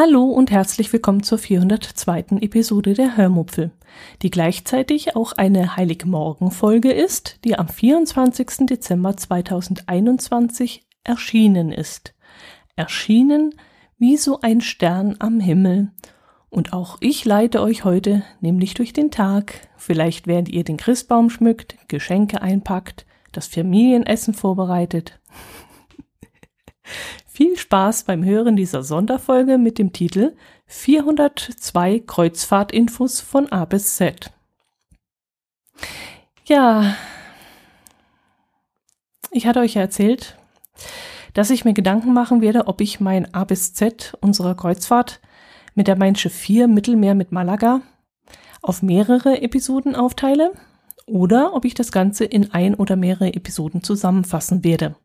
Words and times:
Hallo 0.00 0.26
und 0.26 0.52
herzlich 0.52 0.92
willkommen 0.92 1.24
zur 1.24 1.38
402. 1.38 2.38
Episode 2.40 2.94
der 2.94 3.16
Hörmupfel, 3.16 3.72
die 4.22 4.30
gleichzeitig 4.30 5.16
auch 5.16 5.32
eine 5.32 5.74
Heiligmorgen-Folge 5.74 6.92
ist, 6.92 7.44
die 7.44 7.58
am 7.58 7.66
24. 7.66 8.68
Dezember 8.68 9.16
2021 9.16 10.86
erschienen 11.02 11.72
ist. 11.72 12.14
Erschienen 12.76 13.56
wie 13.98 14.16
so 14.16 14.40
ein 14.40 14.60
Stern 14.60 15.16
am 15.18 15.40
Himmel. 15.40 15.90
Und 16.48 16.72
auch 16.72 16.98
ich 17.00 17.24
leite 17.24 17.60
euch 17.60 17.82
heute 17.82 18.22
nämlich 18.40 18.74
durch 18.74 18.92
den 18.92 19.10
Tag, 19.10 19.66
vielleicht 19.76 20.28
während 20.28 20.48
ihr 20.48 20.62
den 20.62 20.76
Christbaum 20.76 21.28
schmückt, 21.28 21.76
Geschenke 21.88 22.40
einpackt, 22.40 23.04
das 23.32 23.48
Familienessen 23.48 24.32
vorbereitet. 24.32 25.18
Viel 27.38 27.56
Spaß 27.56 28.02
beim 28.02 28.24
Hören 28.24 28.56
dieser 28.56 28.82
Sonderfolge 28.82 29.58
mit 29.58 29.78
dem 29.78 29.92
Titel 29.92 30.34
402 30.66 32.00
Kreuzfahrtinfos 32.04 33.20
von 33.20 33.52
A 33.52 33.64
bis 33.64 33.94
Z. 33.94 34.32
Ja, 36.46 36.96
ich 39.30 39.46
hatte 39.46 39.60
euch 39.60 39.74
ja 39.74 39.82
erzählt, 39.82 40.36
dass 41.32 41.50
ich 41.50 41.64
mir 41.64 41.74
Gedanken 41.74 42.12
machen 42.12 42.40
werde, 42.40 42.66
ob 42.66 42.80
ich 42.80 42.98
mein 42.98 43.32
A 43.32 43.44
bis 43.44 43.72
Z 43.72 44.18
unserer 44.20 44.56
Kreuzfahrt 44.56 45.20
mit 45.76 45.86
der 45.86 45.94
Mein 45.94 46.16
Schiff 46.16 46.34
4 46.34 46.66
Mittelmeer 46.66 47.14
mit 47.14 47.30
Malaga 47.30 47.82
auf 48.62 48.82
mehrere 48.82 49.42
Episoden 49.42 49.94
aufteile 49.94 50.54
oder 51.06 51.54
ob 51.54 51.64
ich 51.64 51.74
das 51.74 51.92
Ganze 51.92 52.24
in 52.24 52.50
ein 52.50 52.74
oder 52.74 52.96
mehrere 52.96 53.32
Episoden 53.32 53.84
zusammenfassen 53.84 54.64
werde. 54.64 54.96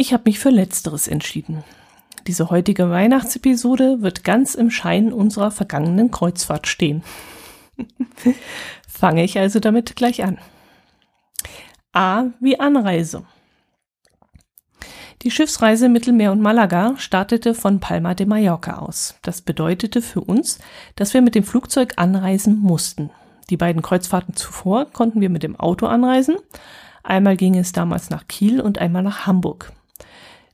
Ich 0.00 0.14
habe 0.14 0.22
mich 0.24 0.38
für 0.38 0.48
letzteres 0.48 1.08
entschieden. 1.08 1.62
Diese 2.26 2.48
heutige 2.48 2.88
Weihnachtsepisode 2.88 4.00
wird 4.00 4.24
ganz 4.24 4.54
im 4.54 4.70
Schein 4.70 5.12
unserer 5.12 5.50
vergangenen 5.50 6.10
Kreuzfahrt 6.10 6.66
stehen. 6.68 7.02
Fange 8.88 9.24
ich 9.24 9.38
also 9.38 9.60
damit 9.60 9.96
gleich 9.96 10.24
an. 10.24 10.38
A 11.92 12.28
wie 12.40 12.58
Anreise. 12.58 13.24
Die 15.20 15.30
Schiffsreise 15.30 15.90
Mittelmeer 15.90 16.32
und 16.32 16.40
Malaga 16.40 16.94
startete 16.96 17.52
von 17.52 17.78
Palma 17.78 18.14
de 18.14 18.24
Mallorca 18.24 18.78
aus. 18.78 19.16
Das 19.20 19.42
bedeutete 19.42 20.00
für 20.00 20.22
uns, 20.22 20.60
dass 20.96 21.12
wir 21.12 21.20
mit 21.20 21.34
dem 21.34 21.44
Flugzeug 21.44 21.92
anreisen 21.96 22.58
mussten. 22.58 23.10
Die 23.50 23.58
beiden 23.58 23.82
Kreuzfahrten 23.82 24.34
zuvor 24.34 24.86
konnten 24.86 25.20
wir 25.20 25.28
mit 25.28 25.42
dem 25.42 25.60
Auto 25.60 25.84
anreisen. 25.84 26.36
Einmal 27.02 27.36
ging 27.36 27.54
es 27.54 27.72
damals 27.72 28.08
nach 28.08 28.28
Kiel 28.28 28.62
und 28.62 28.78
einmal 28.78 29.02
nach 29.02 29.26
Hamburg. 29.26 29.74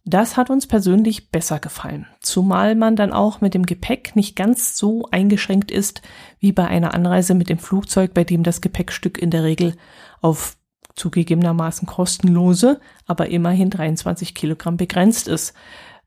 Das 0.08 0.36
hat 0.36 0.50
uns 0.50 0.68
persönlich 0.68 1.30
besser 1.30 1.58
gefallen, 1.58 2.06
zumal 2.20 2.76
man 2.76 2.94
dann 2.94 3.12
auch 3.12 3.40
mit 3.40 3.54
dem 3.54 3.66
Gepäck 3.66 4.14
nicht 4.14 4.36
ganz 4.36 4.76
so 4.76 5.08
eingeschränkt 5.10 5.72
ist 5.72 6.00
wie 6.38 6.52
bei 6.52 6.68
einer 6.68 6.94
Anreise 6.94 7.34
mit 7.34 7.48
dem 7.48 7.58
Flugzeug, 7.58 8.14
bei 8.14 8.22
dem 8.22 8.44
das 8.44 8.60
Gepäckstück 8.60 9.18
in 9.18 9.30
der 9.30 9.42
Regel 9.42 9.74
auf 10.20 10.56
zugegebenermaßen 10.94 11.86
kostenlose, 11.86 12.80
aber 13.06 13.28
immerhin 13.28 13.68
23 13.68 14.34
Kilogramm 14.34 14.76
begrenzt 14.76 15.26
ist, 15.26 15.54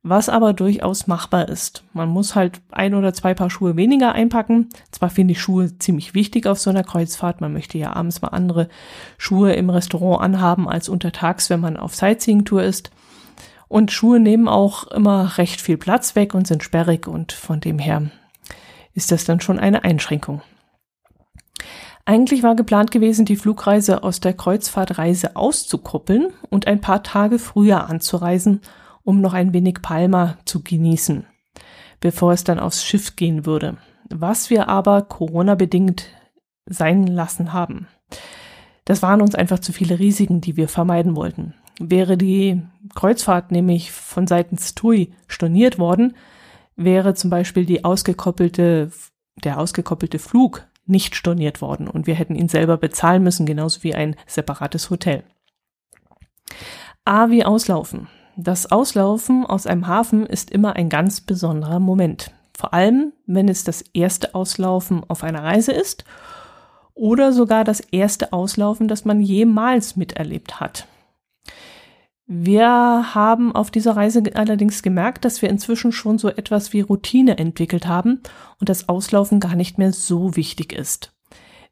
was 0.01 0.29
aber 0.29 0.53
durchaus 0.53 1.07
machbar 1.07 1.49
ist. 1.49 1.83
Man 1.93 2.07
muss 2.07 2.35
halt 2.35 2.61
ein 2.71 2.95
oder 2.95 3.13
zwei 3.13 3.33
Paar 3.33 3.49
Schuhe 3.49 3.75
weniger 3.75 4.13
einpacken. 4.13 4.69
Zwar 4.91 5.09
finde 5.09 5.33
ich 5.33 5.41
Schuhe 5.41 5.77
ziemlich 5.77 6.13
wichtig 6.13 6.47
auf 6.47 6.57
so 6.57 6.69
einer 6.69 6.83
Kreuzfahrt, 6.83 7.41
man 7.41 7.51
möchte 7.53 7.77
ja 7.77 7.93
abends 7.93 8.21
mal 8.21 8.29
andere 8.29 8.69
Schuhe 9.17 9.53
im 9.53 9.69
Restaurant 9.69 10.21
anhaben 10.21 10.69
als 10.69 10.87
untertags, 10.87 11.49
wenn 11.49 11.59
man 11.59 11.77
auf 11.77 11.95
Sightseeing-Tour 11.95 12.63
ist. 12.63 12.91
Und 13.69 13.91
Schuhe 13.91 14.19
nehmen 14.19 14.49
auch 14.49 14.87
immer 14.87 15.37
recht 15.37 15.61
viel 15.61 15.77
Platz 15.77 16.15
weg 16.15 16.33
und 16.33 16.47
sind 16.47 16.63
sperrig 16.63 17.07
und 17.07 17.31
von 17.31 17.61
dem 17.61 17.79
her 17.79 18.11
ist 18.93 19.11
das 19.11 19.23
dann 19.23 19.39
schon 19.39 19.59
eine 19.59 19.83
Einschränkung. 19.85 20.41
Eigentlich 22.03 22.41
war 22.41 22.55
geplant 22.55 22.89
gewesen, 22.89 23.25
die 23.25 23.35
Flugreise 23.35 24.03
aus 24.03 24.19
der 24.19 24.33
Kreuzfahrtreise 24.33 25.35
auszukoppeln 25.35 26.33
und 26.49 26.65
ein 26.65 26.81
paar 26.81 27.03
Tage 27.03 27.37
früher 27.37 27.87
anzureisen, 27.87 28.61
um 29.03 29.21
noch 29.21 29.33
ein 29.33 29.53
wenig 29.53 29.83
Palma 29.83 30.37
zu 30.43 30.63
genießen, 30.63 31.27
bevor 31.99 32.33
es 32.33 32.43
dann 32.43 32.59
aufs 32.59 32.83
Schiff 32.83 33.15
gehen 33.15 33.45
würde, 33.45 33.77
was 34.09 34.49
wir 34.49 34.67
aber 34.67 35.03
Corona-bedingt 35.03 36.07
sein 36.65 37.05
lassen 37.05 37.53
haben. 37.53 37.87
Das 38.85 39.03
waren 39.03 39.21
uns 39.21 39.35
einfach 39.35 39.59
zu 39.59 39.71
viele 39.71 39.99
Risiken, 39.99 40.41
die 40.41 40.57
wir 40.57 40.67
vermeiden 40.67 41.15
wollten. 41.15 41.53
Wäre 41.79 42.17
die 42.17 42.61
Kreuzfahrt 42.93 43.51
nämlich 43.51 43.91
von 43.91 44.27
seitens 44.27 44.75
TUI 44.75 45.13
storniert 45.27 45.79
worden, 45.79 46.15
wäre 46.75 47.13
zum 47.13 47.29
Beispiel 47.29 47.65
die 47.65 47.85
ausgekoppelte, 47.85 48.91
der 49.43 49.59
ausgekoppelte 49.59 50.19
Flug 50.19 50.67
nicht 50.85 51.15
storniert 51.15 51.61
worden 51.61 51.87
und 51.87 52.05
wir 52.05 52.15
hätten 52.15 52.35
ihn 52.35 52.49
selber 52.49 52.77
bezahlen 52.77 53.23
müssen, 53.23 53.45
genauso 53.45 53.83
wie 53.83 53.95
ein 53.95 54.15
separates 54.27 54.89
Hotel. 54.89 55.23
A 57.05 57.29
wie 57.29 57.45
Auslaufen. 57.45 58.07
Das 58.35 58.71
Auslaufen 58.71 59.45
aus 59.45 59.65
einem 59.65 59.87
Hafen 59.87 60.25
ist 60.25 60.51
immer 60.51 60.75
ein 60.75 60.89
ganz 60.89 61.21
besonderer 61.21 61.79
Moment. 61.79 62.31
Vor 62.57 62.73
allem, 62.73 63.13
wenn 63.25 63.47
es 63.47 63.63
das 63.63 63.81
erste 63.93 64.35
Auslaufen 64.35 65.03
auf 65.07 65.23
einer 65.23 65.43
Reise 65.43 65.71
ist 65.71 66.03
oder 66.93 67.31
sogar 67.31 67.63
das 67.63 67.79
erste 67.79 68.33
Auslaufen, 68.33 68.89
das 68.89 69.05
man 69.05 69.21
jemals 69.21 69.95
miterlebt 69.95 70.59
hat. 70.59 70.87
Wir 72.31 73.15
haben 73.15 73.55
auf 73.55 73.71
dieser 73.71 73.95
Reise 73.95 74.21
allerdings 74.35 74.83
gemerkt, 74.83 75.25
dass 75.25 75.41
wir 75.41 75.49
inzwischen 75.49 75.91
schon 75.91 76.19
so 76.19 76.29
etwas 76.29 76.73
wie 76.73 76.81
Routine 76.81 77.39
entwickelt 77.39 77.87
haben 77.87 78.21
und 78.59 78.69
das 78.69 78.87
Auslaufen 78.87 79.39
gar 79.39 79.55
nicht 79.55 79.79
mehr 79.79 79.91
so 79.91 80.35
wichtig 80.35 80.71
ist. 80.71 81.17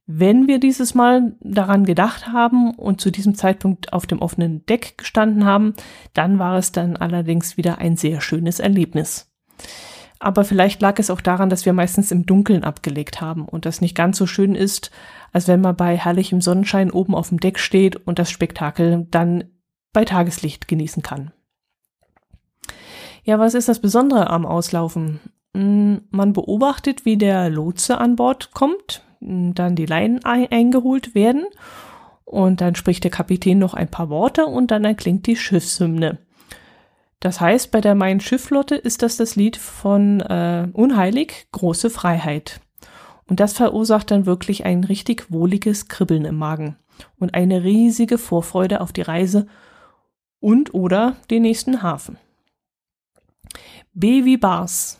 Wenn 0.07 0.47
wir 0.47 0.59
dieses 0.59 0.95
Mal 0.95 1.35
daran 1.41 1.85
gedacht 1.85 2.29
haben 2.29 2.71
und 2.71 2.99
zu 2.99 3.11
diesem 3.11 3.35
Zeitpunkt 3.35 3.93
auf 3.93 4.07
dem 4.07 4.17
offenen 4.17 4.65
Deck 4.65 4.97
gestanden 4.97 5.45
haben, 5.45 5.75
dann 6.15 6.39
war 6.39 6.57
es 6.57 6.71
dann 6.71 6.97
allerdings 6.97 7.55
wieder 7.57 7.77
ein 7.77 7.95
sehr 7.95 8.19
schönes 8.19 8.59
Erlebnis. 8.59 9.31
Aber 10.17 10.43
vielleicht 10.43 10.81
lag 10.81 10.97
es 10.97 11.11
auch 11.11 11.21
daran, 11.21 11.51
dass 11.51 11.67
wir 11.67 11.73
meistens 11.73 12.11
im 12.11 12.25
Dunkeln 12.25 12.63
abgelegt 12.63 13.21
haben 13.21 13.45
und 13.45 13.67
das 13.67 13.79
nicht 13.79 13.93
ganz 13.93 14.17
so 14.17 14.25
schön 14.25 14.55
ist, 14.55 14.89
als 15.31 15.47
wenn 15.47 15.61
man 15.61 15.75
bei 15.75 15.95
herrlichem 15.95 16.41
Sonnenschein 16.41 16.89
oben 16.89 17.13
auf 17.13 17.29
dem 17.29 17.39
Deck 17.39 17.59
steht 17.59 17.95
und 18.07 18.17
das 18.17 18.31
Spektakel 18.31 19.05
dann 19.11 19.43
bei 19.93 20.05
Tageslicht 20.05 20.67
genießen 20.67 21.03
kann. 21.03 21.31
Ja, 23.23 23.39
was 23.39 23.53
ist 23.53 23.67
das 23.67 23.79
Besondere 23.79 24.29
am 24.29 24.45
Auslaufen? 24.45 25.19
Hm, 25.53 26.01
man 26.11 26.33
beobachtet, 26.33 27.05
wie 27.05 27.17
der 27.17 27.49
Lotse 27.49 27.97
an 27.97 28.15
Bord 28.15 28.53
kommt, 28.53 29.03
hm, 29.19 29.53
dann 29.53 29.75
die 29.75 29.85
Leinen 29.85 30.23
eingeholt 30.23 31.15
werden 31.15 31.45
und 32.23 32.61
dann 32.61 32.75
spricht 32.75 33.03
der 33.03 33.11
Kapitän 33.11 33.59
noch 33.59 33.73
ein 33.73 33.89
paar 33.89 34.09
Worte 34.09 34.45
und 34.45 34.71
dann 34.71 34.85
erklingt 34.85 35.27
die 35.27 35.35
Schiffshymne. 35.35 36.19
Das 37.19 37.41
heißt, 37.41 37.71
bei 37.71 37.81
der 37.81 37.95
Main-Schiffflotte 37.95 38.75
ist 38.75 39.01
das 39.01 39.17
das 39.17 39.35
Lied 39.35 39.57
von 39.57 40.19
äh, 40.21 40.67
Unheilig, 40.73 41.47
große 41.51 41.89
Freiheit. 41.89 42.61
Und 43.27 43.39
das 43.39 43.53
verursacht 43.53 44.11
dann 44.11 44.25
wirklich 44.25 44.65
ein 44.65 44.83
richtig 44.83 45.31
wohliges 45.31 45.87
Kribbeln 45.87 46.25
im 46.25 46.37
Magen 46.37 46.77
und 47.19 47.33
eine 47.33 47.63
riesige 47.63 48.17
Vorfreude 48.17 48.81
auf 48.81 48.93
die 48.93 49.01
Reise 49.01 49.47
und 50.39 50.73
oder 50.73 51.15
den 51.29 51.43
nächsten 51.43 51.81
Hafen. 51.81 52.17
B 53.93 54.25
wie 54.25 54.37
Bars. 54.37 54.99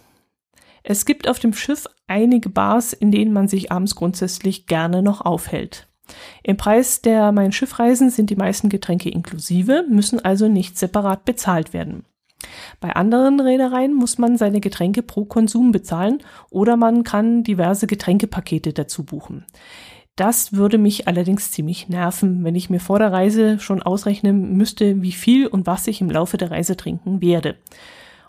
Es 0.84 1.06
gibt 1.06 1.28
auf 1.28 1.40
dem 1.40 1.54
Schiff 1.54 1.86
einige 2.08 2.50
Bars, 2.50 2.94
in 2.94 3.12
denen 3.12 3.34
man 3.34 3.48
sich 3.48 3.72
abends 3.72 3.96
grundsätzlich 3.96 4.68
gerne 4.68 5.02
noch 5.02 5.22
aufhält. 5.22 5.88
Im 6.44 6.58
Preis 6.58 7.02
der 7.02 7.32
Mein 7.32 7.52
Schiffreisen 7.52 8.10
sind 8.10 8.30
die 8.30 8.36
meisten 8.36 8.70
Getränke 8.70 9.10
inklusive, 9.10 9.86
müssen 9.90 10.24
also 10.24 10.48
nicht 10.48 10.78
separat 10.78 11.26
bezahlt 11.26 11.74
werden. 11.74 12.06
Bei 12.80 12.96
anderen 12.96 13.40
Reedereien 13.40 13.94
muss 13.94 14.18
man 14.18 14.38
seine 14.38 14.62
Getränke 14.62 15.02
pro 15.02 15.26
Konsum 15.26 15.72
bezahlen 15.72 16.24
oder 16.50 16.78
man 16.78 17.04
kann 17.04 17.44
diverse 17.44 17.88
Getränkepakete 17.88 18.74
dazu 18.74 19.04
buchen. 19.04 19.46
Das 20.18 20.52
würde 20.52 20.80
mich 20.80 21.08
allerdings 21.08 21.52
ziemlich 21.52 21.90
nerven, 21.90 22.44
wenn 22.44 22.56
ich 22.56 22.72
mir 22.72 22.80
vor 22.80 22.98
der 22.98 23.14
Reise 23.14 23.60
schon 23.60 23.84
ausrechnen 23.84 24.58
müsste, 24.58 25.04
wie 25.04 25.12
viel 25.12 25.46
und 25.46 25.68
was 25.68 25.86
ich 25.86 26.02
im 26.02 26.10
Laufe 26.10 26.38
der 26.38 26.50
Reise 26.50 26.76
trinken 26.76 27.22
werde. 27.22 27.56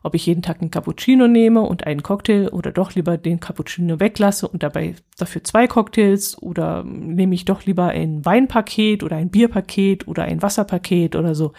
ob 0.05 0.15
ich 0.15 0.27
jeden 0.27 0.43
Tag 0.43 0.61
einen 0.61 0.71
Cappuccino 0.71 1.27
nehme 1.27 1.61
und 1.63 1.87
einen 1.87 2.05
Cocktail 2.05 2.51
oder 2.51 2.71
doch 2.71 2.95
lieber 2.95 3.19
den 3.19 3.41
Cappuccino 3.41 3.99
weglasse 3.99 4.47
und 4.47 4.63
dabei 4.63 4.95
dafür 5.17 5.43
zwei 5.43 5.67
Cocktails 5.67 6.41
oder 6.41 6.85
nehme 6.85 7.35
ich 7.35 7.45
doch 7.45 7.65
lieber 7.65 7.89
ein 7.89 8.25
Weinpaket 8.25 9.03
oder 9.03 9.17
ein 9.17 9.31
Bierpaket 9.31 10.07
oder 10.07 10.23
ein 10.23 10.41
Wasserpaket 10.41 11.17
oder 11.17 11.35
so. 11.35 11.53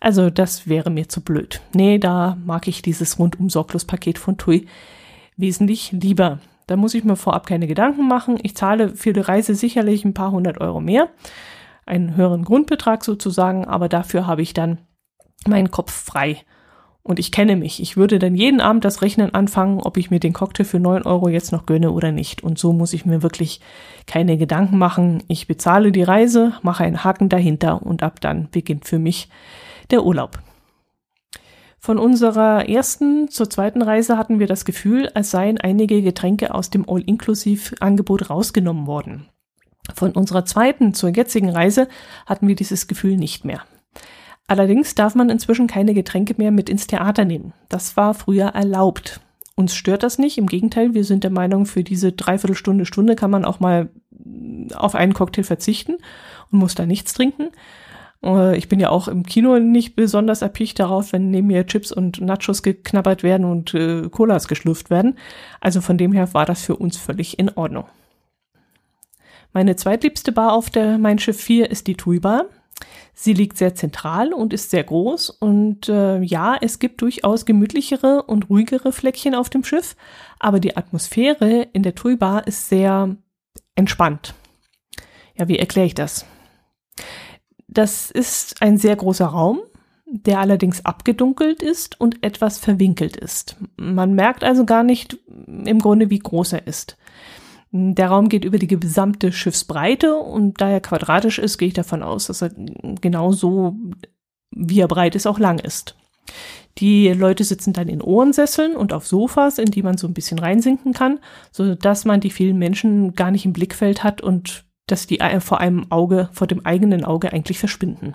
Also 0.00 0.30
das 0.30 0.68
wäre 0.68 0.90
mir 0.90 1.08
zu 1.08 1.22
blöd. 1.22 1.60
Nee, 1.74 1.98
da 1.98 2.38
mag 2.44 2.68
ich 2.68 2.82
dieses 2.82 3.18
rundum 3.18 3.50
sorglos 3.50 3.84
Paket 3.84 4.18
von 4.18 4.38
TUI 4.38 4.66
wesentlich 5.36 5.90
lieber. 5.92 6.38
Da 6.72 6.76
muss 6.78 6.94
ich 6.94 7.04
mir 7.04 7.16
vorab 7.16 7.44
keine 7.44 7.66
Gedanken 7.66 8.08
machen. 8.08 8.38
Ich 8.42 8.56
zahle 8.56 8.96
für 8.96 9.12
die 9.12 9.20
Reise 9.20 9.54
sicherlich 9.54 10.06
ein 10.06 10.14
paar 10.14 10.30
hundert 10.30 10.58
Euro 10.58 10.80
mehr, 10.80 11.10
einen 11.84 12.16
höheren 12.16 12.44
Grundbetrag 12.44 13.04
sozusagen, 13.04 13.66
aber 13.66 13.90
dafür 13.90 14.26
habe 14.26 14.40
ich 14.40 14.54
dann 14.54 14.78
meinen 15.46 15.70
Kopf 15.70 15.92
frei 15.92 16.38
und 17.02 17.18
ich 17.18 17.30
kenne 17.30 17.56
mich. 17.56 17.82
Ich 17.82 17.98
würde 17.98 18.18
dann 18.18 18.34
jeden 18.34 18.62
Abend 18.62 18.86
das 18.86 19.02
Rechnen 19.02 19.34
anfangen, 19.34 19.80
ob 19.82 19.98
ich 19.98 20.10
mir 20.10 20.18
den 20.18 20.32
Cocktail 20.32 20.64
für 20.64 20.80
neun 20.80 21.02
Euro 21.02 21.28
jetzt 21.28 21.52
noch 21.52 21.66
gönne 21.66 21.90
oder 21.90 22.10
nicht. 22.10 22.42
Und 22.42 22.58
so 22.58 22.72
muss 22.72 22.94
ich 22.94 23.04
mir 23.04 23.22
wirklich 23.22 23.60
keine 24.06 24.38
Gedanken 24.38 24.78
machen. 24.78 25.22
Ich 25.28 25.46
bezahle 25.46 25.92
die 25.92 26.04
Reise, 26.04 26.54
mache 26.62 26.84
einen 26.84 27.04
Haken 27.04 27.28
dahinter 27.28 27.82
und 27.82 28.02
ab 28.02 28.18
dann 28.22 28.48
beginnt 28.50 28.86
für 28.86 28.98
mich 28.98 29.28
der 29.90 30.06
Urlaub. 30.06 30.38
Von 31.84 31.98
unserer 31.98 32.68
ersten 32.68 33.26
zur 33.26 33.50
zweiten 33.50 33.82
Reise 33.82 34.16
hatten 34.16 34.38
wir 34.38 34.46
das 34.46 34.64
Gefühl, 34.64 35.08
als 35.14 35.32
seien 35.32 35.60
einige 35.60 36.00
Getränke 36.00 36.54
aus 36.54 36.70
dem 36.70 36.88
All-Inklusiv-Angebot 36.88 38.30
rausgenommen 38.30 38.86
worden. 38.86 39.28
Von 39.92 40.12
unserer 40.12 40.44
zweiten 40.44 40.94
zur 40.94 41.10
jetzigen 41.10 41.50
Reise 41.50 41.88
hatten 42.24 42.46
wir 42.46 42.54
dieses 42.54 42.86
Gefühl 42.86 43.16
nicht 43.16 43.44
mehr. 43.44 43.62
Allerdings 44.46 44.94
darf 44.94 45.16
man 45.16 45.28
inzwischen 45.28 45.66
keine 45.66 45.92
Getränke 45.92 46.34
mehr 46.38 46.52
mit 46.52 46.70
ins 46.70 46.86
Theater 46.86 47.24
nehmen. 47.24 47.52
Das 47.68 47.96
war 47.96 48.14
früher 48.14 48.50
erlaubt. 48.50 49.20
Uns 49.56 49.74
stört 49.74 50.04
das 50.04 50.18
nicht. 50.18 50.38
Im 50.38 50.46
Gegenteil, 50.46 50.94
wir 50.94 51.02
sind 51.02 51.24
der 51.24 51.32
Meinung, 51.32 51.66
für 51.66 51.82
diese 51.82 52.12
Dreiviertelstunde, 52.12 52.86
Stunde 52.86 53.16
kann 53.16 53.32
man 53.32 53.44
auch 53.44 53.58
mal 53.58 53.90
auf 54.76 54.94
einen 54.94 55.14
Cocktail 55.14 55.42
verzichten 55.42 55.96
und 56.52 56.60
muss 56.60 56.76
da 56.76 56.86
nichts 56.86 57.12
trinken. 57.12 57.48
Äh, 58.24 58.56
ich 58.56 58.68
bin 58.68 58.80
ja 58.80 58.90
auch 58.90 59.08
im 59.08 59.24
Kino 59.24 59.58
nicht 59.58 59.96
besonders 59.96 60.42
erpicht 60.42 60.78
darauf, 60.78 61.12
wenn 61.12 61.30
neben 61.30 61.48
mir 61.48 61.66
Chips 61.66 61.92
und 61.92 62.20
Nachos 62.20 62.62
geknabbert 62.62 63.22
werden 63.22 63.44
und 63.44 63.74
äh, 63.74 64.08
Colas 64.08 64.48
geschlürft 64.48 64.90
werden. 64.90 65.18
Also 65.60 65.80
von 65.80 65.98
dem 65.98 66.12
her 66.12 66.32
war 66.34 66.46
das 66.46 66.62
für 66.62 66.76
uns 66.76 66.96
völlig 66.96 67.38
in 67.38 67.50
Ordnung. 67.50 67.84
Meine 69.52 69.76
zweitliebste 69.76 70.32
Bar 70.32 70.54
auf 70.54 70.70
der 70.70 70.98
Mein 70.98 71.18
Schiff 71.18 71.40
4 71.40 71.70
ist 71.70 71.86
die 71.86 71.96
Tui 71.96 72.20
Bar. 72.20 72.46
Sie 73.14 73.34
liegt 73.34 73.58
sehr 73.58 73.74
zentral 73.74 74.32
und 74.32 74.52
ist 74.52 74.70
sehr 74.70 74.82
groß 74.82 75.30
und 75.30 75.88
äh, 75.88 76.20
ja, 76.22 76.56
es 76.60 76.78
gibt 76.78 77.02
durchaus 77.02 77.44
gemütlichere 77.44 78.22
und 78.22 78.48
ruhigere 78.48 78.90
Fleckchen 78.90 79.34
auf 79.34 79.50
dem 79.50 79.62
Schiff, 79.62 79.94
aber 80.40 80.58
die 80.58 80.76
Atmosphäre 80.76 81.68
in 81.72 81.82
der 81.82 81.94
Tui 81.94 82.16
Bar 82.16 82.46
ist 82.46 82.68
sehr 82.68 83.14
entspannt. 83.76 84.34
Ja, 85.36 85.46
wie 85.46 85.58
erkläre 85.58 85.86
ich 85.86 85.94
das? 85.94 86.24
Das 87.72 88.10
ist 88.10 88.60
ein 88.60 88.76
sehr 88.76 88.96
großer 88.96 89.26
Raum, 89.26 89.60
der 90.06 90.40
allerdings 90.40 90.84
abgedunkelt 90.84 91.62
ist 91.62 91.98
und 91.98 92.22
etwas 92.22 92.58
verwinkelt 92.58 93.16
ist. 93.16 93.56
Man 93.76 94.14
merkt 94.14 94.44
also 94.44 94.66
gar 94.66 94.82
nicht 94.82 95.18
im 95.64 95.78
Grunde, 95.78 96.10
wie 96.10 96.18
groß 96.18 96.52
er 96.52 96.66
ist. 96.66 96.98
Der 97.70 98.08
Raum 98.08 98.28
geht 98.28 98.44
über 98.44 98.58
die 98.58 98.66
gesamte 98.66 99.32
Schiffsbreite 99.32 100.16
und 100.16 100.60
da 100.60 100.68
er 100.68 100.80
quadratisch 100.80 101.38
ist, 101.38 101.56
gehe 101.56 101.68
ich 101.68 101.74
davon 101.74 102.02
aus, 102.02 102.26
dass 102.26 102.42
er 102.42 102.50
genauso, 103.00 103.76
wie 104.50 104.80
er 104.80 104.88
breit 104.88 105.14
ist, 105.14 105.26
auch 105.26 105.38
lang 105.38 105.58
ist. 105.58 105.96
Die 106.78 107.08
Leute 107.08 107.44
sitzen 107.44 107.72
dann 107.72 107.88
in 107.88 108.02
Ohrensesseln 108.02 108.76
und 108.76 108.92
auf 108.92 109.06
Sofas, 109.06 109.56
in 109.56 109.70
die 109.70 109.82
man 109.82 109.96
so 109.96 110.06
ein 110.06 110.14
bisschen 110.14 110.38
reinsinken 110.38 110.92
kann, 110.92 111.20
so 111.50 111.74
dass 111.74 112.04
man 112.04 112.20
die 112.20 112.30
vielen 112.30 112.58
Menschen 112.58 113.14
gar 113.14 113.30
nicht 113.30 113.46
im 113.46 113.54
Blickfeld 113.54 114.04
hat 114.04 114.20
und 114.20 114.66
dass 114.86 115.06
die 115.06 115.18
vor 115.40 115.60
einem 115.60 115.90
Auge, 115.90 116.28
vor 116.32 116.46
dem 116.46 116.64
eigenen 116.66 117.04
Auge 117.04 117.32
eigentlich 117.32 117.58
verschwinden. 117.58 118.14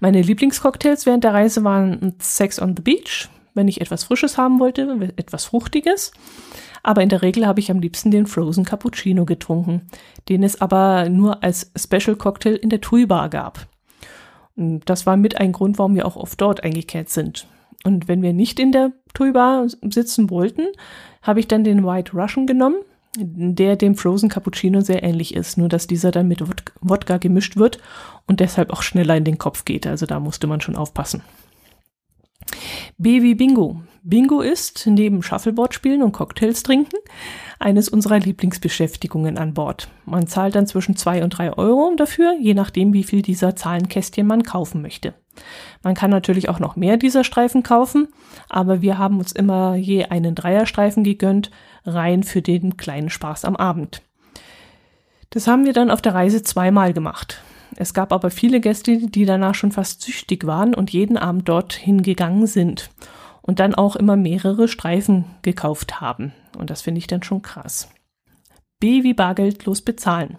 Meine 0.00 0.22
Lieblingscocktails 0.22 1.06
während 1.06 1.24
der 1.24 1.34
Reise 1.34 1.64
waren 1.64 2.14
Sex 2.20 2.60
on 2.60 2.74
the 2.76 2.82
Beach, 2.82 3.28
wenn 3.54 3.68
ich 3.68 3.80
etwas 3.80 4.04
Frisches 4.04 4.38
haben 4.38 4.58
wollte, 4.58 5.12
etwas 5.16 5.44
Fruchtiges. 5.44 6.12
Aber 6.82 7.02
in 7.02 7.08
der 7.08 7.22
Regel 7.22 7.46
habe 7.46 7.60
ich 7.60 7.70
am 7.70 7.80
liebsten 7.80 8.10
den 8.10 8.26
Frozen 8.26 8.64
Cappuccino 8.64 9.24
getrunken, 9.24 9.82
den 10.28 10.42
es 10.42 10.60
aber 10.60 11.08
nur 11.08 11.42
als 11.42 11.70
Special 11.76 12.16
Cocktail 12.16 12.56
in 12.56 12.70
der 12.70 12.80
Tui 12.80 13.06
Bar 13.06 13.28
gab. 13.28 13.68
Und 14.56 14.82
das 14.86 15.06
war 15.06 15.16
mit 15.16 15.38
ein 15.38 15.52
Grund, 15.52 15.78
warum 15.78 15.94
wir 15.94 16.06
auch 16.06 16.16
oft 16.16 16.40
dort 16.40 16.64
eingekehrt 16.64 17.08
sind. 17.08 17.46
Und 17.84 18.08
wenn 18.08 18.22
wir 18.22 18.32
nicht 18.32 18.58
in 18.58 18.72
der 18.72 18.92
Tui 19.14 19.32
Bar 19.32 19.66
sitzen 19.68 20.30
wollten, 20.30 20.66
habe 21.22 21.40
ich 21.40 21.48
dann 21.48 21.64
den 21.64 21.86
White 21.86 22.12
Russian 22.12 22.46
genommen, 22.46 22.82
der 23.16 23.76
dem 23.76 23.94
Frozen 23.94 24.28
Cappuccino 24.28 24.80
sehr 24.80 25.02
ähnlich 25.02 25.34
ist, 25.34 25.58
nur 25.58 25.68
dass 25.68 25.86
dieser 25.86 26.10
dann 26.10 26.28
mit 26.28 26.42
Wodka 26.80 27.18
gemischt 27.18 27.56
wird 27.56 27.78
und 28.26 28.40
deshalb 28.40 28.70
auch 28.70 28.82
schneller 28.82 29.16
in 29.16 29.24
den 29.24 29.38
Kopf 29.38 29.64
geht. 29.64 29.86
Also 29.86 30.06
da 30.06 30.18
musste 30.18 30.46
man 30.46 30.60
schon 30.60 30.76
aufpassen. 30.76 31.22
Baby 32.98 33.34
Bingo. 33.34 33.82
Bingo 34.02 34.40
ist, 34.40 34.86
neben 34.86 35.22
Shuffleboard 35.22 35.74
spielen 35.74 36.02
und 36.02 36.12
Cocktails 36.12 36.62
trinken, 36.62 36.96
eines 37.60 37.88
unserer 37.88 38.18
Lieblingsbeschäftigungen 38.18 39.38
an 39.38 39.54
Bord. 39.54 39.88
Man 40.06 40.26
zahlt 40.26 40.56
dann 40.56 40.66
zwischen 40.66 40.96
zwei 40.96 41.22
und 41.22 41.30
drei 41.30 41.52
Euro 41.56 41.94
dafür, 41.96 42.34
je 42.40 42.54
nachdem, 42.54 42.92
wie 42.92 43.04
viel 43.04 43.22
dieser 43.22 43.54
Zahlenkästchen 43.54 44.26
man 44.26 44.42
kaufen 44.42 44.82
möchte. 44.82 45.14
Man 45.82 45.94
kann 45.94 46.10
natürlich 46.10 46.48
auch 46.48 46.60
noch 46.60 46.76
mehr 46.76 46.96
dieser 46.96 47.24
Streifen 47.24 47.62
kaufen, 47.62 48.08
aber 48.48 48.82
wir 48.82 48.98
haben 48.98 49.18
uns 49.18 49.32
immer 49.32 49.74
je 49.74 50.04
einen 50.04 50.34
Dreierstreifen 50.34 51.04
gegönnt, 51.04 51.50
rein 51.84 52.22
für 52.22 52.42
den 52.42 52.76
kleinen 52.76 53.10
Spaß 53.10 53.44
am 53.44 53.56
Abend. 53.56 54.02
Das 55.30 55.46
haben 55.46 55.64
wir 55.64 55.72
dann 55.72 55.90
auf 55.90 56.02
der 56.02 56.14
Reise 56.14 56.42
zweimal 56.42 56.92
gemacht. 56.92 57.42
Es 57.76 57.94
gab 57.94 58.12
aber 58.12 58.30
viele 58.30 58.60
Gäste, 58.60 58.98
die 58.98 59.24
danach 59.24 59.54
schon 59.54 59.72
fast 59.72 60.02
süchtig 60.02 60.46
waren 60.46 60.74
und 60.74 60.90
jeden 60.90 61.16
Abend 61.16 61.48
dorthin 61.48 62.02
gegangen 62.02 62.46
sind 62.46 62.90
und 63.40 63.58
dann 63.58 63.74
auch 63.74 63.96
immer 63.96 64.16
mehrere 64.16 64.68
Streifen 64.68 65.24
gekauft 65.42 66.00
haben. 66.00 66.32
Und 66.58 66.70
das 66.70 66.82
finde 66.82 66.98
ich 66.98 67.06
dann 67.06 67.22
schon 67.22 67.42
krass. 67.42 67.88
B 68.78 69.02
wie 69.02 69.14
bargeldlos 69.14 69.80
bezahlen. 69.82 70.38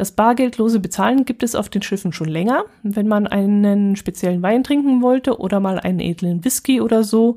Das 0.00 0.12
bargeldlose 0.12 0.80
Bezahlen 0.80 1.26
gibt 1.26 1.42
es 1.42 1.54
auf 1.54 1.68
den 1.68 1.82
Schiffen 1.82 2.14
schon 2.14 2.30
länger. 2.30 2.64
Wenn 2.82 3.06
man 3.06 3.26
einen 3.26 3.96
speziellen 3.96 4.40
Wein 4.40 4.64
trinken 4.64 5.02
wollte 5.02 5.38
oder 5.38 5.60
mal 5.60 5.78
einen 5.78 6.00
edlen 6.00 6.42
Whisky 6.42 6.80
oder 6.80 7.04
so 7.04 7.36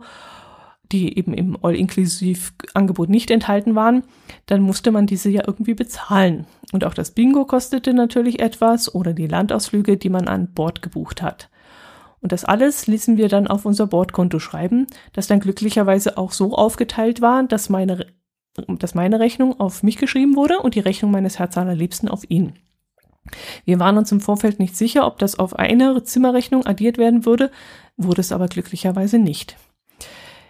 die 0.93 1.17
eben 1.17 1.33
im 1.33 1.57
All-Inklusiv-Angebot 1.61 3.09
nicht 3.09 3.31
enthalten 3.31 3.75
waren, 3.75 4.03
dann 4.45 4.61
musste 4.61 4.91
man 4.91 5.07
diese 5.07 5.29
ja 5.29 5.43
irgendwie 5.45 5.73
bezahlen. 5.73 6.45
Und 6.71 6.85
auch 6.85 6.93
das 6.93 7.11
Bingo 7.11 7.43
kostete 7.43 7.93
natürlich 7.93 8.39
etwas 8.39 8.95
oder 8.95 9.11
die 9.11 9.27
Landausflüge, 9.27 9.97
die 9.97 10.09
man 10.09 10.29
an 10.29 10.53
Bord 10.53 10.81
gebucht 10.81 11.21
hat. 11.21 11.49
Und 12.21 12.31
das 12.31 12.45
alles 12.45 12.87
ließen 12.87 13.17
wir 13.17 13.27
dann 13.27 13.47
auf 13.47 13.65
unser 13.65 13.87
Bordkonto 13.87 14.39
schreiben, 14.39 14.87
das 15.11 15.27
dann 15.27 15.41
glücklicherweise 15.41 16.17
auch 16.17 16.31
so 16.31 16.55
aufgeteilt 16.55 17.19
war, 17.19 17.43
dass 17.43 17.67
meine, 17.67 18.05
dass 18.67 18.95
meine 18.95 19.19
Rechnung 19.19 19.59
auf 19.59 19.83
mich 19.83 19.97
geschrieben 19.97 20.35
wurde 20.35 20.59
und 20.59 20.75
die 20.75 20.79
Rechnung 20.79 21.11
meines 21.11 21.39
Herz 21.39 21.57
allerliebsten 21.57 22.09
auf 22.09 22.23
ihn. 22.29 22.53
Wir 23.65 23.79
waren 23.79 23.97
uns 23.97 24.11
im 24.11 24.19
Vorfeld 24.19 24.59
nicht 24.59 24.75
sicher, 24.75 25.07
ob 25.07 25.17
das 25.19 25.39
auf 25.39 25.57
eine 25.57 26.03
Zimmerrechnung 26.03 26.65
addiert 26.65 26.97
werden 26.97 27.25
würde, 27.25 27.51
wurde 27.97 28.21
es 28.21 28.31
aber 28.31 28.47
glücklicherweise 28.47 29.17
nicht. 29.17 29.55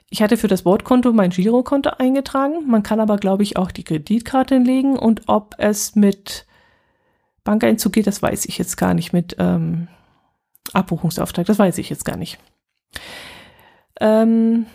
Ich 0.10 0.22
hatte 0.22 0.38
für 0.38 0.48
das 0.48 0.64
Bordkonto 0.64 1.12
mein 1.12 1.32
Girokonto 1.32 1.92
eingetragen. 1.98 2.68
Man 2.68 2.84
kann 2.84 3.00
aber, 3.00 3.18
glaube 3.18 3.44
ich, 3.44 3.58
auch 3.58 3.72
die 3.72 3.84
Kreditkarte 3.84 4.58
legen 4.58 4.98
und 4.98 5.24
ob 5.28 5.56
es 5.58 5.96
mit 5.96 6.46
Bankeinzug 7.44 7.94
geht, 7.94 8.08
das 8.08 8.22
weiß 8.22 8.46
ich 8.46 8.58
jetzt 8.58 8.78
gar 8.78 8.94
nicht. 8.94 9.12
Mit 9.12 9.36
ähm, 9.40 9.88
Abbuchungsauftrag, 10.72 11.46
das 11.46 11.60
weiß 11.60 11.78
ich 11.80 11.90
jetzt 11.90 12.06
gar 12.06 12.16
nicht. 12.16 12.38
Ähm, 14.00 14.68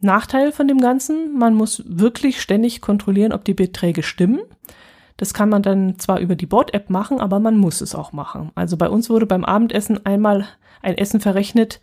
Nachteil 0.00 0.52
von 0.52 0.68
dem 0.68 0.78
Ganzen, 0.78 1.36
man 1.38 1.54
muss 1.54 1.82
wirklich 1.86 2.40
ständig 2.40 2.80
kontrollieren, 2.80 3.32
ob 3.32 3.44
die 3.44 3.54
Beträge 3.54 4.02
stimmen. 4.02 4.40
Das 5.16 5.34
kann 5.34 5.48
man 5.48 5.62
dann 5.62 5.98
zwar 5.98 6.20
über 6.20 6.36
die 6.36 6.46
Bord-App 6.46 6.90
machen, 6.90 7.20
aber 7.20 7.40
man 7.40 7.56
muss 7.56 7.80
es 7.80 7.94
auch 7.94 8.12
machen. 8.12 8.52
Also 8.54 8.76
bei 8.76 8.88
uns 8.88 9.10
wurde 9.10 9.26
beim 9.26 9.44
Abendessen 9.44 10.06
einmal 10.06 10.46
ein 10.80 10.96
Essen 10.96 11.20
verrechnet, 11.20 11.80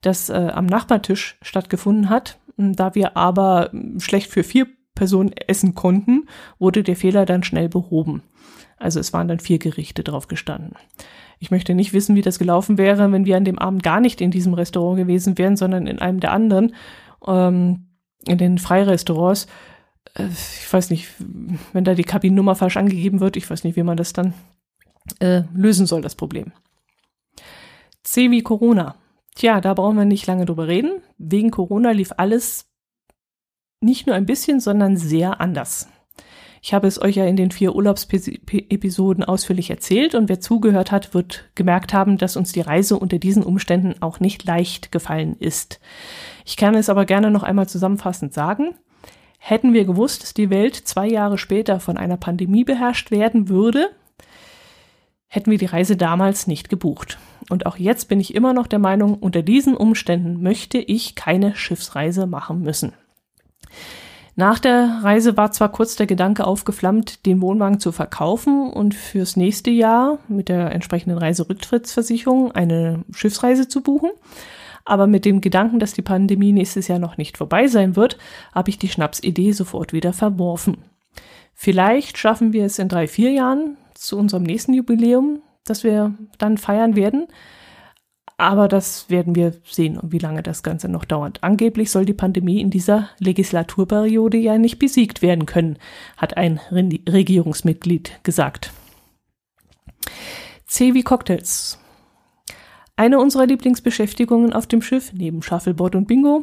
das 0.00 0.30
äh, 0.30 0.50
am 0.54 0.66
Nachbartisch 0.66 1.36
stattgefunden 1.42 2.08
hat. 2.08 2.38
Da 2.56 2.94
wir 2.94 3.16
aber 3.16 3.70
schlecht 3.98 4.30
für 4.30 4.42
vier 4.42 4.66
Personen 4.94 5.32
essen 5.32 5.74
konnten, 5.74 6.26
wurde 6.58 6.82
der 6.82 6.96
Fehler 6.96 7.26
dann 7.26 7.44
schnell 7.44 7.68
behoben. 7.68 8.22
Also 8.78 8.98
es 8.98 9.12
waren 9.12 9.28
dann 9.28 9.40
vier 9.40 9.58
Gerichte 9.58 10.02
drauf 10.02 10.26
gestanden. 10.26 10.74
Ich 11.38 11.50
möchte 11.50 11.74
nicht 11.74 11.92
wissen, 11.92 12.16
wie 12.16 12.22
das 12.22 12.38
gelaufen 12.38 12.78
wäre, 12.78 13.12
wenn 13.12 13.24
wir 13.24 13.36
an 13.36 13.44
dem 13.44 13.58
Abend 13.58 13.82
gar 13.82 14.00
nicht 14.00 14.20
in 14.20 14.30
diesem 14.30 14.54
Restaurant 14.54 14.98
gewesen 14.98 15.38
wären, 15.38 15.56
sondern 15.56 15.86
in 15.86 16.00
einem 16.00 16.20
der 16.20 16.32
anderen, 16.32 16.74
ähm, 17.26 17.88
in 18.26 18.38
den 18.38 18.58
Freirestaurants. 18.58 19.46
Äh, 20.14 20.26
ich 20.26 20.72
weiß 20.72 20.90
nicht, 20.90 21.08
wenn 21.72 21.84
da 21.84 21.94
die 21.94 22.04
Kabinennummer 22.04 22.54
falsch 22.54 22.76
angegeben 22.76 23.20
wird, 23.20 23.36
ich 23.36 23.48
weiß 23.48 23.64
nicht, 23.64 23.76
wie 23.76 23.82
man 23.82 23.96
das 23.96 24.12
dann 24.12 24.34
äh, 25.20 25.42
lösen 25.54 25.86
soll, 25.86 26.02
das 26.02 26.14
Problem. 26.14 26.52
C 28.02 28.30
wie 28.30 28.42
Corona. 28.42 28.96
Tja, 29.34 29.60
da 29.60 29.74
brauchen 29.74 29.96
wir 29.96 30.04
nicht 30.04 30.26
lange 30.26 30.46
drüber 30.46 30.66
reden. 30.66 31.00
Wegen 31.18 31.50
Corona 31.50 31.92
lief 31.92 32.12
alles 32.16 32.66
nicht 33.80 34.06
nur 34.06 34.16
ein 34.16 34.26
bisschen, 34.26 34.60
sondern 34.60 34.96
sehr 34.96 35.40
anders. 35.40 35.88
Ich 36.60 36.74
habe 36.74 36.88
es 36.88 37.00
euch 37.00 37.16
ja 37.16 37.24
in 37.24 37.36
den 37.36 37.50
vier 37.50 37.74
Urlaubsepisoden 37.74 39.24
ausführlich 39.24 39.70
erzählt 39.70 40.14
und 40.14 40.28
wer 40.28 40.40
zugehört 40.40 40.90
hat, 40.90 41.14
wird 41.14 41.48
gemerkt 41.54 41.92
haben, 41.92 42.18
dass 42.18 42.36
uns 42.36 42.52
die 42.52 42.60
Reise 42.60 42.98
unter 42.98 43.18
diesen 43.18 43.44
Umständen 43.44 43.94
auch 44.02 44.18
nicht 44.18 44.44
leicht 44.44 44.90
gefallen 44.90 45.36
ist. 45.38 45.80
Ich 46.48 46.56
kann 46.56 46.74
es 46.74 46.88
aber 46.88 47.04
gerne 47.04 47.30
noch 47.30 47.42
einmal 47.42 47.68
zusammenfassend 47.68 48.32
sagen. 48.32 48.74
Hätten 49.38 49.74
wir 49.74 49.84
gewusst, 49.84 50.22
dass 50.22 50.32
die 50.32 50.48
Welt 50.48 50.74
zwei 50.76 51.06
Jahre 51.06 51.36
später 51.36 51.78
von 51.78 51.98
einer 51.98 52.16
Pandemie 52.16 52.64
beherrscht 52.64 53.10
werden 53.10 53.50
würde, 53.50 53.90
hätten 55.26 55.50
wir 55.50 55.58
die 55.58 55.66
Reise 55.66 55.98
damals 55.98 56.46
nicht 56.46 56.70
gebucht. 56.70 57.18
Und 57.50 57.66
auch 57.66 57.76
jetzt 57.76 58.08
bin 58.08 58.18
ich 58.18 58.34
immer 58.34 58.54
noch 58.54 58.66
der 58.66 58.78
Meinung, 58.78 59.18
unter 59.18 59.42
diesen 59.42 59.76
Umständen 59.76 60.42
möchte 60.42 60.78
ich 60.78 61.14
keine 61.14 61.54
Schiffsreise 61.54 62.26
machen 62.26 62.62
müssen. 62.62 62.94
Nach 64.34 64.58
der 64.58 65.00
Reise 65.02 65.36
war 65.36 65.52
zwar 65.52 65.70
kurz 65.70 65.96
der 65.96 66.06
Gedanke 66.06 66.46
aufgeflammt, 66.46 67.26
den 67.26 67.42
Wohnwagen 67.42 67.78
zu 67.78 67.92
verkaufen 67.92 68.70
und 68.70 68.94
fürs 68.94 69.36
nächste 69.36 69.70
Jahr 69.70 70.18
mit 70.28 70.48
der 70.48 70.72
entsprechenden 70.72 71.18
Reiserücktrittsversicherung 71.18 72.52
eine 72.52 73.04
Schiffsreise 73.12 73.68
zu 73.68 73.82
buchen. 73.82 74.12
Aber 74.88 75.06
mit 75.06 75.26
dem 75.26 75.42
Gedanken, 75.42 75.80
dass 75.80 75.92
die 75.92 76.00
Pandemie 76.00 76.50
nächstes 76.50 76.88
Jahr 76.88 76.98
noch 76.98 77.18
nicht 77.18 77.36
vorbei 77.36 77.66
sein 77.66 77.94
wird, 77.94 78.16
habe 78.54 78.70
ich 78.70 78.78
die 78.78 78.88
Schnapsidee 78.88 79.52
sofort 79.52 79.92
wieder 79.92 80.14
verworfen. 80.14 80.78
Vielleicht 81.52 82.16
schaffen 82.16 82.54
wir 82.54 82.64
es 82.64 82.78
in 82.78 82.88
drei, 82.88 83.06
vier 83.06 83.32
Jahren 83.32 83.76
zu 83.92 84.16
unserem 84.16 84.44
nächsten 84.44 84.72
Jubiläum, 84.72 85.42
das 85.66 85.84
wir 85.84 86.14
dann 86.38 86.56
feiern 86.56 86.96
werden. 86.96 87.26
Aber 88.38 88.66
das 88.66 89.10
werden 89.10 89.34
wir 89.34 89.52
sehen, 89.62 89.98
wie 90.02 90.20
lange 90.20 90.42
das 90.42 90.62
Ganze 90.62 90.88
noch 90.88 91.04
dauert. 91.04 91.42
Angeblich 91.42 91.90
soll 91.90 92.06
die 92.06 92.14
Pandemie 92.14 92.62
in 92.62 92.70
dieser 92.70 93.10
Legislaturperiode 93.18 94.38
ja 94.38 94.56
nicht 94.56 94.78
besiegt 94.78 95.20
werden 95.20 95.44
können, 95.44 95.76
hat 96.16 96.38
ein 96.38 96.60
Regierungsmitglied 96.70 98.20
gesagt. 98.22 98.72
C 100.64 100.94
wie 100.94 101.02
Cocktails. 101.02 101.78
Eine 102.98 103.20
unserer 103.20 103.46
Lieblingsbeschäftigungen 103.46 104.52
auf 104.52 104.66
dem 104.66 104.82
Schiff, 104.82 105.12
neben 105.12 105.40
Shuffleboard 105.40 105.94
und 105.94 106.08
Bingo, 106.08 106.42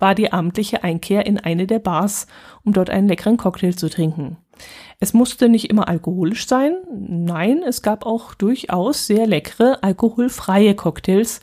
war 0.00 0.16
die 0.16 0.32
abendliche 0.32 0.82
Einkehr 0.82 1.26
in 1.26 1.38
eine 1.38 1.68
der 1.68 1.78
Bars, 1.78 2.26
um 2.64 2.72
dort 2.72 2.90
einen 2.90 3.06
leckeren 3.06 3.36
Cocktail 3.36 3.70
zu 3.70 3.88
trinken. 3.88 4.36
Es 4.98 5.14
musste 5.14 5.48
nicht 5.48 5.70
immer 5.70 5.86
alkoholisch 5.86 6.48
sein. 6.48 6.74
Nein, 6.92 7.62
es 7.64 7.82
gab 7.82 8.04
auch 8.04 8.34
durchaus 8.34 9.06
sehr 9.06 9.28
leckere, 9.28 9.84
alkoholfreie 9.84 10.74
Cocktails, 10.74 11.38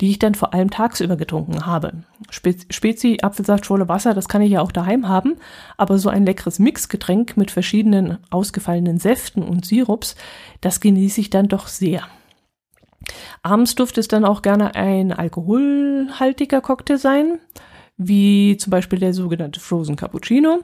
die 0.00 0.08
ich 0.08 0.18
dann 0.18 0.34
vor 0.34 0.54
allem 0.54 0.70
tagsüber 0.70 1.16
getrunken 1.16 1.66
habe. 1.66 2.04
Spezi, 2.30 3.18
Apfelsaft, 3.20 3.66
Schorle 3.66 3.90
Wasser, 3.90 4.14
das 4.14 4.26
kann 4.26 4.40
ich 4.40 4.52
ja 4.52 4.62
auch 4.62 4.72
daheim 4.72 5.06
haben, 5.06 5.34
aber 5.76 5.98
so 5.98 6.08
ein 6.08 6.24
leckeres 6.24 6.58
Mixgetränk 6.58 7.36
mit 7.36 7.50
verschiedenen 7.50 8.16
ausgefallenen 8.30 8.96
Säften 8.96 9.42
und 9.42 9.66
Sirups, 9.66 10.16
das 10.62 10.80
genieße 10.80 11.20
ich 11.20 11.28
dann 11.28 11.48
doch 11.48 11.66
sehr. 11.66 12.04
Abends 13.42 13.74
durfte 13.74 14.00
es 14.00 14.08
dann 14.08 14.24
auch 14.24 14.42
gerne 14.42 14.74
ein 14.74 15.12
alkoholhaltiger 15.12 16.60
Cocktail 16.60 16.98
sein, 16.98 17.38
wie 17.96 18.56
zum 18.56 18.70
Beispiel 18.70 18.98
der 18.98 19.14
sogenannte 19.14 19.60
Frozen 19.60 19.96
Cappuccino. 19.96 20.60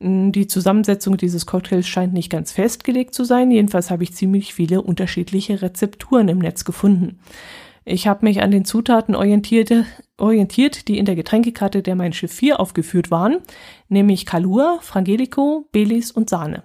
Die 0.00 0.46
Zusammensetzung 0.46 1.16
dieses 1.16 1.44
Cocktails 1.44 1.86
scheint 1.86 2.14
nicht 2.14 2.30
ganz 2.30 2.52
festgelegt 2.52 3.14
zu 3.14 3.24
sein. 3.24 3.50
Jedenfalls 3.50 3.90
habe 3.90 4.02
ich 4.02 4.14
ziemlich 4.14 4.54
viele 4.54 4.80
unterschiedliche 4.80 5.60
Rezepturen 5.60 6.28
im 6.28 6.38
Netz 6.38 6.64
gefunden. 6.64 7.20
Ich 7.84 8.06
habe 8.06 8.24
mich 8.24 8.42
an 8.42 8.50
den 8.50 8.64
Zutaten 8.64 9.14
orientiert, 9.14 9.72
orientiert, 10.16 10.88
die 10.88 10.98
in 10.98 11.06
der 11.06 11.16
Getränkekarte 11.16 11.82
der 11.82 11.96
Mein 11.96 12.12
Schiff 12.12 12.32
4 12.32 12.60
aufgeführt 12.60 13.10
waren, 13.10 13.38
nämlich 13.88 14.26
Kalua, 14.26 14.78
Frangelico, 14.80 15.66
Belis 15.72 16.10
und 16.10 16.30
Sahne. 16.30 16.62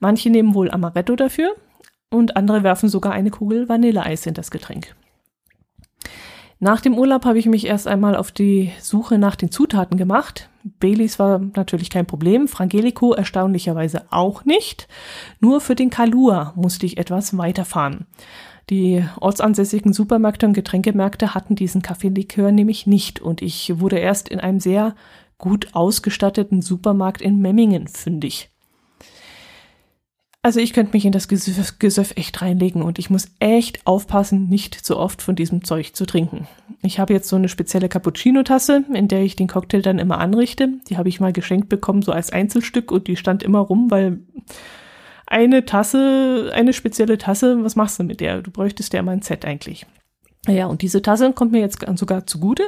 Manche 0.00 0.30
nehmen 0.30 0.54
wohl 0.54 0.70
Amaretto 0.70 1.16
dafür 1.16 1.54
und 2.10 2.36
andere 2.36 2.62
werfen 2.62 2.88
sogar 2.88 3.12
eine 3.12 3.30
Kugel 3.30 3.68
Vanilleeis 3.68 4.26
in 4.26 4.34
das 4.34 4.50
Getränk. 4.50 4.94
Nach 6.60 6.80
dem 6.80 6.98
Urlaub 6.98 7.24
habe 7.24 7.38
ich 7.38 7.46
mich 7.46 7.66
erst 7.66 7.86
einmal 7.86 8.16
auf 8.16 8.32
die 8.32 8.72
Suche 8.80 9.16
nach 9.16 9.36
den 9.36 9.52
Zutaten 9.52 9.96
gemacht. 9.96 10.50
Baileys 10.80 11.20
war 11.20 11.38
natürlich 11.38 11.88
kein 11.88 12.06
Problem, 12.06 12.48
Frangelico 12.48 13.12
erstaunlicherweise 13.12 14.06
auch 14.10 14.44
nicht. 14.44 14.88
Nur 15.38 15.60
für 15.60 15.76
den 15.76 15.90
Kalua 15.90 16.52
musste 16.56 16.84
ich 16.84 16.98
etwas 16.98 17.38
weiterfahren. 17.38 18.06
Die 18.70 19.04
ortsansässigen 19.20 19.92
Supermärkte 19.92 20.46
und 20.46 20.52
Getränkemärkte 20.52 21.32
hatten 21.32 21.54
diesen 21.54 21.80
Kaffeelikör 21.80 22.50
nämlich 22.50 22.86
nicht 22.86 23.20
und 23.20 23.40
ich 23.40 23.78
wurde 23.78 23.98
erst 23.98 24.28
in 24.28 24.40
einem 24.40 24.58
sehr 24.58 24.96
gut 25.38 25.68
ausgestatteten 25.74 26.60
Supermarkt 26.60 27.22
in 27.22 27.38
Memmingen 27.38 27.86
fündig. 27.86 28.50
Also 30.48 30.60
ich 30.60 30.72
könnte 30.72 30.94
mich 30.94 31.04
in 31.04 31.12
das 31.12 31.28
Gesöff, 31.28 31.78
Gesöff 31.78 32.14
echt 32.16 32.40
reinlegen 32.40 32.80
und 32.80 32.98
ich 32.98 33.10
muss 33.10 33.30
echt 33.38 33.86
aufpassen, 33.86 34.48
nicht 34.48 34.74
zu 34.74 34.96
oft 34.96 35.20
von 35.20 35.36
diesem 35.36 35.62
Zeug 35.62 35.94
zu 35.94 36.06
trinken. 36.06 36.48
Ich 36.80 36.98
habe 36.98 37.12
jetzt 37.12 37.28
so 37.28 37.36
eine 37.36 37.50
spezielle 37.50 37.90
Cappuccino-Tasse, 37.90 38.86
in 38.94 39.08
der 39.08 39.20
ich 39.20 39.36
den 39.36 39.46
Cocktail 39.46 39.82
dann 39.82 39.98
immer 39.98 40.16
anrichte. 40.16 40.70
Die 40.88 40.96
habe 40.96 41.10
ich 41.10 41.20
mal 41.20 41.34
geschenkt 41.34 41.68
bekommen, 41.68 42.00
so 42.00 42.12
als 42.12 42.32
Einzelstück 42.32 42.90
und 42.90 43.08
die 43.08 43.16
stand 43.16 43.42
immer 43.42 43.58
rum, 43.58 43.90
weil 43.90 44.20
eine 45.26 45.66
Tasse, 45.66 46.50
eine 46.54 46.72
spezielle 46.72 47.18
Tasse, 47.18 47.62
was 47.62 47.76
machst 47.76 47.98
du 47.98 48.04
mit 48.04 48.20
der? 48.20 48.40
Du 48.40 48.50
bräuchtest 48.50 48.94
ja 48.94 49.02
mal 49.02 49.12
ein 49.12 49.20
Set 49.20 49.44
eigentlich. 49.44 49.84
Ja, 50.46 50.64
und 50.64 50.80
diese 50.80 51.02
Tasse 51.02 51.30
kommt 51.34 51.52
mir 51.52 51.60
jetzt 51.60 51.84
sogar 51.96 52.26
zugute, 52.26 52.62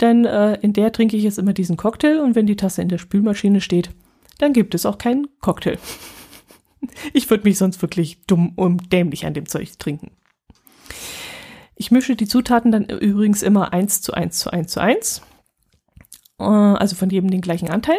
denn 0.00 0.24
äh, 0.24 0.54
in 0.62 0.72
der 0.72 0.92
trinke 0.92 1.18
ich 1.18 1.24
jetzt 1.24 1.38
immer 1.38 1.52
diesen 1.52 1.76
Cocktail 1.76 2.20
und 2.20 2.36
wenn 2.36 2.46
die 2.46 2.56
Tasse 2.56 2.80
in 2.80 2.88
der 2.88 2.96
Spülmaschine 2.96 3.60
steht, 3.60 3.90
dann 4.38 4.54
gibt 4.54 4.74
es 4.74 4.86
auch 4.86 4.96
keinen 4.96 5.26
Cocktail. 5.42 5.76
Ich 7.12 7.30
würde 7.30 7.44
mich 7.44 7.58
sonst 7.58 7.80
wirklich 7.82 8.24
dumm 8.26 8.52
und 8.56 8.92
dämlich 8.92 9.24
an 9.24 9.34
dem 9.34 9.46
Zeug 9.46 9.78
trinken. 9.78 10.10
Ich 11.76 11.90
mische 11.90 12.16
die 12.16 12.28
Zutaten 12.28 12.70
dann 12.72 12.84
übrigens 12.84 13.42
immer 13.42 13.72
eins 13.72 14.02
zu 14.02 14.12
eins 14.12 14.38
zu 14.38 14.50
eins 14.50 14.72
zu 14.72 14.80
eins. 14.80 15.22
Äh, 16.38 16.44
also 16.44 16.96
von 16.96 17.10
jedem 17.10 17.30
den 17.30 17.40
gleichen 17.40 17.70
Anteil. 17.70 17.98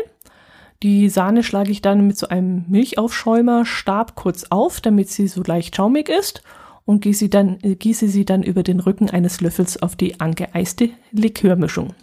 Die 0.83 1.09
Sahne 1.09 1.43
schlage 1.43 1.71
ich 1.71 1.81
dann 1.81 2.07
mit 2.07 2.17
so 2.17 2.27
einem 2.27 2.65
Milchaufschäumerstab 2.67 4.15
kurz 4.15 4.45
auf, 4.49 4.81
damit 4.81 5.09
sie 5.09 5.27
so 5.27 5.41
leicht 5.41 5.75
schaumig 5.75 6.09
ist 6.09 6.43
und 6.85 7.01
gieße 7.01 7.29
dann, 7.29 7.57
gieße 7.59 8.09
sie 8.09 8.25
dann 8.25 8.43
über 8.43 8.63
den 8.63 8.81
Rücken 8.81 9.09
eines 9.09 9.39
Löffels 9.39 9.81
auf 9.81 9.95
die 9.95 10.19
angeeiste 10.19 10.89
Likörmischung. 11.11 11.93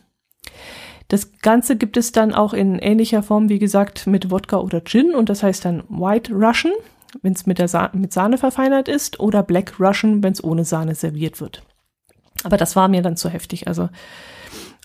Das 1.11 1.41
Ganze 1.43 1.77
gibt 1.77 1.97
es 1.97 2.13
dann 2.13 2.33
auch 2.33 2.55
in 2.55 2.79
ähnlicher 2.79 3.25
Form, 3.25 3.49
wie 3.49 3.59
gesagt, 3.59 4.07
mit 4.07 4.31
Wodka 4.31 4.59
oder 4.59 4.81
Gin 4.85 5.13
und 5.13 5.29
das 5.29 5.43
heißt 5.43 5.65
dann 5.65 5.83
White 5.89 6.33
Russian, 6.33 6.73
wenn 7.21 7.33
es 7.33 7.47
mit, 7.47 7.59
Sa 7.69 7.91
mit 7.93 8.13
Sahne 8.13 8.39
verfeinert 8.39 8.87
ist, 8.87 9.19
oder 9.19 9.43
Black 9.43 9.81
Russian, 9.81 10.23
wenn 10.23 10.35
es 10.35 10.45
ohne 10.45 10.65
Sahne 10.65 10.95
serviert 10.95 11.41
wird. 11.41 11.65
Aber 12.45 12.57
das 12.57 12.77
war 12.77 12.87
mir 12.87 13.03
dann 13.03 13.17
zu 13.17 13.29
heftig. 13.29 13.67
Also 13.67 13.89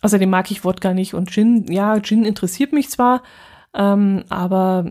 außerdem 0.01 0.27
mag 0.27 0.50
ich 0.50 0.65
Wodka 0.65 0.96
nicht 0.96 1.13
und 1.13 1.29
Gin, 1.29 1.72
ja, 1.72 2.00
Gin 2.00 2.25
interessiert 2.25 2.74
mich 2.74 2.89
zwar, 2.89 3.22
ähm, 3.75 4.24
aber 4.29 4.89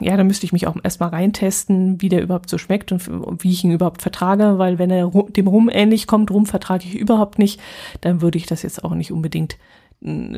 ja, 0.00 0.16
da 0.16 0.24
müsste 0.24 0.44
ich 0.44 0.52
mich 0.52 0.66
auch 0.66 0.74
erstmal 0.82 1.10
reintesten, 1.10 2.02
wie 2.02 2.08
der 2.08 2.20
überhaupt 2.20 2.50
so 2.50 2.58
schmeckt 2.58 2.90
und 2.90 3.44
wie 3.44 3.52
ich 3.52 3.62
ihn 3.62 3.70
überhaupt 3.70 4.02
vertrage, 4.02 4.58
weil 4.58 4.80
wenn 4.80 4.90
er 4.90 5.08
dem 5.28 5.46
Rum 5.46 5.70
ähnlich 5.72 6.08
kommt, 6.08 6.32
Rum 6.32 6.46
vertrage 6.46 6.84
ich 6.84 6.96
überhaupt 6.96 7.38
nicht, 7.38 7.60
dann 8.00 8.22
würde 8.22 8.38
ich 8.38 8.46
das 8.46 8.62
jetzt 8.62 8.82
auch 8.82 8.94
nicht 8.94 9.12
unbedingt 9.12 9.56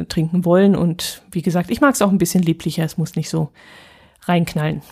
trinken 0.09 0.45
wollen. 0.45 0.77
Und 0.77 1.23
wie 1.31 1.43
gesagt, 1.43 1.71
ich 1.71 1.81
mag 1.81 1.95
es 1.95 2.03
auch 2.03 2.11
ein 2.11 2.19
bisschen 2.19 2.43
lieblicher, 2.43 2.85
es 2.85 2.99
muss 2.99 3.17
nicht 3.17 3.29
so 3.29 3.51
reinknallen. 4.23 4.83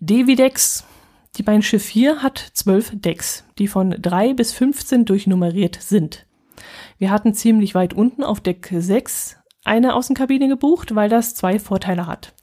Devidex, 0.00 0.84
die 1.36 1.42
beiden 1.42 1.62
Schiff 1.62 1.84
4 1.84 2.22
hat 2.22 2.38
zwölf 2.54 2.92
Decks, 2.94 3.44
die 3.58 3.68
von 3.68 3.90
drei 3.90 4.34
bis 4.34 4.52
15 4.52 5.04
durchnummeriert 5.04 5.80
sind. 5.80 6.26
Wir 6.98 7.10
hatten 7.10 7.34
ziemlich 7.34 7.74
weit 7.74 7.94
unten 7.94 8.24
auf 8.24 8.40
Deck 8.40 8.72
6 8.74 9.36
eine 9.64 9.94
Außenkabine 9.94 10.48
gebucht, 10.48 10.94
weil 10.94 11.08
das 11.08 11.34
zwei 11.34 11.58
Vorteile 11.58 12.06
hat. 12.06 12.34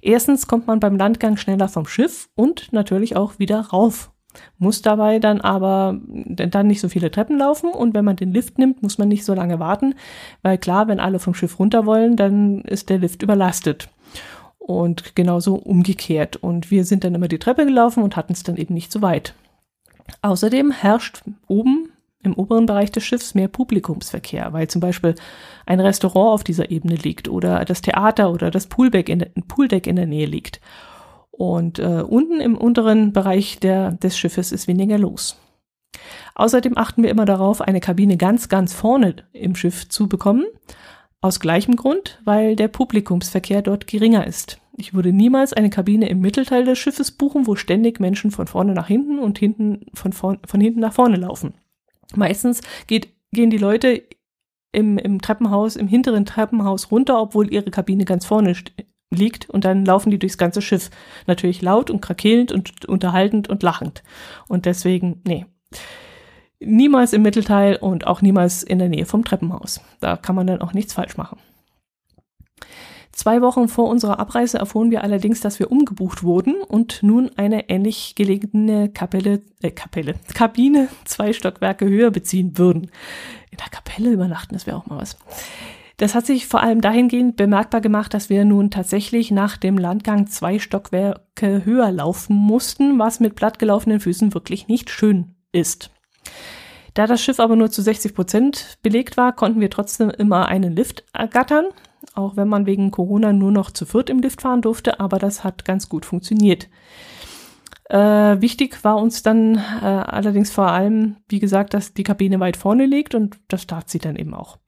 Erstens 0.00 0.46
kommt 0.46 0.66
man 0.66 0.80
beim 0.80 0.96
Landgang 0.96 1.36
schneller 1.36 1.68
vom 1.68 1.86
Schiff 1.86 2.28
und 2.34 2.72
natürlich 2.72 3.16
auch 3.16 3.38
wieder 3.38 3.60
rauf 3.60 4.10
muss 4.58 4.82
dabei 4.82 5.18
dann 5.18 5.40
aber 5.40 5.98
dann 6.06 6.66
nicht 6.66 6.80
so 6.80 6.88
viele 6.88 7.10
Treppen 7.10 7.38
laufen 7.38 7.70
und 7.70 7.94
wenn 7.94 8.04
man 8.04 8.16
den 8.16 8.32
Lift 8.32 8.58
nimmt, 8.58 8.82
muss 8.82 8.98
man 8.98 9.08
nicht 9.08 9.24
so 9.24 9.34
lange 9.34 9.58
warten, 9.58 9.94
weil 10.42 10.58
klar, 10.58 10.88
wenn 10.88 11.00
alle 11.00 11.18
vom 11.18 11.34
Schiff 11.34 11.58
runter 11.58 11.86
wollen, 11.86 12.16
dann 12.16 12.62
ist 12.62 12.90
der 12.90 12.98
Lift 12.98 13.22
überlastet. 13.22 13.88
Und 14.58 15.16
genauso 15.16 15.56
umgekehrt. 15.56 16.36
Und 16.36 16.70
wir 16.70 16.84
sind 16.84 17.02
dann 17.02 17.16
immer 17.16 17.26
die 17.26 17.40
Treppe 17.40 17.66
gelaufen 17.66 18.04
und 18.04 18.14
hatten 18.14 18.32
es 18.32 18.44
dann 18.44 18.56
eben 18.56 18.74
nicht 18.74 18.92
so 18.92 19.02
weit. 19.02 19.34
Außerdem 20.22 20.70
herrscht 20.70 21.22
oben 21.48 21.88
im 22.22 22.34
oberen 22.34 22.66
Bereich 22.66 22.92
des 22.92 23.04
Schiffs 23.04 23.34
mehr 23.34 23.48
Publikumsverkehr, 23.48 24.52
weil 24.52 24.68
zum 24.68 24.80
Beispiel 24.80 25.16
ein 25.66 25.80
Restaurant 25.80 26.34
auf 26.34 26.44
dieser 26.44 26.70
Ebene 26.70 26.94
liegt 26.94 27.28
oder 27.28 27.64
das 27.64 27.82
Theater 27.82 28.30
oder 28.30 28.50
das 28.50 28.68
Pooldeck 28.68 29.08
in 29.08 29.18
der, 29.20 29.30
Pooldeck 29.48 29.86
in 29.86 29.96
der 29.96 30.06
Nähe 30.06 30.26
liegt. 30.26 30.60
Und 31.42 31.80
äh, 31.80 32.04
unten 32.08 32.40
im 32.40 32.56
unteren 32.56 33.12
Bereich 33.12 33.58
der, 33.58 33.90
des 33.90 34.16
Schiffes 34.16 34.52
ist 34.52 34.68
weniger 34.68 34.96
los. 34.96 35.40
Außerdem 36.36 36.78
achten 36.78 37.02
wir 37.02 37.10
immer 37.10 37.24
darauf, 37.24 37.60
eine 37.60 37.80
Kabine 37.80 38.16
ganz, 38.16 38.48
ganz 38.48 38.72
vorne 38.72 39.16
im 39.32 39.56
Schiff 39.56 39.88
zu 39.88 40.08
bekommen. 40.08 40.44
Aus 41.20 41.40
gleichem 41.40 41.74
Grund, 41.74 42.20
weil 42.24 42.54
der 42.54 42.68
Publikumsverkehr 42.68 43.60
dort 43.60 43.88
geringer 43.88 44.24
ist. 44.24 44.60
Ich 44.76 44.94
würde 44.94 45.12
niemals 45.12 45.52
eine 45.52 45.68
Kabine 45.68 46.08
im 46.08 46.20
Mittelteil 46.20 46.64
des 46.64 46.78
Schiffes 46.78 47.10
buchen, 47.10 47.48
wo 47.48 47.56
ständig 47.56 47.98
Menschen 47.98 48.30
von 48.30 48.46
vorne 48.46 48.72
nach 48.72 48.86
hinten 48.86 49.18
und 49.18 49.36
hinten 49.36 49.86
von, 49.94 50.12
vorn, 50.12 50.38
von 50.46 50.60
hinten 50.60 50.78
nach 50.78 50.92
vorne 50.92 51.16
laufen. 51.16 51.54
Meistens 52.14 52.60
geht, 52.86 53.08
gehen 53.32 53.50
die 53.50 53.58
Leute 53.58 54.04
im, 54.70 54.96
im 54.96 55.20
Treppenhaus, 55.20 55.74
im 55.74 55.88
hinteren 55.88 56.24
Treppenhaus 56.24 56.92
runter, 56.92 57.20
obwohl 57.20 57.52
ihre 57.52 57.72
Kabine 57.72 58.04
ganz 58.04 58.26
vorne 58.26 58.54
liegt 59.14 59.48
und 59.50 59.64
dann 59.64 59.84
laufen 59.84 60.10
die 60.10 60.18
durchs 60.18 60.38
ganze 60.38 60.62
Schiff. 60.62 60.90
Natürlich 61.26 61.62
laut 61.62 61.90
und 61.90 62.00
krakelnd 62.00 62.52
und 62.52 62.84
unterhaltend 62.86 63.48
und 63.48 63.62
lachend. 63.62 64.02
Und 64.48 64.66
deswegen, 64.66 65.20
nee. 65.24 65.46
Niemals 66.60 67.12
im 67.12 67.22
Mittelteil 67.22 67.76
und 67.76 68.06
auch 68.06 68.22
niemals 68.22 68.62
in 68.62 68.78
der 68.78 68.88
Nähe 68.88 69.06
vom 69.06 69.24
Treppenhaus. 69.24 69.80
Da 70.00 70.16
kann 70.16 70.36
man 70.36 70.46
dann 70.46 70.60
auch 70.60 70.74
nichts 70.74 70.92
falsch 70.92 71.16
machen. 71.16 71.38
Zwei 73.12 73.42
Wochen 73.42 73.68
vor 73.68 73.90
unserer 73.90 74.18
Abreise 74.18 74.58
erfuhren 74.58 74.90
wir 74.90 75.04
allerdings, 75.04 75.40
dass 75.40 75.58
wir 75.58 75.70
umgebucht 75.70 76.22
wurden 76.22 76.62
und 76.62 77.02
nun 77.02 77.30
eine 77.36 77.68
ähnlich 77.68 78.14
gelegene 78.14 78.88
Kapelle, 78.88 79.42
äh, 79.60 79.70
Kapelle, 79.70 80.14
Kabine 80.34 80.88
zwei 81.04 81.34
Stockwerke 81.34 81.86
höher 81.86 82.10
beziehen 82.10 82.56
würden. 82.56 82.90
In 83.50 83.58
der 83.58 83.68
Kapelle 83.70 84.10
übernachten, 84.10 84.54
das 84.54 84.66
wäre 84.66 84.78
auch 84.78 84.86
mal 84.86 84.98
was. 84.98 85.18
Das 85.96 86.14
hat 86.14 86.26
sich 86.26 86.46
vor 86.46 86.62
allem 86.62 86.80
dahingehend 86.80 87.36
bemerkbar 87.36 87.80
gemacht, 87.80 88.14
dass 88.14 88.30
wir 88.30 88.44
nun 88.44 88.70
tatsächlich 88.70 89.30
nach 89.30 89.56
dem 89.56 89.78
Landgang 89.78 90.26
zwei 90.26 90.58
Stockwerke 90.58 91.64
höher 91.64 91.90
laufen 91.90 92.34
mussten, 92.34 92.98
was 92.98 93.20
mit 93.20 93.34
plattgelaufenen 93.34 94.00
Füßen 94.00 94.34
wirklich 94.34 94.68
nicht 94.68 94.90
schön 94.90 95.34
ist. 95.52 95.90
Da 96.94 97.06
das 97.06 97.22
Schiff 97.22 97.40
aber 97.40 97.56
nur 97.56 97.70
zu 97.70 97.82
60 97.82 98.14
Prozent 98.14 98.78
belegt 98.82 99.16
war, 99.16 99.34
konnten 99.34 99.60
wir 99.60 99.70
trotzdem 99.70 100.10
immer 100.10 100.46
einen 100.46 100.76
Lift 100.76 101.04
ergattern 101.12 101.66
auch 102.14 102.36
wenn 102.36 102.48
man 102.48 102.66
wegen 102.66 102.90
Corona 102.90 103.32
nur 103.32 103.52
noch 103.52 103.70
zu 103.70 103.86
viert 103.86 104.10
im 104.10 104.20
Lift 104.20 104.42
fahren 104.42 104.62
durfte, 104.62 105.00
aber 105.00 105.18
das 105.18 105.44
hat 105.44 105.64
ganz 105.64 105.88
gut 105.88 106.04
funktioniert. 106.04 106.68
Äh, 107.88 108.40
wichtig 108.40 108.82
war 108.84 108.96
uns 108.96 109.22
dann 109.22 109.56
äh, 109.56 109.84
allerdings 109.84 110.50
vor 110.50 110.68
allem, 110.68 111.16
wie 111.28 111.40
gesagt, 111.40 111.74
dass 111.74 111.92
die 111.94 112.04
Kabine 112.04 112.40
weit 112.40 112.56
vorne 112.56 112.86
liegt 112.86 113.14
und 113.14 113.38
das 113.48 113.66
tat 113.66 113.90
sie 113.90 113.98
dann 113.98 114.16
eben 114.16 114.34
auch. 114.34 114.58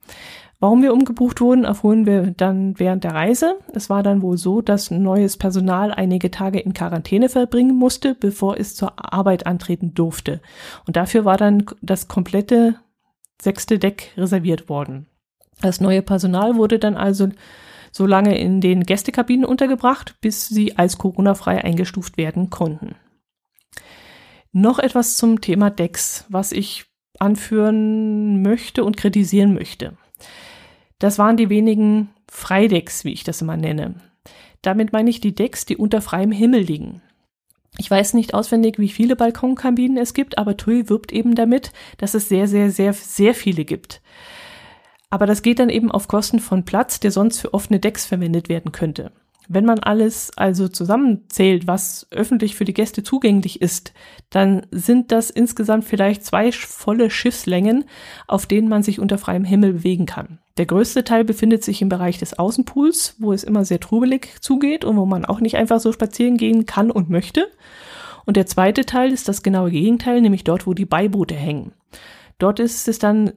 Warum 0.65 0.81
wir 0.81 0.93
umgebucht 0.93 1.41
wurden, 1.41 1.63
erfuhren 1.63 2.07
wir 2.07 2.31
dann 2.31 2.79
während 2.79 3.03
der 3.03 3.13
Reise. 3.13 3.59
Es 3.75 3.87
war 3.91 4.01
dann 4.01 4.23
wohl 4.23 4.35
so, 4.35 4.63
dass 4.63 4.89
neues 4.89 5.37
Personal 5.37 5.91
einige 5.91 6.31
Tage 6.31 6.59
in 6.59 6.73
Quarantäne 6.73 7.29
verbringen 7.29 7.75
musste, 7.75 8.15
bevor 8.15 8.57
es 8.59 8.75
zur 8.75 8.93
Arbeit 8.97 9.45
antreten 9.45 9.93
durfte. 9.93 10.41
Und 10.87 10.95
dafür 10.95 11.23
war 11.23 11.37
dann 11.37 11.67
das 11.83 12.07
komplette 12.07 12.79
sechste 13.39 13.77
Deck 13.77 14.13
reserviert 14.17 14.67
worden. 14.67 15.05
Das 15.61 15.81
neue 15.81 16.01
Personal 16.01 16.55
wurde 16.55 16.79
dann 16.79 16.95
also 16.95 17.29
so 17.91 18.07
lange 18.07 18.35
in 18.35 18.59
den 18.59 18.85
Gästekabinen 18.85 19.45
untergebracht, 19.45 20.15
bis 20.19 20.47
sie 20.47 20.79
als 20.79 20.97
Corona-frei 20.97 21.63
eingestuft 21.63 22.17
werden 22.17 22.49
konnten. 22.49 22.95
Noch 24.51 24.79
etwas 24.79 25.15
zum 25.15 25.41
Thema 25.41 25.69
Decks, 25.69 26.25
was 26.29 26.51
ich 26.51 26.85
anführen 27.19 28.41
möchte 28.41 28.83
und 28.83 28.97
kritisieren 28.97 29.53
möchte. 29.53 29.95
Das 30.99 31.19
waren 31.19 31.37
die 31.37 31.49
wenigen 31.49 32.09
Freidecks, 32.29 33.03
wie 33.03 33.13
ich 33.13 33.23
das 33.23 33.41
immer 33.41 33.57
nenne. 33.57 33.95
Damit 34.61 34.93
meine 34.93 35.09
ich 35.09 35.19
die 35.19 35.35
Decks, 35.35 35.65
die 35.65 35.77
unter 35.77 36.01
freiem 36.01 36.31
Himmel 36.31 36.61
liegen. 36.61 37.01
Ich 37.77 37.91
weiß 37.91 38.13
nicht 38.13 38.33
auswendig, 38.33 38.79
wie 38.79 38.89
viele 38.89 39.15
Balkonkabinen 39.15 39.97
es 39.97 40.13
gibt, 40.13 40.37
aber 40.37 40.55
TUI 40.55 40.89
wirbt 40.89 41.11
eben 41.11 41.35
damit, 41.35 41.73
dass 41.97 42.13
es 42.13 42.29
sehr, 42.29 42.47
sehr, 42.47 42.71
sehr, 42.71 42.93
sehr 42.93 43.33
viele 43.35 43.65
gibt. 43.65 44.01
Aber 45.09 45.25
das 45.25 45.41
geht 45.41 45.59
dann 45.59 45.69
eben 45.69 45.91
auf 45.91 46.07
Kosten 46.07 46.39
von 46.39 46.65
Platz, 46.65 46.99
der 46.99 47.11
sonst 47.11 47.39
für 47.39 47.53
offene 47.53 47.79
Decks 47.79 48.05
verwendet 48.05 48.49
werden 48.49 48.71
könnte. 48.71 49.11
Wenn 49.47 49.65
man 49.65 49.79
alles 49.79 50.31
also 50.35 50.67
zusammenzählt, 50.67 51.67
was 51.67 52.07
öffentlich 52.09 52.55
für 52.55 52.65
die 52.65 52.73
Gäste 52.73 53.03
zugänglich 53.03 53.61
ist, 53.61 53.93
dann 54.29 54.65
sind 54.71 55.11
das 55.11 55.29
insgesamt 55.29 55.85
vielleicht 55.85 56.25
zwei 56.25 56.51
volle 56.51 57.11
Schiffslängen, 57.11 57.85
auf 58.27 58.47
denen 58.47 58.67
man 58.69 58.81
sich 58.81 58.99
unter 58.99 59.17
freiem 59.17 59.43
Himmel 59.43 59.73
bewegen 59.73 60.07
kann. 60.07 60.39
Der 60.57 60.65
größte 60.65 61.03
Teil 61.03 61.25
befindet 61.25 61.63
sich 61.63 61.81
im 61.81 61.89
Bereich 61.89 62.17
des 62.17 62.39
Außenpools, 62.39 63.15
wo 63.19 63.33
es 63.33 63.43
immer 63.43 63.65
sehr 63.65 63.81
trubelig 63.81 64.41
zugeht 64.41 64.85
und 64.85 64.95
wo 64.95 65.05
man 65.05 65.25
auch 65.25 65.41
nicht 65.41 65.57
einfach 65.57 65.81
so 65.81 65.91
spazieren 65.91 66.37
gehen 66.37 66.65
kann 66.65 66.91
und 66.91 67.09
möchte. 67.09 67.51
Und 68.25 68.37
der 68.37 68.45
zweite 68.45 68.85
Teil 68.85 69.11
ist 69.11 69.27
das 69.27 69.43
genaue 69.43 69.71
Gegenteil, 69.71 70.21
nämlich 70.21 70.43
dort, 70.43 70.65
wo 70.65 70.73
die 70.73 70.85
Beiboote 70.85 71.35
hängen. 71.35 71.73
Dort 72.37 72.59
ist 72.59 72.87
es 72.87 72.99
dann 72.99 73.33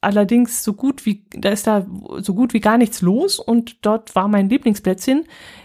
allerdings 0.00 0.62
so 0.62 0.72
gut 0.74 1.04
wie, 1.04 1.24
da 1.30 1.50
ist 1.50 1.66
da 1.66 1.86
so 2.18 2.34
gut 2.34 2.54
wie 2.54 2.60
gar 2.60 2.78
nichts 2.78 3.02
los 3.02 3.38
und 3.38 3.84
dort 3.84 4.14
war 4.14 4.28
mein 4.28 4.48
Lieblingsplätzchen. 4.48 5.24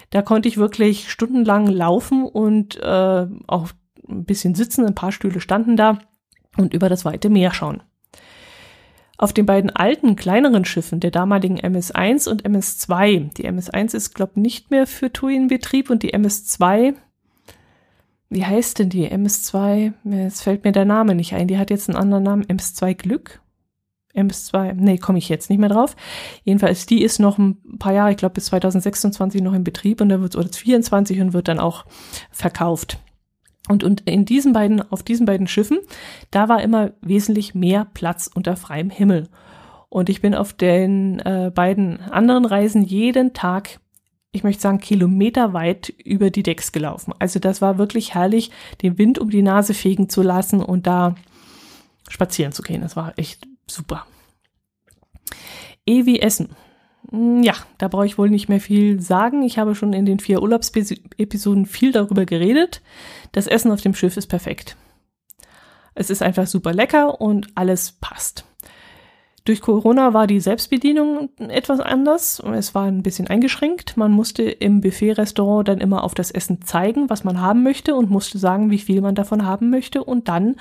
Da 0.10 0.22
konnte 0.22 0.48
ich 0.48 0.58
wirklich 0.58 1.12
stundenlang 1.12 1.68
laufen 1.68 2.26
und 2.26 2.78
äh, 2.78 3.28
auch 3.48 3.70
ein 4.08 4.26
bisschen 4.26 4.56
sitzen, 4.56 4.86
ein 4.86 4.96
paar 4.96 5.12
Stühle 5.12 5.42
standen 5.42 5.76
da 5.76 6.00
und 6.56 6.74
über 6.74 6.90
das 6.90 7.06
weite 7.06 7.30
Meer 7.30 7.54
schauen. 7.54 7.82
Auf 9.18 9.34
den 9.34 9.46
beiden 9.46 9.70
alten, 9.72 10.16
kleineren 10.16 10.64
Schiffen 10.64 11.00
der 11.00 11.12
damaligen 11.12 11.58
MS-1 11.58 12.30
und 12.30 12.46
MS-2, 12.46 13.34
die 13.34 13.46
MS-1 13.46 13.96
ist, 13.96 14.14
glaube 14.14 14.34
ich, 14.36 14.42
nicht 14.42 14.72
mehr 14.72 14.86
für 14.86 15.12
TUI 15.12 15.36
in 15.36 15.48
Betrieb 15.48 15.90
und 15.90 16.04
die 16.04 16.14
MS-2, 16.14 16.94
wie 18.30 18.46
heißt 18.46 18.80
denn 18.80 18.90
die 18.90 19.10
MS-2? 19.10 19.94
Jetzt 20.04 20.44
fällt 20.44 20.66
mir 20.66 20.72
der 20.72 20.86
Name 20.86 21.16
nicht 21.16 21.34
ein, 21.34 21.48
die 21.48 21.58
hat 21.58 21.70
jetzt 21.70 21.90
einen 21.90 21.98
anderen 21.98 22.24
Namen, 22.24 22.44
MS-2 22.48 22.94
Glück 22.94 23.42
MS2, 24.18 24.74
nee, 24.74 24.98
komme 24.98 25.20
ich 25.20 25.30
jetzt 25.30 25.50
nicht 25.50 25.60
mehr 25.60 25.70
drauf. 25.70 25.96
Jedenfalls, 26.44 26.86
die 26.86 27.04
ist 27.04 27.20
noch 27.20 27.38
ein 27.38 27.58
paar 27.78 27.94
Jahre, 27.94 28.12
ich 28.12 28.18
glaube 28.18 28.34
bis 28.34 28.46
2026 28.46 29.42
noch 29.42 29.54
in 29.54 29.64
Betrieb 29.64 30.02
und 30.02 30.10
dann 30.10 30.22
wird 30.22 30.36
es 30.36 30.58
24 30.58 31.22
und 31.22 31.34
wird 31.34 31.48
dann 31.48 31.60
auch 31.60 31.86
verkauft. 32.32 32.98
Und, 33.68 33.84
und 33.84 34.02
in 34.02 34.26
diesen 34.26 34.54
beiden, 34.54 34.82
auf 34.92 35.04
diesen 35.04 35.26
beiden 35.26 35.48
Schiffen, 35.48 35.80
da 36.32 36.50
war 36.50 36.62
immer 36.62 36.92
wesentlich 37.02 37.54
mehr 37.54 37.86
Platz 37.94 38.30
unter 38.34 38.56
freiem 38.56 38.90
Himmel. 38.90 39.28
Und 39.90 40.10
ich 40.10 40.22
bin 40.22 40.36
auf 40.36 40.54
den 40.54 41.20
äh, 41.20 41.52
beiden 41.54 42.00
anderen 42.02 42.46
Reisen 42.46 42.84
jeden 42.84 43.34
Tag, 43.34 43.80
ich 44.32 44.44
möchte 44.44 44.62
sagen, 44.62 44.80
kilometerweit 44.80 45.90
über 45.90 46.30
die 46.30 46.44
Decks 46.44 46.72
gelaufen. 46.72 47.14
Also 47.20 47.40
das 47.40 47.62
war 47.62 47.78
wirklich 47.78 48.14
herrlich, 48.14 48.52
den 48.82 48.98
Wind 48.98 49.20
um 49.20 49.30
die 49.30 49.42
Nase 49.42 49.74
fegen 49.74 50.10
zu 50.10 50.22
lassen 50.22 50.62
und 50.62 50.88
da 50.88 51.16
spazieren 52.10 52.52
zu 52.52 52.62
gehen. 52.62 52.82
Das 52.82 52.96
war 52.96 53.14
echt 53.18 53.48
super. 53.68 54.06
E 55.86 56.06
wie 56.06 56.20
Essen. 56.20 56.50
Hm, 57.12 57.44
ja, 57.44 57.54
da 57.78 57.88
brauche 57.88 58.06
ich 58.06 58.18
wohl 58.18 58.30
nicht 58.30 58.50
mehr 58.50 58.60
viel 58.60 59.02
sagen. 59.02 59.44
Ich 59.44 59.58
habe 59.58 59.76
schon 59.76 59.94
in 59.94 60.06
den 60.06 60.20
vier 60.20 60.42
Urlaubsepisoden 60.42 61.66
viel 61.66 61.92
darüber 61.92 62.26
geredet. 62.26 62.82
Das 63.32 63.48
Essen 63.48 63.72
auf 63.72 63.82
dem 63.82 63.94
Schiff 63.94 64.18
ist 64.18 64.28
perfekt. 64.28 64.76
Es 65.96 66.10
ist 66.10 66.22
einfach 66.22 66.48
super 66.48 66.74
lecker 66.74 67.22
und 67.22 67.48
alles 67.56 67.94
passt. 67.94 68.46
Durch 69.46 69.62
Corona 69.62 70.14
war 70.14 70.28
die 70.28 70.42
Selbstbedienung 70.42 71.30
etwas 71.40 71.80
anders. 71.80 72.44
Es 72.54 72.76
war 72.76 72.84
ein 72.84 73.02
bisschen 73.02 73.28
eingeschränkt. 73.28 73.96
Man 73.96 74.12
musste 74.12 74.44
im 74.44 74.82
Buffet-Restaurant 74.82 75.70
dann 75.70 75.80
immer 75.80 76.04
auf 76.04 76.14
das 76.14 76.32
Essen 76.32 76.62
zeigen, 76.64 77.10
was 77.10 77.24
man 77.24 77.42
haben 77.42 77.64
möchte 77.64 77.96
und 77.96 78.10
musste 78.10 78.40
sagen, 78.40 78.72
wie 78.72 78.78
viel 78.78 79.00
man 79.00 79.16
davon 79.16 79.46
haben 79.46 79.70
möchte. 79.70 80.04
Und 80.04 80.28
dann 80.28 80.58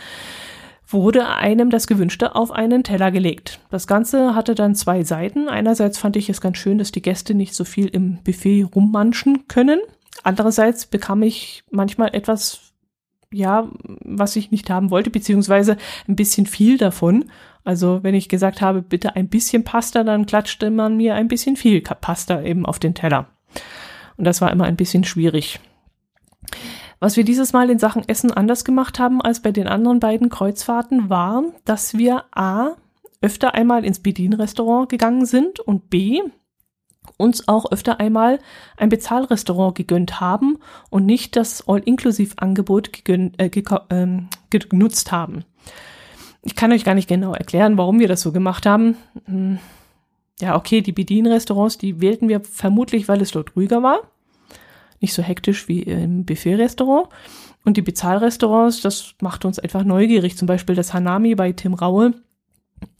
wurde 0.88 1.28
einem 1.28 1.70
das 1.70 1.86
Gewünschte 1.86 2.34
auf 2.34 2.50
einen 2.52 2.84
Teller 2.84 3.10
gelegt. 3.10 3.60
Das 3.70 3.86
Ganze 3.86 4.34
hatte 4.34 4.54
dann 4.54 4.74
zwei 4.74 5.02
Seiten. 5.02 5.48
Einerseits 5.48 5.98
fand 5.98 6.16
ich 6.16 6.28
es 6.28 6.40
ganz 6.40 6.58
schön, 6.58 6.78
dass 6.78 6.92
die 6.92 7.02
Gäste 7.02 7.34
nicht 7.34 7.54
so 7.54 7.64
viel 7.64 7.88
im 7.88 8.18
Buffet 8.22 8.64
rummanschen 8.74 9.48
können. 9.48 9.80
Andererseits 10.22 10.86
bekam 10.86 11.22
ich 11.22 11.64
manchmal 11.70 12.14
etwas, 12.14 12.72
ja, 13.32 13.68
was 14.04 14.36
ich 14.36 14.50
nicht 14.50 14.70
haben 14.70 14.90
wollte, 14.90 15.10
beziehungsweise 15.10 15.76
ein 16.08 16.16
bisschen 16.16 16.46
viel 16.46 16.78
davon. 16.78 17.30
Also 17.64 18.04
wenn 18.04 18.14
ich 18.14 18.28
gesagt 18.28 18.60
habe, 18.60 18.80
bitte 18.80 19.16
ein 19.16 19.28
bisschen 19.28 19.64
Pasta, 19.64 20.04
dann 20.04 20.26
klatschte 20.26 20.70
man 20.70 20.96
mir 20.96 21.16
ein 21.16 21.28
bisschen 21.28 21.56
viel 21.56 21.80
Pasta 21.80 22.42
eben 22.42 22.64
auf 22.64 22.78
den 22.78 22.94
Teller. 22.94 23.26
Und 24.16 24.24
das 24.24 24.40
war 24.40 24.52
immer 24.52 24.64
ein 24.64 24.76
bisschen 24.76 25.04
schwierig. 25.04 25.58
Was 26.98 27.16
wir 27.16 27.24
dieses 27.24 27.52
Mal 27.52 27.68
in 27.70 27.78
Sachen 27.78 28.08
Essen 28.08 28.30
anders 28.32 28.64
gemacht 28.64 28.98
haben 28.98 29.20
als 29.20 29.40
bei 29.40 29.52
den 29.52 29.68
anderen 29.68 30.00
beiden 30.00 30.30
Kreuzfahrten 30.30 31.10
war, 31.10 31.44
dass 31.64 31.94
wir 31.94 32.24
A 32.32 32.70
öfter 33.20 33.54
einmal 33.54 33.84
ins 33.84 33.98
Bedienrestaurant 33.98 34.88
gegangen 34.88 35.26
sind 35.26 35.60
und 35.60 35.90
B 35.90 36.22
uns 37.18 37.48
auch 37.48 37.70
öfter 37.70 38.00
einmal 38.00 38.38
ein 38.76 38.88
Bezahlrestaurant 38.88 39.74
gegönnt 39.74 40.20
haben 40.20 40.58
und 40.90 41.06
nicht 41.06 41.36
das 41.36 41.66
All-Inclusive-Angebot 41.68 43.08
äh, 43.08 43.46
äh, 43.46 44.06
genutzt 44.50 45.12
haben. 45.12 45.44
Ich 46.42 46.56
kann 46.56 46.72
euch 46.72 46.84
gar 46.84 46.94
nicht 46.94 47.08
genau 47.08 47.32
erklären, 47.32 47.78
warum 47.78 47.98
wir 48.00 48.08
das 48.08 48.20
so 48.20 48.32
gemacht 48.32 48.66
haben. 48.66 48.96
Hm. 49.26 49.58
Ja, 50.40 50.54
okay, 50.56 50.82
die 50.82 50.92
Bedienrestaurants, 50.92 51.78
die 51.78 52.00
wählten 52.00 52.28
wir 52.28 52.40
vermutlich, 52.40 53.08
weil 53.08 53.22
es 53.22 53.30
dort 53.30 53.56
ruhiger 53.56 53.82
war 53.82 54.00
nicht 55.06 55.14
so 55.14 55.22
hektisch 55.22 55.68
wie 55.68 55.82
im 55.82 56.24
Buffet-Restaurant. 56.24 57.08
Und 57.64 57.76
die 57.76 57.82
Bezahlrestaurants, 57.82 58.80
das 58.80 59.14
macht 59.20 59.44
uns 59.44 59.60
einfach 59.60 59.84
neugierig. 59.84 60.36
Zum 60.36 60.46
Beispiel 60.46 60.74
das 60.74 60.92
Hanami 60.92 61.36
bei 61.36 61.52
Tim 61.52 61.74
Raue. 61.74 62.14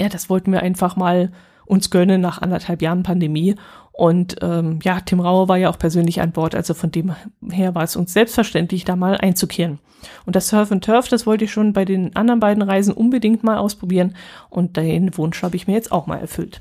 Ja, 0.01 0.09
das 0.09 0.31
wollten 0.31 0.53
wir 0.53 0.63
einfach 0.63 0.95
mal 0.95 1.33
uns 1.65 1.91
gönnen 1.91 2.21
nach 2.21 2.41
anderthalb 2.41 2.81
Jahren 2.81 3.03
Pandemie. 3.03 3.57
Und 3.91 4.37
ähm, 4.41 4.79
ja, 4.85 5.01
Tim 5.01 5.19
Raue 5.19 5.49
war 5.49 5.57
ja 5.57 5.69
auch 5.69 5.79
persönlich 5.79 6.21
an 6.21 6.31
Bord, 6.31 6.55
also 6.55 6.75
von 6.75 6.93
dem 6.93 7.17
her 7.51 7.75
war 7.75 7.83
es 7.83 7.97
uns 7.97 8.13
selbstverständlich, 8.13 8.85
da 8.85 8.95
mal 8.95 9.17
einzukehren. 9.17 9.81
Und 10.27 10.37
das 10.37 10.49
Surf 10.49 10.71
and 10.71 10.85
Turf, 10.85 11.09
das 11.09 11.27
wollte 11.27 11.47
ich 11.47 11.53
schon 11.53 11.73
bei 11.73 11.85
den 11.85 12.15
anderen 12.15 12.39
beiden 12.39 12.63
Reisen 12.63 12.95
unbedingt 12.95 13.43
mal 13.43 13.57
ausprobieren 13.57 14.15
und 14.49 14.77
den 14.77 15.17
Wunsch 15.17 15.43
habe 15.43 15.57
ich 15.57 15.67
mir 15.67 15.73
jetzt 15.73 15.93
auch 15.93 16.07
mal 16.07 16.19
erfüllt. 16.19 16.61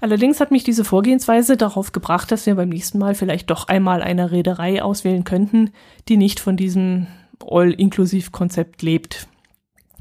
Allerdings 0.00 0.40
hat 0.40 0.50
mich 0.50 0.64
diese 0.64 0.84
Vorgehensweise 0.84 1.56
darauf 1.56 1.92
gebracht, 1.92 2.30
dass 2.30 2.46
wir 2.46 2.54
beim 2.54 2.68
nächsten 2.68 2.98
Mal 2.98 3.14
vielleicht 3.14 3.50
doch 3.50 3.68
einmal 3.68 4.02
eine 4.02 4.30
Reederei 4.30 4.82
auswählen 4.82 5.24
könnten, 5.24 5.70
die 6.08 6.16
nicht 6.16 6.40
von 6.40 6.56
diesem 6.56 7.06
All-Inklusiv-Konzept 7.44 8.82
lebt. 8.82 9.28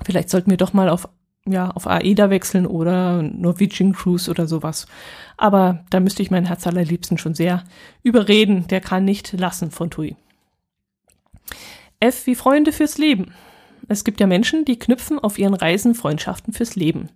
Vielleicht 0.06 0.30
sollten 0.30 0.52
wir 0.52 0.58
doch 0.58 0.74
mal 0.74 0.90
auf, 0.90 1.10
ja, 1.48 1.72
auf 1.72 1.88
AEDA 1.88 2.30
wechseln 2.30 2.68
oder 2.68 3.24
Norwegian 3.24 3.94
Cruise 3.94 4.30
oder 4.30 4.48
sowas. 4.48 4.86
Aber 5.38 5.84
da 5.90 6.00
müsste 6.00 6.22
ich 6.22 6.32
meinen 6.32 6.46
Herz 6.46 6.68
allerliebsten 6.68 7.18
schon 7.18 7.34
sehr 7.34 7.64
überreden. 8.04 8.68
Der 8.68 8.82
kann 8.82 9.06
nicht 9.06 9.34
lassen 9.34 9.72
von 9.72 9.90
TUI. 9.90 10.16
F 12.00 12.28
wie 12.28 12.36
Freunde 12.36 12.72
fürs 12.72 12.98
Leben. 12.98 13.34
Es 13.88 14.04
gibt 14.04 14.20
ja 14.20 14.28
Menschen, 14.28 14.66
die 14.66 14.78
knüpfen 14.78 15.18
auf 15.18 15.40
ihren 15.40 15.54
Reisen 15.54 15.96
Freundschaften 15.96 16.54
fürs 16.54 16.76
Leben. 16.76 17.10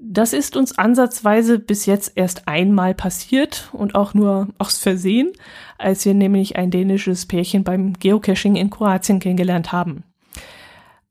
Das 0.00 0.32
ist 0.32 0.56
uns 0.56 0.78
ansatzweise 0.78 1.58
bis 1.58 1.84
jetzt 1.84 2.12
erst 2.14 2.46
einmal 2.46 2.94
passiert 2.94 3.68
und 3.72 3.96
auch 3.96 4.14
nur 4.14 4.46
aus 4.56 4.78
Versehen, 4.78 5.32
als 5.76 6.04
wir 6.04 6.14
nämlich 6.14 6.56
ein 6.56 6.70
dänisches 6.70 7.26
Pärchen 7.26 7.64
beim 7.64 7.94
Geocaching 7.94 8.54
in 8.54 8.70
Kroatien 8.70 9.18
kennengelernt 9.18 9.72
haben. 9.72 10.04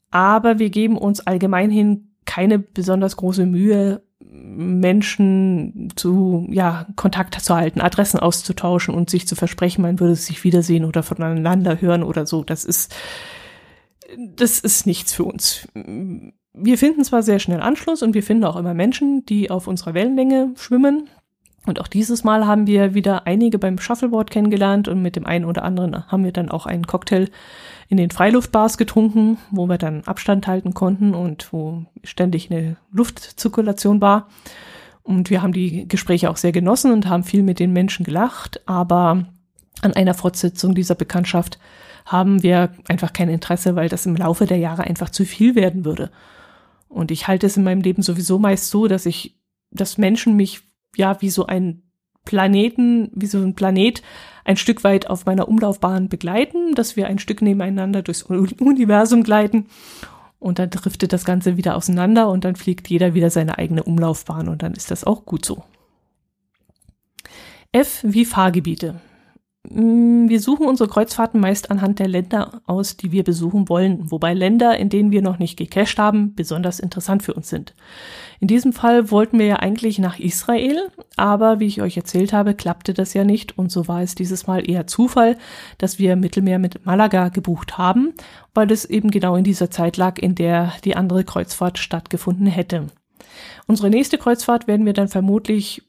Aber 0.09 0.57
wir 0.57 0.69
geben 0.69 0.97
uns 0.97 1.19
allgemein 1.19 1.69
hin 1.69 2.11
keine 2.23 2.59
besonders 2.59 3.17
große 3.17 3.45
Mühe, 3.45 4.03
Menschen 4.19 5.91
zu, 5.95 6.47
ja, 6.49 6.87
Kontakt 6.95 7.39
zu 7.41 7.55
halten, 7.55 7.81
Adressen 7.81 8.19
auszutauschen 8.19 8.93
und 8.93 9.09
sich 9.09 9.27
zu 9.27 9.35
versprechen, 9.35 9.81
man 9.81 9.99
würde 9.99 10.15
sich 10.15 10.43
wiedersehen 10.43 10.85
oder 10.85 11.03
voneinander 11.03 11.81
hören 11.81 12.03
oder 12.03 12.25
so. 12.25 12.43
Das 12.43 12.63
ist, 12.63 12.95
das 14.17 14.59
ist 14.59 14.85
nichts 14.85 15.13
für 15.13 15.25
uns 15.25 15.67
wir 16.59 16.77
finden 16.77 17.03
zwar 17.03 17.23
sehr 17.23 17.39
schnell 17.39 17.61
Anschluss 17.61 18.03
und 18.03 18.13
wir 18.13 18.23
finden 18.23 18.45
auch 18.45 18.55
immer 18.55 18.73
Menschen, 18.73 19.25
die 19.25 19.49
auf 19.49 19.67
unserer 19.67 19.93
Wellenlänge 19.93 20.53
schwimmen. 20.55 21.09
Und 21.65 21.81
auch 21.81 21.87
dieses 21.87 22.23
Mal 22.23 22.47
haben 22.47 22.65
wir 22.65 22.93
wieder 22.93 23.27
einige 23.27 23.59
beim 23.59 23.77
Shuffleboard 23.77 24.31
kennengelernt 24.31 24.87
und 24.87 25.01
mit 25.01 25.17
dem 25.17 25.25
einen 25.25 25.43
oder 25.43 25.63
anderen 25.63 26.09
haben 26.09 26.23
wir 26.23 26.31
dann 26.31 26.49
auch 26.49 26.65
einen 26.65 26.87
Cocktail 26.87 27.29
in 27.89 27.97
den 27.97 28.09
Freiluftbars 28.09 28.77
getrunken, 28.77 29.37
wo 29.51 29.67
wir 29.67 29.77
dann 29.77 30.03
Abstand 30.05 30.47
halten 30.47 30.73
konnten 30.73 31.13
und 31.13 31.51
wo 31.51 31.85
ständig 32.03 32.49
eine 32.49 32.77
Luftzirkulation 32.91 34.01
war. 34.01 34.29
Und 35.03 35.29
wir 35.29 35.41
haben 35.41 35.53
die 35.53 35.87
Gespräche 35.87 36.29
auch 36.29 36.37
sehr 36.37 36.53
genossen 36.53 36.91
und 36.91 37.07
haben 37.07 37.23
viel 37.23 37.43
mit 37.43 37.59
den 37.59 37.73
Menschen 37.73 38.05
gelacht, 38.05 38.61
aber 38.65 39.25
an 39.81 39.93
einer 39.93 40.13
Fortsetzung 40.13 40.73
dieser 40.73 40.95
Bekanntschaft 40.95 41.59
haben 42.05 42.43
wir 42.43 42.71
einfach 42.87 43.11
kein 43.11 43.29
Interesse, 43.29 43.75
weil 43.75 43.89
das 43.89 44.05
im 44.05 44.15
Laufe 44.15 44.45
der 44.45 44.57
Jahre 44.57 44.83
einfach 44.83 45.09
zu 45.09 45.25
viel 45.25 45.55
werden 45.55 45.85
würde. 45.85 46.11
Und 46.89 47.11
ich 47.11 47.27
halte 47.27 47.47
es 47.47 47.57
in 47.57 47.63
meinem 47.63 47.81
Leben 47.81 48.01
sowieso 48.01 48.39
meist 48.39 48.69
so, 48.69 48.87
dass 48.87 49.05
ich, 49.05 49.37
dass 49.71 49.97
Menschen 49.97 50.35
mich 50.35 50.61
ja 50.95 51.21
wie 51.21 51.29
so 51.29 51.45
ein 51.45 51.83
Planeten, 52.25 53.09
wie 53.13 53.25
so 53.25 53.39
ein 53.39 53.55
Planet 53.55 54.01
ein 54.43 54.57
Stück 54.57 54.83
weit 54.83 55.09
auf 55.09 55.25
meiner 55.25 55.47
Umlaufbahn 55.47 56.09
begleiten, 56.09 56.75
dass 56.75 56.95
wir 56.95 57.07
ein 57.07 57.19
Stück 57.19 57.41
nebeneinander 57.41 58.01
durchs 58.01 58.23
Universum 58.23 59.23
gleiten 59.23 59.67
und 60.39 60.59
dann 60.59 60.69
driftet 60.69 61.13
das 61.13 61.25
Ganze 61.25 61.57
wieder 61.57 61.75
auseinander 61.75 62.29
und 62.29 62.43
dann 62.43 62.55
fliegt 62.55 62.89
jeder 62.89 63.13
wieder 63.13 63.29
seine 63.29 63.57
eigene 63.57 63.83
Umlaufbahn 63.83 64.47
und 64.47 64.61
dann 64.61 64.73
ist 64.73 64.91
das 64.91 65.03
auch 65.03 65.25
gut 65.25 65.45
so. 65.45 65.63
F 67.71 68.01
wie 68.03 68.25
Fahrgebiete. 68.25 69.01
Mm, 69.69 70.29
wir 70.29 70.39
suchen 70.39 70.67
unsere 70.67 70.89
Kreuzfahrten 70.89 71.39
meist 71.41 71.71
anhand 71.71 71.99
der 71.99 72.07
Länder 72.07 72.61
aus, 72.65 72.95
die 72.95 73.11
wir 73.11 73.23
besuchen 73.23 73.67
wollen, 73.67 74.09
wobei 74.11 74.33
Länder, 74.33 74.77
in 74.77 74.89
denen 74.89 75.11
wir 75.11 75.21
noch 75.21 75.39
nicht 75.39 75.57
gecached 75.57 75.99
haben, 75.99 76.35
besonders 76.35 76.79
interessant 76.79 77.23
für 77.23 77.33
uns 77.33 77.49
sind. 77.49 77.73
In 78.39 78.47
diesem 78.47 78.71
Fall 78.71 79.11
wollten 79.11 79.39
wir 79.39 79.45
ja 79.45 79.55
eigentlich 79.57 79.99
nach 79.99 80.19
Israel, 80.19 80.89
aber 81.17 81.59
wie 81.59 81.65
ich 81.65 81.81
euch 81.81 81.97
erzählt 81.97 82.33
habe, 82.33 82.53
klappte 82.53 82.93
das 82.93 83.13
ja 83.13 83.23
nicht 83.23 83.57
und 83.57 83.71
so 83.71 83.87
war 83.87 84.01
es 84.01 84.15
dieses 84.15 84.47
Mal 84.47 84.69
eher 84.69 84.87
Zufall, 84.87 85.37
dass 85.79 85.99
wir 85.99 86.15
Mittelmeer 86.15 86.59
mit 86.59 86.85
Malaga 86.85 87.29
gebucht 87.29 87.77
haben, 87.77 88.13
weil 88.53 88.71
es 88.71 88.85
eben 88.85 89.11
genau 89.11 89.35
in 89.35 89.43
dieser 89.43 89.69
Zeit 89.69 89.97
lag, 89.97 90.17
in 90.19 90.35
der 90.35 90.73
die 90.85 90.95
andere 90.95 91.23
Kreuzfahrt 91.23 91.77
stattgefunden 91.77 92.47
hätte. 92.47 92.87
Unsere 93.65 93.89
nächste 93.89 94.17
Kreuzfahrt 94.17 94.67
werden 94.67 94.85
wir 94.85 94.93
dann 94.93 95.09
vermutlich 95.09 95.83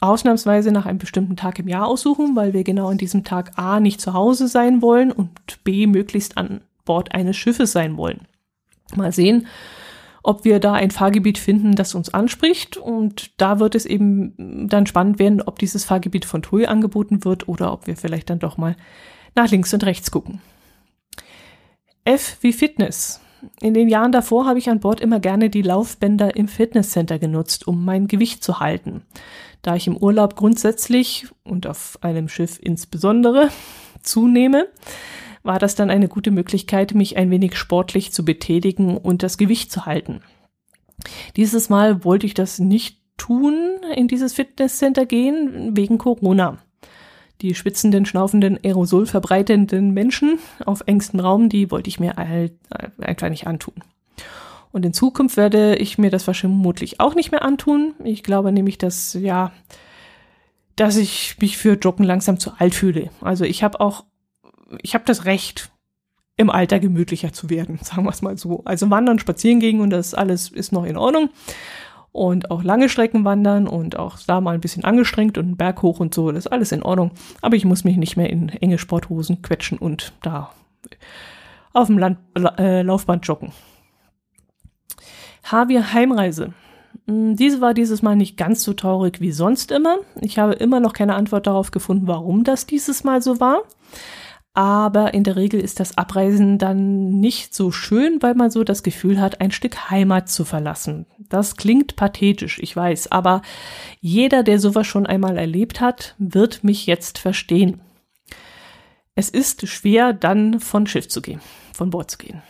ausnahmsweise 0.00 0.72
nach 0.72 0.86
einem 0.86 0.98
bestimmten 0.98 1.36
Tag 1.36 1.58
im 1.58 1.68
Jahr 1.68 1.86
aussuchen, 1.86 2.36
weil 2.36 2.52
wir 2.52 2.64
genau 2.64 2.88
an 2.88 2.98
diesem 2.98 3.24
Tag 3.24 3.52
A 3.56 3.80
nicht 3.80 4.00
zu 4.00 4.12
Hause 4.12 4.48
sein 4.48 4.82
wollen 4.82 5.12
und 5.12 5.30
B 5.64 5.86
möglichst 5.86 6.36
an 6.36 6.60
Bord 6.84 7.14
eines 7.14 7.36
Schiffes 7.36 7.72
sein 7.72 7.96
wollen. 7.96 8.20
Mal 8.96 9.12
sehen, 9.12 9.46
ob 10.22 10.44
wir 10.44 10.60
da 10.60 10.74
ein 10.74 10.90
Fahrgebiet 10.90 11.38
finden, 11.38 11.74
das 11.74 11.94
uns 11.94 12.12
anspricht. 12.12 12.76
Und 12.76 13.30
da 13.40 13.60
wird 13.60 13.74
es 13.74 13.86
eben 13.86 14.68
dann 14.68 14.86
spannend 14.86 15.18
werden, 15.18 15.42
ob 15.42 15.58
dieses 15.58 15.84
Fahrgebiet 15.84 16.24
von 16.24 16.42
TUI 16.42 16.66
angeboten 16.66 17.24
wird 17.24 17.48
oder 17.48 17.72
ob 17.72 17.86
wir 17.86 17.96
vielleicht 17.96 18.30
dann 18.30 18.38
doch 18.38 18.56
mal 18.56 18.76
nach 19.34 19.50
links 19.50 19.72
und 19.72 19.84
rechts 19.84 20.10
gucken. 20.10 20.40
F 22.04 22.38
wie 22.40 22.52
Fitness. 22.52 23.20
In 23.60 23.74
den 23.74 23.88
Jahren 23.88 24.12
davor 24.12 24.46
habe 24.46 24.58
ich 24.58 24.68
an 24.68 24.80
Bord 24.80 25.00
immer 25.00 25.20
gerne 25.20 25.48
die 25.48 25.62
Laufbänder 25.62 26.34
im 26.36 26.48
Fitnesscenter 26.48 27.18
genutzt, 27.18 27.68
um 27.68 27.84
mein 27.84 28.08
Gewicht 28.08 28.42
zu 28.42 28.60
halten. 28.60 29.02
Da 29.62 29.76
ich 29.76 29.86
im 29.86 29.96
Urlaub 29.96 30.36
grundsätzlich 30.36 31.26
und 31.44 31.66
auf 31.66 31.98
einem 32.00 32.28
Schiff 32.28 32.58
insbesondere 32.60 33.50
zunehme, 34.02 34.68
war 35.42 35.58
das 35.58 35.74
dann 35.74 35.90
eine 35.90 36.08
gute 36.08 36.30
Möglichkeit, 36.30 36.94
mich 36.94 37.16
ein 37.16 37.30
wenig 37.30 37.56
sportlich 37.56 38.12
zu 38.12 38.24
betätigen 38.24 38.96
und 38.96 39.22
das 39.22 39.38
Gewicht 39.38 39.72
zu 39.72 39.86
halten. 39.86 40.20
Dieses 41.36 41.68
Mal 41.68 42.04
wollte 42.04 42.26
ich 42.26 42.34
das 42.34 42.58
nicht 42.58 42.98
tun, 43.16 43.80
in 43.94 44.08
dieses 44.08 44.34
Fitnesscenter 44.34 45.06
gehen, 45.06 45.76
wegen 45.76 45.98
Corona. 45.98 46.58
Die 47.40 47.54
schwitzenden, 47.54 48.04
schnaufenden, 48.04 48.58
Aerosol 48.64 49.06
verbreitenden 49.06 49.92
Menschen 49.92 50.38
auf 50.64 50.82
engstem 50.86 51.20
Raum, 51.20 51.48
die 51.48 51.70
wollte 51.70 51.88
ich 51.88 52.00
mir 52.00 52.18
einfach 52.18 53.28
nicht 53.28 53.46
antun. 53.46 53.74
Und 54.72 54.84
in 54.84 54.92
Zukunft 54.92 55.36
werde 55.36 55.76
ich 55.76 55.98
mir 55.98 56.10
das 56.10 56.24
vermutlich 56.24 57.00
auch 57.00 57.14
nicht 57.14 57.30
mehr 57.30 57.42
antun. 57.42 57.94
Ich 58.04 58.22
glaube 58.22 58.52
nämlich, 58.52 58.78
dass, 58.78 59.14
ja, 59.14 59.52
dass 60.76 60.96
ich 60.96 61.36
mich 61.40 61.56
für 61.56 61.74
Joggen 61.74 62.04
langsam 62.04 62.38
zu 62.38 62.52
alt 62.58 62.74
fühle. 62.74 63.10
Also 63.20 63.44
ich 63.44 63.62
habe 63.62 63.80
auch, 63.80 64.04
ich 64.82 64.94
habe 64.94 65.04
das 65.06 65.24
Recht, 65.24 65.70
im 66.38 66.50
Alter 66.50 66.78
gemütlicher 66.78 67.32
zu 67.32 67.50
werden, 67.50 67.78
sagen 67.82 68.04
wir 68.04 68.10
es 68.10 68.22
mal 68.22 68.38
so. 68.38 68.62
Also 68.64 68.88
wandern, 68.88 69.18
spazieren 69.18 69.60
gehen 69.60 69.80
und 69.80 69.90
das 69.90 70.14
alles 70.14 70.48
ist 70.48 70.72
noch 70.72 70.84
in 70.84 70.96
Ordnung. 70.96 71.28
Und 72.10 72.50
auch 72.50 72.62
lange 72.62 72.88
Strecken 72.88 73.24
wandern 73.24 73.68
und 73.68 73.98
auch 73.98 74.18
da 74.26 74.40
mal 74.40 74.54
ein 74.54 74.60
bisschen 74.60 74.84
angestrengt 74.84 75.36
und 75.36 75.44
einen 75.44 75.56
Berg 75.56 75.82
hoch 75.82 76.00
und 76.00 76.14
so, 76.14 76.32
das 76.32 76.46
ist 76.46 76.52
alles 76.52 76.72
in 76.72 76.82
Ordnung. 76.82 77.10
Aber 77.42 77.54
ich 77.54 77.66
muss 77.66 77.84
mich 77.84 77.96
nicht 77.96 78.16
mehr 78.16 78.30
in 78.30 78.48
enge 78.48 78.78
Sporthosen 78.78 79.42
quetschen 79.42 79.78
und 79.78 80.14
da 80.22 80.50
auf 81.74 81.88
dem 81.88 81.98
Land, 81.98 82.18
äh, 82.58 82.82
Laufband 82.82 83.26
joggen. 83.26 83.52
Javier 85.50 85.92
Heimreise. 85.92 86.52
Hm, 87.06 87.36
diese 87.36 87.60
war 87.60 87.74
dieses 87.74 88.02
Mal 88.02 88.16
nicht 88.16 88.36
ganz 88.36 88.62
so 88.62 88.72
traurig 88.72 89.20
wie 89.20 89.32
sonst 89.32 89.70
immer. 89.70 89.98
Ich 90.20 90.38
habe 90.38 90.54
immer 90.54 90.80
noch 90.80 90.92
keine 90.92 91.14
Antwort 91.14 91.46
darauf 91.46 91.70
gefunden, 91.70 92.06
warum 92.06 92.44
das 92.44 92.66
dieses 92.66 93.04
Mal 93.04 93.22
so 93.22 93.40
war. 93.40 93.62
Aber 94.54 95.14
in 95.14 95.22
der 95.22 95.36
Regel 95.36 95.60
ist 95.60 95.78
das 95.78 95.96
Abreisen 95.96 96.58
dann 96.58 97.20
nicht 97.20 97.54
so 97.54 97.70
schön, 97.70 98.20
weil 98.22 98.34
man 98.34 98.50
so 98.50 98.64
das 98.64 98.82
Gefühl 98.82 99.20
hat, 99.20 99.40
ein 99.40 99.52
Stück 99.52 99.88
Heimat 99.90 100.28
zu 100.28 100.44
verlassen. 100.44 101.06
Das 101.18 101.56
klingt 101.56 101.94
pathetisch, 101.94 102.58
ich 102.58 102.74
weiß, 102.74 103.12
aber 103.12 103.42
jeder, 104.00 104.42
der 104.42 104.58
sowas 104.58 104.86
schon 104.86 105.06
einmal 105.06 105.38
erlebt 105.38 105.80
hat, 105.80 106.16
wird 106.18 106.64
mich 106.64 106.86
jetzt 106.86 107.18
verstehen. 107.18 107.80
Es 109.14 109.30
ist 109.30 109.68
schwer, 109.68 110.12
dann 110.12 110.58
von 110.58 110.88
Schiff 110.88 111.08
zu 111.08 111.22
gehen, 111.22 111.40
von 111.72 111.90
Bord 111.90 112.10
zu 112.10 112.18
gehen. 112.18 112.42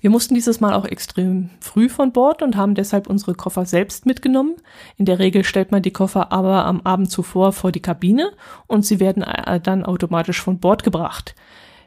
Wir 0.00 0.10
mussten 0.10 0.34
dieses 0.34 0.60
Mal 0.60 0.74
auch 0.74 0.84
extrem 0.84 1.50
früh 1.60 1.88
von 1.88 2.12
Bord 2.12 2.42
und 2.42 2.56
haben 2.56 2.74
deshalb 2.74 3.08
unsere 3.08 3.34
Koffer 3.34 3.66
selbst 3.66 4.06
mitgenommen. 4.06 4.54
In 4.96 5.04
der 5.04 5.18
Regel 5.18 5.44
stellt 5.44 5.72
man 5.72 5.82
die 5.82 5.92
Koffer 5.92 6.32
aber 6.32 6.64
am 6.64 6.80
Abend 6.82 7.10
zuvor 7.10 7.52
vor 7.52 7.72
die 7.72 7.80
Kabine 7.80 8.32
und 8.66 8.84
sie 8.84 9.00
werden 9.00 9.22
äh, 9.22 9.60
dann 9.60 9.84
automatisch 9.84 10.40
von 10.40 10.58
Bord 10.58 10.82
gebracht. 10.82 11.34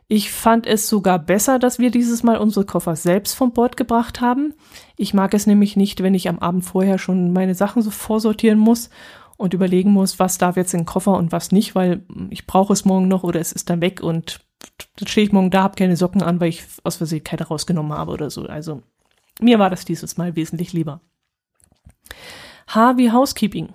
Ich 0.08 0.32
fand 0.32 0.68
es 0.68 0.88
sogar 0.88 1.18
besser, 1.18 1.58
dass 1.58 1.80
wir 1.80 1.90
dieses 1.90 2.22
Mal 2.22 2.38
unsere 2.38 2.66
Koffer 2.66 2.96
selbst 2.96 3.34
von 3.34 3.54
Bord 3.54 3.76
gebracht 3.76 4.22
haben. 4.22 4.54
Ich 4.98 5.16
mag 5.16 5.34
es 5.34 5.48
nämlich 5.48 5.76
nicht, 5.76 6.04
wenn 6.04 6.14
ich 6.14 6.30
am 6.30 6.38
Abend 6.38 6.64
vorher 6.64 7.00
schon 7.00 7.34
meine 7.34 7.56
Sachen 7.56 7.82
so 7.82 7.90
vorsortieren 7.90 8.60
muss 8.60 8.92
und 9.38 9.56
überlegen 9.56 9.92
muss, 9.92 10.20
was 10.20 10.38
darf 10.38 10.58
jetzt 10.58 10.74
in 10.76 10.82
den 10.82 10.86
Koffer 10.86 11.18
und 11.18 11.32
was 11.32 11.52
nicht, 11.52 11.74
weil 11.74 12.04
ich 12.30 12.46
brauche 12.46 12.72
es 12.72 12.86
morgen 12.86 13.08
noch 13.08 13.24
oder 13.24 13.40
es 13.40 13.52
ist 13.52 13.70
dann 13.70 13.82
weg 13.82 14.02
und 14.02 14.45
dann 14.98 15.08
stehe 15.08 15.26
ich 15.26 15.34
morgen 15.34 15.52
da, 15.52 15.64
habe 15.64 15.76
keine 15.76 15.96
Socken 15.96 16.22
an, 16.22 16.40
weil 16.40 16.50
ich 16.50 16.64
aus 16.84 16.98
Versehen 16.98 17.24
keine 17.24 17.44
rausgenommen 17.44 17.94
habe 17.94 18.12
oder 18.12 18.30
so. 18.30 18.44
Also 18.44 18.82
mir 19.40 19.60
war 19.60 19.70
das 19.70 19.86
dieses 19.86 20.18
Mal 20.18 20.36
wesentlich 20.36 20.74
lieber. 20.74 21.02
H 22.68 22.98
wie 22.98 23.12
Housekeeping. 23.12 23.70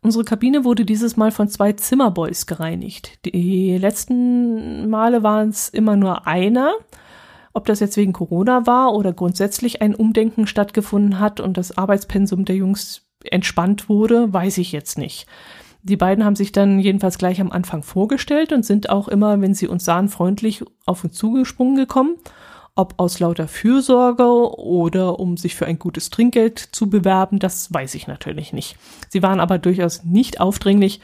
Unsere 0.00 0.24
Kabine 0.24 0.64
wurde 0.64 0.84
dieses 0.84 1.16
Mal 1.16 1.30
von 1.30 1.48
zwei 1.48 1.72
Zimmerboys 1.72 2.46
gereinigt. 2.46 3.24
Die 3.24 3.78
letzten 3.78 4.88
Male 4.90 5.22
waren 5.22 5.48
es 5.48 5.70
immer 5.70 5.96
nur 5.96 6.26
einer. 6.26 6.74
Ob 7.54 7.64
das 7.66 7.80
jetzt 7.80 7.96
wegen 7.96 8.12
Corona 8.12 8.66
war 8.66 8.92
oder 8.92 9.12
grundsätzlich 9.12 9.80
ein 9.80 9.94
Umdenken 9.94 10.46
stattgefunden 10.46 11.20
hat 11.20 11.40
und 11.40 11.56
das 11.56 11.78
Arbeitspensum 11.78 12.44
der 12.44 12.56
Jungs 12.56 13.06
entspannt 13.24 13.88
wurde, 13.88 14.32
weiß 14.32 14.58
ich 14.58 14.72
jetzt 14.72 14.98
nicht. 14.98 15.26
Die 15.84 15.96
beiden 15.96 16.24
haben 16.24 16.34
sich 16.34 16.50
dann 16.50 16.80
jedenfalls 16.80 17.18
gleich 17.18 17.40
am 17.40 17.52
Anfang 17.52 17.82
vorgestellt 17.82 18.52
und 18.52 18.64
sind 18.64 18.90
auch 18.90 19.06
immer, 19.06 19.40
wenn 19.40 19.54
sie 19.54 19.68
uns 19.68 19.84
sahen, 19.84 20.08
freundlich 20.08 20.64
auf 20.86 21.04
uns 21.04 21.14
zugesprungen 21.16 21.76
gekommen 21.76 22.16
ob 22.76 22.94
aus 22.96 23.20
lauter 23.20 23.46
Fürsorge 23.46 24.24
oder 24.58 25.20
um 25.20 25.36
sich 25.36 25.54
für 25.54 25.66
ein 25.66 25.78
gutes 25.78 26.10
Trinkgeld 26.10 26.58
zu 26.58 26.90
bewerben, 26.90 27.38
das 27.38 27.72
weiß 27.72 27.94
ich 27.94 28.06
natürlich 28.06 28.52
nicht. 28.52 28.76
Sie 29.08 29.22
waren 29.22 29.40
aber 29.40 29.58
durchaus 29.58 30.04
nicht 30.04 30.40
aufdringlich 30.40 31.00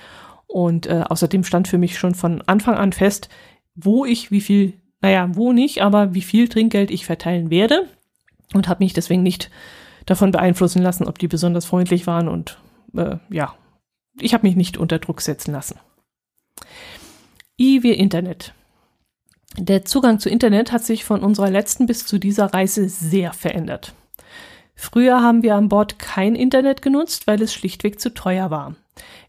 und 0.47 0.87
äh, 0.87 1.05
außerdem 1.09 1.45
stand 1.45 1.69
für 1.69 1.79
mich 1.79 1.99
schon 1.99 2.15
von 2.15 2.43
Anfang 2.43 2.75
an 2.75 2.93
fest, 2.93 3.29
wo 3.77 4.05
ich 4.05 4.33
wie 4.33 4.41
viel, 4.41 4.75
naja, 5.01 5.31
wo 5.35 5.53
nicht, 5.53 5.83
aber 5.83 6.13
wie 6.13 6.23
viel 6.23 6.49
Trinkgeld 6.49 6.91
ich 6.91 7.07
verteilen 7.07 7.51
werde 7.51 7.87
und 8.53 8.67
habe 8.67 8.83
mich 8.83 8.93
deswegen 8.93 9.23
nicht 9.23 9.49
davon 10.07 10.33
beeinflussen 10.33 10.83
lassen, 10.83 11.07
ob 11.07 11.19
die 11.19 11.29
besonders 11.29 11.67
freundlich 11.67 12.09
waren 12.09 12.27
und 12.27 12.59
äh, 12.97 13.19
ja, 13.31 13.55
ich 14.23 14.35
habe 14.35 14.47
mich 14.47 14.57
nicht 14.57 14.77
unter 14.77 14.99
Druck 14.99 15.21
setzen 15.21 15.53
lassen. 15.53 15.79
I 17.59 17.83
wie 17.83 17.93
Internet. 17.93 18.55
Der 19.59 19.85
Zugang 19.85 20.21
zu 20.21 20.31
Internet 20.31 20.73
hat 20.73 20.85
sich 20.85 21.05
von 21.05 21.23
unserer 21.23 21.51
letzten 21.51 21.87
bis 21.87 22.07
zu 22.07 22.19
dieser 22.19 22.55
Reise 22.55 22.89
sehr 22.89 23.33
verändert. 23.33 23.95
Früher 24.75 25.21
haben 25.21 25.43
wir 25.43 25.57
an 25.57 25.69
Bord 25.69 25.99
kein 25.99 26.35
Internet 26.35 26.81
genutzt, 26.81 27.27
weil 27.27 27.43
es 27.43 27.53
schlichtweg 27.53 28.01
zu 28.01 28.15
teuer 28.15 28.51
war. 28.51 28.77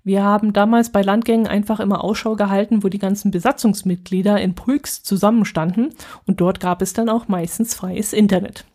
Wir 0.04 0.24
haben 0.24 0.54
damals 0.54 0.92
bei 0.92 1.02
Landgängen 1.02 1.48
einfach 1.48 1.80
immer 1.80 2.04
Ausschau 2.04 2.36
gehalten, 2.36 2.84
wo 2.84 2.88
die 2.88 3.00
ganzen 3.00 3.32
Besatzungsmitglieder 3.32 4.40
in 4.40 4.56
Pulks 4.56 5.04
zusammenstanden 5.04 5.94
und 6.26 6.40
dort 6.40 6.60
gab 6.60 6.82
es 6.82 6.94
dann 6.94 7.10
auch 7.10 7.28
meistens 7.28 7.76
freies 7.76 8.14
Internet. 8.14 8.66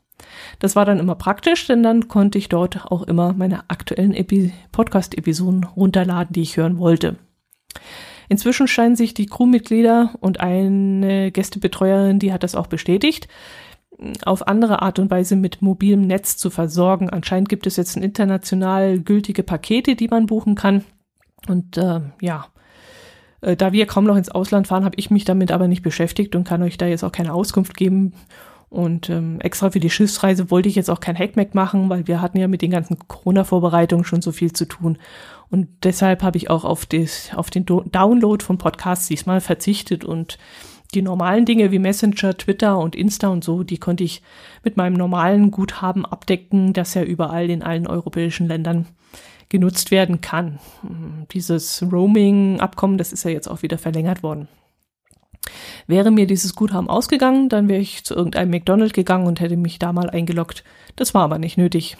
Das 0.59 0.76
war 0.76 0.85
dann 0.85 0.98
immer 0.98 1.14
praktisch, 1.14 1.66
denn 1.66 1.83
dann 1.83 2.09
konnte 2.09 2.38
ich 2.38 2.48
dort 2.48 2.87
auch 2.87 3.02
immer 3.02 3.33
meine 3.33 3.68
aktuellen 3.68 4.14
Podcast-Episoden 4.72 5.64
runterladen, 5.64 6.33
die 6.33 6.42
ich 6.42 6.57
hören 6.57 6.79
wollte. 6.79 7.16
Inzwischen 8.29 8.66
scheinen 8.66 8.96
sich 8.96 9.14
die 9.14 9.26
Crewmitglieder 9.26 10.14
und 10.20 10.40
eine 10.40 11.31
Gästebetreuerin, 11.31 12.18
die 12.18 12.33
hat 12.33 12.42
das 12.42 12.55
auch 12.55 12.66
bestätigt, 12.66 13.29
auf 14.24 14.46
andere 14.46 14.83
Art 14.83 14.98
und 14.98 15.11
Weise 15.11 15.37
mit 15.37 15.62
mobilem 15.62 16.02
Netz 16.02 16.37
zu 16.37 16.50
versorgen. 16.50 17.09
Anscheinend 17.09 17.48
gibt 17.48 17.66
es 17.66 17.76
jetzt 17.76 17.96
international 17.96 18.98
gültige 18.98 19.42
Pakete, 19.42 19.94
die 19.94 20.09
man 20.09 20.26
buchen 20.26 20.55
kann. 20.55 20.85
Und 21.48 21.76
äh, 21.76 22.00
ja, 22.20 22.46
äh, 23.40 23.57
da 23.57 23.72
wir 23.72 23.87
kaum 23.87 24.05
noch 24.05 24.16
ins 24.16 24.29
Ausland 24.29 24.66
fahren, 24.66 24.85
habe 24.85 24.96
ich 24.98 25.11
mich 25.11 25.24
damit 25.24 25.52
aber 25.52 25.68
nicht 25.68 25.83
beschäftigt 25.83 26.35
und 26.35 26.44
kann 26.44 26.62
euch 26.62 26.76
da 26.76 26.87
jetzt 26.87 27.05
auch 27.05 27.12
keine 27.12 27.33
Auskunft 27.33 27.76
geben. 27.76 28.12
Und 28.68 29.09
ähm, 29.11 29.40
extra 29.40 29.70
für 29.70 29.81
die 29.81 29.90
Schiffsreise 29.90 30.50
wollte 30.50 30.68
ich 30.68 30.74
jetzt 30.74 30.90
auch 30.90 31.00
kein 31.00 31.16
Hackmack 31.16 31.55
machen, 31.55 31.88
weil 31.88 32.09
wir 32.09 32.20
hatten 32.20 32.38
ja 32.38 32.48
mit 32.48 32.62
den 32.62 32.72
ganzen 32.72 32.98
Corona-Vorbereitungen 33.07 34.05
schon 34.05 34.22
so 34.22 34.33
viel 34.33 34.52
zu 34.52 34.66
tun. 34.66 34.98
Und 35.50 35.68
deshalb 35.85 36.22
habe 36.22 36.37
ich 36.37 36.50
auch 36.50 36.64
auf, 36.64 36.85
des, 36.87 37.31
auf 37.35 37.50
den 37.50 37.64
Do 37.64 37.83
Download 37.83 38.44
von 38.44 38.59
Podcasts 38.59 39.07
diesmal 39.07 39.40
verzichtet 39.40 40.05
und 40.05 40.38
die 40.94 41.02
normalen 41.02 41.44
Dinge 41.44 41.70
wie 41.70 41.79
Messenger, 41.79 42.37
Twitter 42.37 42.79
und 42.79 42.96
Insta 42.96 43.29
und 43.29 43.44
so, 43.44 43.62
die 43.62 43.79
konnte 43.79 44.05
ich 44.05 44.22
mit 44.62 44.76
meinem 44.76 44.94
normalen 44.94 45.50
Guthaben 45.50 46.05
abdecken, 46.05 46.72
das 46.72 46.94
ja 46.94 47.02
überall 47.02 47.50
in 47.50 47.62
allen 47.62 47.87
europäischen 47.87 48.48
Ländern 48.48 48.87
genutzt 49.48 49.90
werden 49.90 50.20
kann. 50.20 50.59
Dieses 51.33 51.85
Roaming-Abkommen, 51.90 52.98
das 52.98 53.12
ist 53.12 53.24
ja 53.24 53.31
jetzt 53.31 53.48
auch 53.48 53.62
wieder 53.62 53.79
verlängert 53.79 54.22
worden. 54.22 54.48
Wäre 55.87 56.11
mir 56.11 56.26
dieses 56.26 56.54
Guthaben 56.54 56.88
ausgegangen, 56.88 57.48
dann 57.48 57.68
wäre 57.68 57.80
ich 57.80 58.04
zu 58.04 58.14
irgendeinem 58.14 58.50
McDonald's 58.50 58.94
gegangen 58.94 59.26
und 59.26 59.40
hätte 59.40 59.56
mich 59.56 59.78
da 59.78 59.92
mal 59.92 60.11
eingeloggt. 60.11 60.64
Das 60.96 61.14
war 61.14 61.22
aber 61.22 61.38
nicht 61.38 61.59
nötig. 61.59 61.96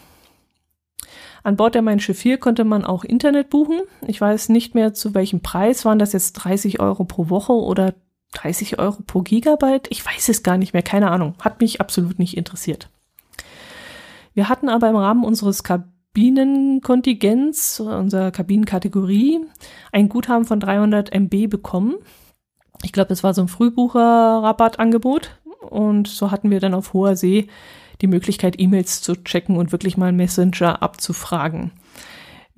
An 1.43 1.55
Bord 1.55 1.75
der 1.75 1.81
Mein 1.81 2.01
Schiff 2.01 2.19
4 2.19 2.39
konnte 2.39 2.65
man 2.65 2.83
auch 2.83 3.03
Internet 3.03 3.49
buchen. 3.49 3.81
Ich 4.05 4.19
weiß 4.19 4.49
nicht 4.49 4.75
mehr 4.75 4.93
zu 4.93 5.13
welchem 5.13 5.41
Preis. 5.41 5.85
Waren 5.85 5.99
das 5.99 6.13
jetzt 6.13 6.33
30 6.33 6.81
Euro 6.81 7.05
pro 7.05 7.29
Woche 7.29 7.53
oder 7.53 7.93
30 8.33 8.79
Euro 8.79 8.97
pro 9.05 9.21
Gigabyte? 9.21 9.87
Ich 9.89 10.05
weiß 10.05 10.27
es 10.29 10.43
gar 10.43 10.57
nicht 10.57 10.73
mehr. 10.73 10.83
Keine 10.83 11.09
Ahnung. 11.09 11.35
Hat 11.39 11.61
mich 11.61 11.79
absolut 11.79 12.19
nicht 12.19 12.35
interessiert. 12.35 12.89
Wir 14.33 14.49
hatten 14.49 14.67
aber 14.67 14.89
im 14.89 14.97
Rahmen 14.97 15.23
unseres 15.23 15.63
Kabinenkontingents, 15.63 17.79
unserer 17.79 18.31
Kabinenkategorie, 18.31 19.39
ein 19.91 20.09
Guthaben 20.09 20.45
von 20.45 20.59
300 20.59 21.13
MB 21.13 21.47
bekommen. 21.47 21.95
Ich 22.83 22.91
glaube, 22.91 23.13
es 23.13 23.23
war 23.23 23.33
so 23.33 23.41
ein 23.41 23.47
Frühbucher-Rabattangebot. 23.47 25.31
Und 25.69 26.07
so 26.07 26.31
hatten 26.31 26.49
wir 26.49 26.59
dann 26.59 26.73
auf 26.73 26.93
hoher 26.93 27.15
See 27.15 27.47
die 28.01 28.07
Möglichkeit, 28.07 28.59
E-Mails 28.59 29.01
zu 29.01 29.15
checken 29.15 29.57
und 29.57 29.71
wirklich 29.71 29.97
mal 29.97 30.11
Messenger 30.11 30.81
abzufragen. 30.81 31.71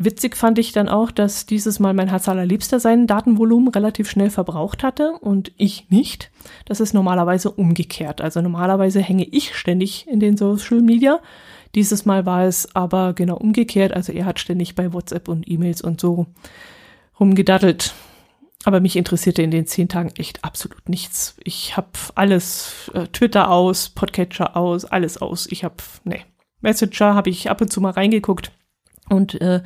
Witzig 0.02 0.38
fand 0.38 0.58
ich 0.60 0.72
dann 0.72 0.88
auch, 0.88 1.12
dass 1.12 1.46
dieses 1.46 1.80
Mal 1.80 1.94
mein 1.94 2.08
Herz 2.08 2.30
allerliebster 2.30 2.80
sein 2.80 3.06
Datenvolumen 3.06 3.68
relativ 3.68 4.10
schnell 4.10 4.30
verbraucht 4.30 4.82
hatte 4.82 5.12
und 5.20 5.52
ich 5.58 5.90
nicht. 5.90 6.32
Das 6.66 6.80
ist 6.80 6.94
normalerweise 6.94 7.52
umgekehrt. 7.52 8.22
Also 8.22 8.42
normalerweise 8.42 9.02
hänge 9.02 9.26
ich 9.26 9.56
ständig 9.56 10.08
in 10.08 10.22
den 10.22 10.38
Social 10.38 10.80
Media. 10.82 11.20
Dieses 11.76 12.06
Mal 12.06 12.26
war 12.26 12.46
es 12.46 12.74
aber 12.76 13.12
genau 13.12 13.36
umgekehrt. 13.36 13.92
Also 13.92 14.14
er 14.14 14.24
hat 14.26 14.40
ständig 14.40 14.74
bei 14.76 14.94
WhatsApp 14.94 15.28
und 15.28 15.50
E-Mails 15.50 15.82
und 15.82 16.00
so 16.00 16.28
rumgedattelt. 17.20 17.94
Aber 18.66 18.82
mich 18.82 18.98
interessierte 18.98 19.42
in 19.42 19.52
den 19.52 19.68
zehn 19.68 19.88
Tagen 19.88 20.12
echt 20.18 20.44
absolut 20.44 20.90
nichts. 20.90 21.38
Ich 21.44 21.78
habe 21.78 21.88
alles, 22.16 22.92
äh, 22.94 23.08
Twitter 23.08 23.50
aus, 23.50 23.90
Podcatcher 23.90 24.58
aus, 24.58 24.84
alles 24.86 25.18
aus. 25.18 25.48
Ich 25.50 25.64
habe, 25.64 25.76
nee, 26.04 26.26
Messenger 26.62 27.16
habe 27.16 27.30
ich 27.30 27.50
ab 27.50 27.62
und 27.62 27.72
zu 27.72 27.80
mal 27.80 27.92
reingeguckt 27.92 28.52
und 29.08 29.40
äh, 29.40 29.62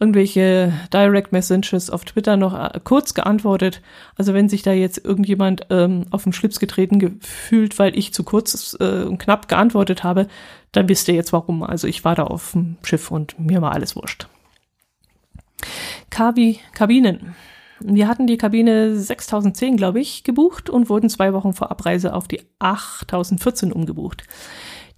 irgendwelche 0.00 0.72
Direct 0.92 1.30
Messages 1.30 1.90
auf 1.90 2.04
Twitter 2.04 2.36
noch 2.36 2.54
äh, 2.54 2.80
kurz 2.82 3.14
geantwortet. 3.14 3.82
Also 4.16 4.32
wenn 4.32 4.48
sich 4.48 4.62
da 4.62 4.72
jetzt 4.72 5.04
irgendjemand 5.04 5.66
ähm, 5.70 6.06
auf 6.10 6.24
den 6.24 6.32
Schlips 6.32 6.58
getreten 6.58 6.98
gefühlt, 6.98 7.78
weil 7.78 7.96
ich 7.96 8.14
zu 8.14 8.24
kurz 8.24 8.76
äh, 8.80 9.02
und 9.02 9.18
knapp 9.18 9.48
geantwortet 9.48 10.02
habe, 10.02 10.26
dann 10.72 10.88
wisst 10.88 11.08
ihr 11.08 11.14
jetzt 11.14 11.32
warum. 11.32 11.62
Also 11.62 11.86
ich 11.86 12.04
war 12.04 12.14
da 12.14 12.24
auf 12.24 12.52
dem 12.52 12.78
Schiff 12.82 13.10
und 13.10 13.38
mir 13.38 13.60
war 13.60 13.72
alles 13.72 13.94
wurscht. 13.94 14.26
Kabi, 16.08 16.60
Kabinen. 16.72 17.34
Wir 17.82 18.08
hatten 18.08 18.26
die 18.26 18.36
Kabine 18.36 18.96
6010, 18.96 19.76
glaube 19.76 20.00
ich, 20.00 20.22
gebucht 20.22 20.68
und 20.68 20.88
wurden 20.88 21.08
zwei 21.08 21.32
Wochen 21.32 21.54
vor 21.54 21.70
Abreise 21.70 22.14
auf 22.14 22.28
die 22.28 22.42
8014 22.58 23.72
umgebucht. 23.72 24.24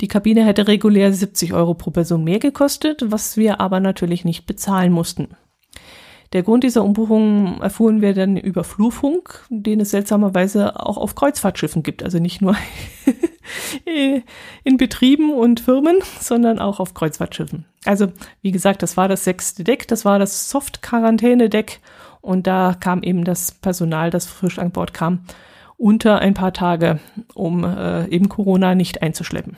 Die 0.00 0.08
Kabine 0.08 0.44
hätte 0.44 0.66
regulär 0.66 1.12
70 1.12 1.54
Euro 1.54 1.74
pro 1.74 1.92
Person 1.92 2.24
mehr 2.24 2.40
gekostet, 2.40 3.04
was 3.06 3.36
wir 3.36 3.60
aber 3.60 3.78
natürlich 3.78 4.24
nicht 4.24 4.46
bezahlen 4.46 4.92
mussten. 4.92 5.28
Der 6.32 6.42
Grund 6.42 6.64
dieser 6.64 6.82
Umbuchung 6.82 7.60
erfuhren 7.60 8.00
wir 8.00 8.14
dann 8.14 8.36
über 8.36 8.64
Flurfunk, 8.64 9.44
den 9.50 9.80
es 9.80 9.90
seltsamerweise 9.90 10.80
auch 10.80 10.96
auf 10.96 11.14
Kreuzfahrtschiffen 11.14 11.82
gibt. 11.82 12.02
Also 12.02 12.18
nicht 12.18 12.40
nur 12.40 12.56
in 14.64 14.76
Betrieben 14.76 15.32
und 15.32 15.60
Firmen, 15.60 15.98
sondern 16.20 16.58
auch 16.58 16.80
auf 16.80 16.94
Kreuzfahrtschiffen. 16.94 17.66
Also, 17.84 18.08
wie 18.40 18.50
gesagt, 18.50 18.82
das 18.82 18.96
war 18.96 19.08
das 19.08 19.24
sechste 19.24 19.62
Deck, 19.62 19.86
das 19.88 20.04
war 20.04 20.18
das 20.18 20.48
Soft-Quarantäne-Deck 20.48 21.80
und 22.22 22.46
da 22.46 22.74
kam 22.78 23.02
eben 23.02 23.24
das 23.24 23.52
Personal, 23.52 24.08
das 24.08 24.26
frisch 24.26 24.58
an 24.58 24.70
Bord 24.70 24.94
kam, 24.94 25.24
unter 25.76 26.20
ein 26.20 26.32
paar 26.32 26.52
Tage, 26.52 27.00
um 27.34 27.64
äh, 27.64 28.06
eben 28.08 28.28
Corona 28.28 28.74
nicht 28.74 29.02
einzuschleppen. 29.02 29.56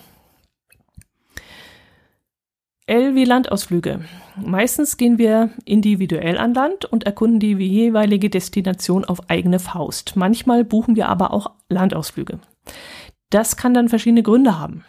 L 2.86 3.14
wie 3.14 3.24
Landausflüge. 3.24 4.00
Meistens 4.36 4.98
gehen 4.98 5.16
wir 5.16 5.50
individuell 5.64 6.36
an 6.36 6.52
Land 6.52 6.84
und 6.84 7.04
erkunden 7.04 7.40
die 7.40 7.52
jeweilige 7.52 8.28
Destination 8.28 9.06
auf 9.06 9.30
eigene 9.30 9.58
Faust. 9.58 10.16
Manchmal 10.16 10.64
buchen 10.64 10.96
wir 10.96 11.08
aber 11.08 11.32
auch 11.32 11.52
Landausflüge. 11.70 12.40
Das 13.30 13.56
kann 13.56 13.72
dann 13.72 13.88
verschiedene 13.88 14.22
Gründe 14.22 14.58
haben. 14.58 14.84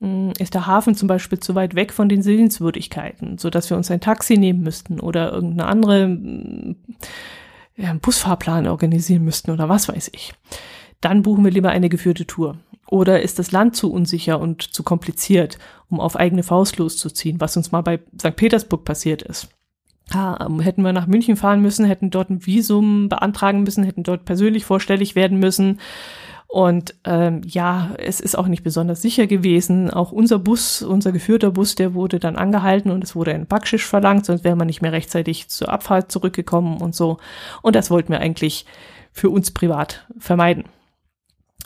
Hm, 0.00 0.32
ist 0.38 0.54
der 0.54 0.66
Hafen 0.66 0.94
zum 0.94 1.08
Beispiel 1.08 1.40
zu 1.40 1.54
weit 1.54 1.74
weg 1.74 1.92
von 1.92 2.08
den 2.08 2.22
Sehenswürdigkeiten, 2.22 3.38
sodass 3.38 3.68
wir 3.70 3.76
uns 3.76 3.90
ein 3.90 4.00
Taxi 4.00 4.36
nehmen 4.36 4.62
müssten 4.62 5.00
oder 5.00 5.32
irgendeine 5.32 5.68
andere 5.68 6.02
hm, 6.04 6.76
ja, 7.76 7.94
Busfahrplan 7.94 8.66
organisieren 8.66 9.24
müssten 9.24 9.50
oder 9.50 9.68
was 9.68 9.88
weiß 9.88 10.10
ich. 10.12 10.32
Dann 11.00 11.22
buchen 11.22 11.44
wir 11.44 11.52
lieber 11.52 11.70
eine 11.70 11.88
geführte 11.88 12.26
Tour. 12.26 12.58
Oder 12.88 13.22
ist 13.22 13.38
das 13.38 13.52
Land 13.52 13.76
zu 13.76 13.92
unsicher 13.92 14.40
und 14.40 14.62
zu 14.62 14.82
kompliziert, 14.82 15.58
um 15.90 16.00
auf 16.00 16.16
eigene 16.16 16.42
Faust 16.42 16.78
loszuziehen, 16.78 17.40
was 17.40 17.56
uns 17.56 17.70
mal 17.70 17.82
bei 17.82 18.00
St. 18.18 18.34
Petersburg 18.34 18.84
passiert 18.84 19.22
ist. 19.22 19.48
ähm, 20.14 20.60
hätten 20.60 20.82
wir 20.82 20.94
nach 20.94 21.06
München 21.06 21.36
fahren 21.36 21.60
müssen, 21.60 21.84
hätten 21.84 22.10
dort 22.10 22.30
ein 22.30 22.46
Visum 22.46 23.08
beantragen 23.08 23.62
müssen, 23.62 23.84
hätten 23.84 24.04
dort 24.04 24.24
persönlich 24.24 24.64
vorstellig 24.64 25.14
werden 25.14 25.38
müssen. 25.38 25.80
Und 26.50 26.94
ähm, 27.04 27.42
ja, 27.44 27.90
es 27.98 28.20
ist 28.20 28.36
auch 28.36 28.46
nicht 28.46 28.62
besonders 28.62 29.02
sicher 29.02 29.26
gewesen. 29.26 29.90
Auch 29.90 30.12
unser 30.12 30.38
Bus, 30.38 30.80
unser 30.80 31.12
geführter 31.12 31.50
Bus, 31.50 31.74
der 31.74 31.92
wurde 31.92 32.18
dann 32.18 32.36
angehalten 32.36 32.90
und 32.90 33.04
es 33.04 33.14
wurde 33.14 33.34
ein 33.34 33.46
Backschisch 33.46 33.84
verlangt, 33.84 34.24
sonst 34.24 34.44
wäre 34.44 34.56
man 34.56 34.66
nicht 34.66 34.80
mehr 34.80 34.92
rechtzeitig 34.92 35.48
zur 35.48 35.68
Abfahrt 35.68 36.10
zurückgekommen 36.10 36.80
und 36.80 36.94
so. 36.94 37.18
Und 37.60 37.76
das 37.76 37.90
wollten 37.90 38.12
wir 38.12 38.20
eigentlich 38.20 38.64
für 39.12 39.28
uns 39.28 39.50
privat 39.50 40.06
vermeiden. 40.18 40.64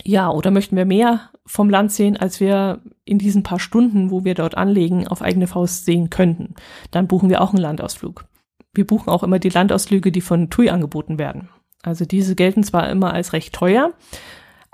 Ja, 0.02 0.30
oder 0.30 0.50
möchten 0.50 0.76
wir 0.76 0.84
mehr 0.84 1.30
vom 1.46 1.70
Land 1.70 1.92
sehen, 1.92 2.16
als 2.16 2.40
wir 2.40 2.80
in 3.04 3.18
diesen 3.18 3.44
paar 3.44 3.60
Stunden, 3.60 4.10
wo 4.10 4.24
wir 4.24 4.34
dort 4.34 4.56
anlegen, 4.56 5.06
auf 5.06 5.22
eigene 5.22 5.46
Faust 5.46 5.84
sehen 5.84 6.10
könnten? 6.10 6.54
Dann 6.90 7.06
buchen 7.06 7.30
wir 7.30 7.40
auch 7.40 7.50
einen 7.50 7.62
Landausflug. 7.62 8.24
Wir 8.74 8.86
buchen 8.86 9.10
auch 9.10 9.22
immer 9.22 9.38
die 9.38 9.50
Landausflüge, 9.50 10.10
die 10.10 10.22
von 10.22 10.50
TUI 10.50 10.70
angeboten 10.70 11.18
werden. 11.18 11.50
Also 11.82 12.04
diese 12.04 12.34
gelten 12.34 12.64
zwar 12.64 12.90
immer 12.90 13.12
als 13.12 13.32
recht 13.32 13.52
teuer, 13.52 13.92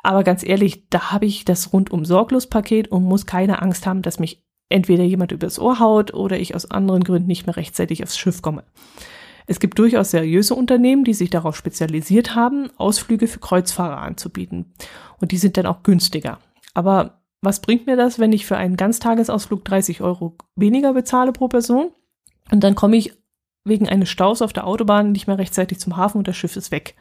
aber 0.09 0.25
ganz 0.25 0.43
ehrlich, 0.43 0.89
da 0.89 1.13
habe 1.13 1.27
ich 1.27 1.45
das 1.45 1.75
rundum 1.75 2.07
sorglos 2.07 2.47
Paket 2.47 2.89
und 2.89 3.05
muss 3.05 3.27
keine 3.27 3.61
Angst 3.61 3.87
haben, 3.87 4.01
dass 4.01 4.19
mich 4.19 4.43
entweder 4.71 5.05
jemand 5.05 5.33
übers 5.33 5.59
Ohr 5.59 5.81
haut 5.81 6.15
oder 6.15 6.41
ich 6.41 6.55
aus 6.55 6.71
anderen 6.71 7.05
Gründen 7.05 7.29
nicht 7.29 7.45
mehr 7.45 7.59
rechtzeitig 7.59 8.03
aufs 8.03 8.17
Schiff 8.17 8.41
komme. 8.41 8.65
Es 9.47 9.61
gibt 9.61 9.79
durchaus 9.79 10.13
seriöse 10.13 10.55
Unternehmen, 10.55 11.05
die 11.05 11.13
sich 11.13 11.29
darauf 11.29 11.57
spezialisiert 11.57 12.35
haben, 12.35 12.71
Ausflüge 12.79 13.27
für 13.27 13.39
Kreuzfahrer 13.39 13.99
anzubieten. 13.99 14.73
Und 15.21 15.33
die 15.33 15.37
sind 15.37 15.59
dann 15.59 15.67
auch 15.67 15.83
günstiger. 15.83 16.39
Aber 16.73 17.21
was 17.43 17.61
bringt 17.61 17.85
mir 17.85 17.99
das, 17.99 18.19
wenn 18.19 18.33
ich 18.33 18.47
für 18.47 18.57
einen 18.57 18.79
Ganztagesausflug 18.79 19.63
30 19.63 20.01
Euro 20.01 20.39
weniger 20.57 20.95
bezahle 20.95 21.33
pro 21.33 21.49
Person? 21.49 21.91
Und 22.51 22.65
dann 22.65 22.75
komme 22.75 22.97
ich 22.97 23.13
wegen 23.67 23.87
eines 23.87 24.09
Staus 24.09 24.41
auf 24.41 24.55
der 24.55 24.67
Autobahn 24.67 25.13
nicht 25.13 25.27
mehr 25.27 25.37
rechtzeitig 25.37 25.81
zum 25.81 25.99
Hafen 25.99 26.17
und 26.17 26.29
das 26.29 26.37
Schiff 26.39 26.57
ist 26.57 26.71
weg. 26.71 26.95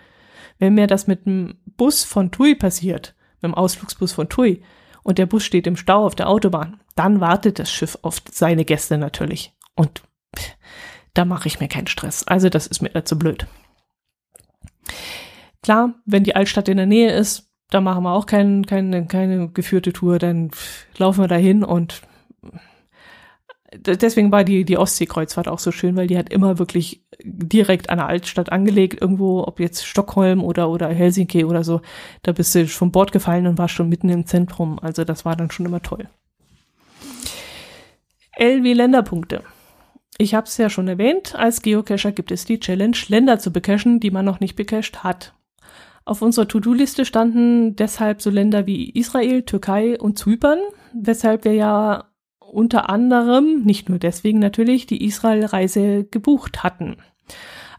Wenn 0.59 0.73
mir 0.73 0.87
das 0.87 1.07
mit 1.07 1.25
dem 1.25 1.55
Bus 1.65 2.03
von 2.03 2.31
TUI 2.31 2.55
passiert, 2.55 3.15
mit 3.35 3.51
dem 3.51 3.55
Ausflugsbus 3.55 4.13
von 4.13 4.29
TUI, 4.29 4.63
und 5.03 5.19
der 5.19 5.25
Bus 5.25 5.45
steht 5.45 5.67
im 5.67 5.77
Stau 5.77 6.05
auf 6.05 6.15
der 6.15 6.27
Autobahn, 6.27 6.81
dann 6.95 7.21
wartet 7.21 7.59
das 7.59 7.71
Schiff 7.71 7.97
auf 8.01 8.21
seine 8.29 8.65
Gäste 8.65 8.97
natürlich. 8.97 9.53
Und 9.75 10.01
da 11.13 11.23
mache 11.23 11.47
ich 11.47 11.59
mir 11.59 11.69
keinen 11.69 11.87
Stress. 11.87 12.25
Also 12.27 12.49
das 12.49 12.67
ist 12.67 12.81
mir 12.81 13.05
zu 13.05 13.17
blöd. 13.17 13.47
Klar, 15.63 15.95
wenn 16.05 16.23
die 16.23 16.35
Altstadt 16.35 16.67
in 16.67 16.77
der 16.77 16.85
Nähe 16.85 17.11
ist, 17.11 17.49
da 17.69 17.81
machen 17.81 18.03
wir 18.03 18.11
auch 18.11 18.25
kein, 18.25 18.65
keine, 18.65 19.07
keine 19.07 19.49
geführte 19.49 19.93
Tour, 19.93 20.19
dann 20.19 20.51
laufen 20.97 21.21
wir 21.21 21.27
dahin 21.27 21.63
und 21.63 22.01
deswegen 23.75 24.31
war 24.31 24.43
die, 24.43 24.63
die 24.63 24.77
Ostseekreuzfahrt 24.77 25.47
auch 25.47 25.59
so 25.59 25.71
schön, 25.71 25.95
weil 25.95 26.07
die 26.07 26.17
hat 26.17 26.29
immer 26.29 26.59
wirklich 26.59 27.05
direkt 27.23 27.89
an 27.89 27.97
der 27.97 28.07
Altstadt 28.07 28.51
angelegt, 28.51 29.01
irgendwo, 29.01 29.43
ob 29.43 29.59
jetzt 29.59 29.85
Stockholm 29.85 30.43
oder, 30.43 30.69
oder 30.69 30.87
Helsinki 30.87 31.43
oder 31.43 31.63
so. 31.63 31.81
Da 32.23 32.31
bist 32.31 32.55
du 32.55 32.67
vom 32.67 32.91
Bord 32.91 33.11
gefallen 33.11 33.47
und 33.47 33.57
warst 33.57 33.73
schon 33.73 33.89
mitten 33.89 34.09
im 34.09 34.25
Zentrum. 34.25 34.79
Also 34.79 35.03
das 35.03 35.25
war 35.25 35.35
dann 35.35 35.51
schon 35.51 35.65
immer 35.65 35.81
toll. 35.81 36.07
L 38.33 38.63
wie 38.63 38.73
Länderpunkte. 38.73 39.43
Ich 40.19 40.33
habe 40.33 40.47
es 40.47 40.57
ja 40.57 40.69
schon 40.69 40.87
erwähnt, 40.87 41.35
als 41.35 41.61
Geocacher 41.61 42.11
gibt 42.11 42.31
es 42.31 42.45
die 42.45 42.59
Challenge, 42.59 42.97
Länder 43.07 43.37
zu 43.39 43.51
becachen, 43.51 43.99
die 43.99 44.11
man 44.11 44.25
noch 44.25 44.39
nicht 44.39 44.55
becached 44.55 45.03
hat. 45.03 45.33
Auf 46.05 46.21
unserer 46.21 46.47
To-Do-Liste 46.47 47.03
standen 47.03 47.75
deshalb 47.75 48.21
so 48.21 48.29
Länder 48.29 48.65
wie 48.65 48.89
Israel, 48.91 49.43
Türkei 49.43 49.99
und 49.99 50.17
Zypern, 50.17 50.59
weshalb 50.93 51.43
wir 51.43 51.53
ja 51.53 52.05
unter 52.51 52.89
anderem, 52.89 53.63
nicht 53.63 53.89
nur 53.89 53.99
deswegen 53.99 54.39
natürlich, 54.39 54.85
die 54.85 55.05
Israel-Reise 55.05 56.05
gebucht 56.05 56.63
hatten. 56.63 56.97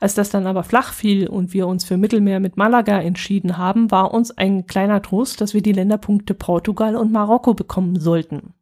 Als 0.00 0.14
das 0.14 0.30
dann 0.30 0.46
aber 0.46 0.62
flach 0.62 0.92
fiel 0.92 1.26
und 1.26 1.52
wir 1.52 1.66
uns 1.66 1.84
für 1.84 1.96
Mittelmeer 1.96 2.38
mit 2.38 2.56
Malaga 2.56 3.00
entschieden 3.00 3.58
haben, 3.58 3.90
war 3.90 4.14
uns 4.14 4.30
ein 4.30 4.66
kleiner 4.66 5.02
Trost, 5.02 5.40
dass 5.40 5.54
wir 5.54 5.62
die 5.62 5.72
Länderpunkte 5.72 6.34
Portugal 6.34 6.94
und 6.94 7.10
Marokko 7.10 7.54
bekommen 7.54 7.98
sollten. 7.98 8.54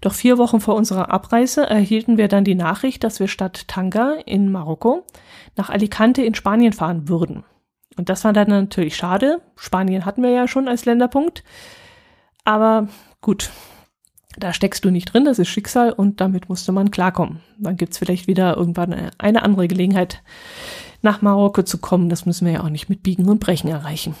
Doch 0.00 0.14
vier 0.14 0.38
Wochen 0.38 0.60
vor 0.60 0.74
unserer 0.74 1.10
Abreise 1.10 1.68
erhielten 1.68 2.16
wir 2.16 2.28
dann 2.28 2.44
die 2.44 2.54
Nachricht, 2.54 3.04
dass 3.04 3.20
wir 3.20 3.28
statt 3.28 3.66
Tanga 3.68 4.14
in 4.26 4.50
Marokko 4.50 5.04
nach 5.56 5.70
Alicante 5.70 6.22
in 6.22 6.34
Spanien 6.34 6.72
fahren 6.72 7.08
würden. 7.08 7.44
Und 7.96 8.08
das 8.08 8.24
war 8.24 8.32
dann 8.32 8.48
natürlich 8.48 8.96
schade. 8.96 9.40
Spanien 9.56 10.04
hatten 10.04 10.22
wir 10.22 10.30
ja 10.30 10.48
schon 10.48 10.66
als 10.66 10.84
Länderpunkt. 10.84 11.44
Aber 12.44 12.88
gut, 13.20 13.50
da 14.38 14.52
steckst 14.52 14.84
du 14.84 14.90
nicht 14.90 15.12
drin, 15.12 15.24
das 15.24 15.38
ist 15.38 15.48
Schicksal 15.48 15.92
und 15.92 16.20
damit 16.20 16.48
musste 16.48 16.72
man 16.72 16.90
klarkommen. 16.90 17.40
Dann 17.58 17.76
gibt's 17.76 17.98
vielleicht 17.98 18.26
wieder 18.26 18.56
irgendwann 18.56 19.10
eine 19.18 19.42
andere 19.42 19.68
Gelegenheit, 19.68 20.22
nach 21.02 21.20
Marokko 21.20 21.62
zu 21.62 21.78
kommen. 21.78 22.08
Das 22.08 22.26
müssen 22.26 22.46
wir 22.46 22.54
ja 22.54 22.62
auch 22.62 22.68
nicht 22.68 22.88
mit 22.88 23.02
Biegen 23.02 23.28
und 23.28 23.40
Brechen 23.40 23.68
erreichen. 23.68 24.14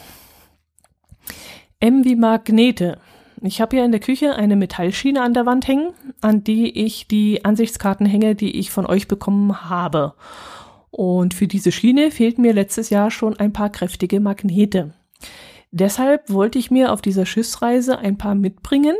M 1.80 2.04
wie 2.04 2.16
Magnete. 2.16 2.98
Ich 3.40 3.60
habe 3.60 3.76
hier 3.76 3.84
in 3.84 3.90
der 3.90 4.00
Küche 4.00 4.34
eine 4.36 4.56
Metallschiene 4.56 5.20
an 5.20 5.34
der 5.34 5.46
Wand 5.46 5.66
hängen, 5.66 5.92
an 6.20 6.44
die 6.44 6.84
ich 6.84 7.08
die 7.08 7.44
Ansichtskarten 7.44 8.06
hänge, 8.06 8.34
die 8.34 8.56
ich 8.58 8.70
von 8.70 8.86
euch 8.86 9.08
bekommen 9.08 9.68
habe. 9.68 10.14
Und 10.90 11.34
für 11.34 11.48
diese 11.48 11.72
Schiene 11.72 12.10
fehlten 12.10 12.42
mir 12.42 12.52
letztes 12.52 12.90
Jahr 12.90 13.10
schon 13.10 13.36
ein 13.36 13.52
paar 13.52 13.70
kräftige 13.70 14.20
Magnete. 14.20 14.92
Deshalb 15.70 16.28
wollte 16.30 16.58
ich 16.58 16.70
mir 16.70 16.92
auf 16.92 17.00
dieser 17.00 17.24
Schiffsreise 17.24 17.98
ein 17.98 18.18
paar 18.18 18.34
mitbringen, 18.34 18.94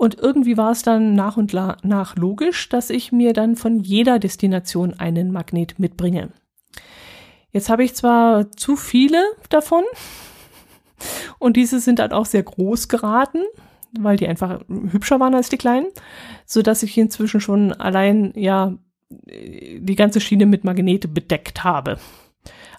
und 0.00 0.18
irgendwie 0.18 0.56
war 0.56 0.70
es 0.70 0.82
dann 0.82 1.14
nach 1.14 1.36
und 1.36 1.52
nach 1.52 2.16
logisch, 2.16 2.70
dass 2.70 2.88
ich 2.88 3.12
mir 3.12 3.34
dann 3.34 3.54
von 3.54 3.80
jeder 3.80 4.18
Destination 4.18 4.94
einen 4.94 5.30
Magnet 5.30 5.78
mitbringe. 5.78 6.30
Jetzt 7.52 7.68
habe 7.68 7.84
ich 7.84 7.94
zwar 7.94 8.50
zu 8.52 8.76
viele 8.76 9.22
davon 9.50 9.84
und 11.38 11.58
diese 11.58 11.80
sind 11.80 11.98
dann 11.98 12.12
auch 12.12 12.24
sehr 12.24 12.42
groß 12.42 12.88
geraten, 12.88 13.42
weil 13.92 14.16
die 14.16 14.26
einfach 14.26 14.62
hübscher 14.90 15.20
waren 15.20 15.34
als 15.34 15.50
die 15.50 15.58
kleinen, 15.58 15.88
so 16.46 16.62
dass 16.62 16.82
ich 16.82 16.96
inzwischen 16.96 17.42
schon 17.42 17.74
allein 17.74 18.32
ja 18.34 18.78
die 19.10 19.96
ganze 19.96 20.22
Schiene 20.22 20.46
mit 20.46 20.64
Magnete 20.64 21.08
bedeckt 21.08 21.62
habe. 21.62 21.98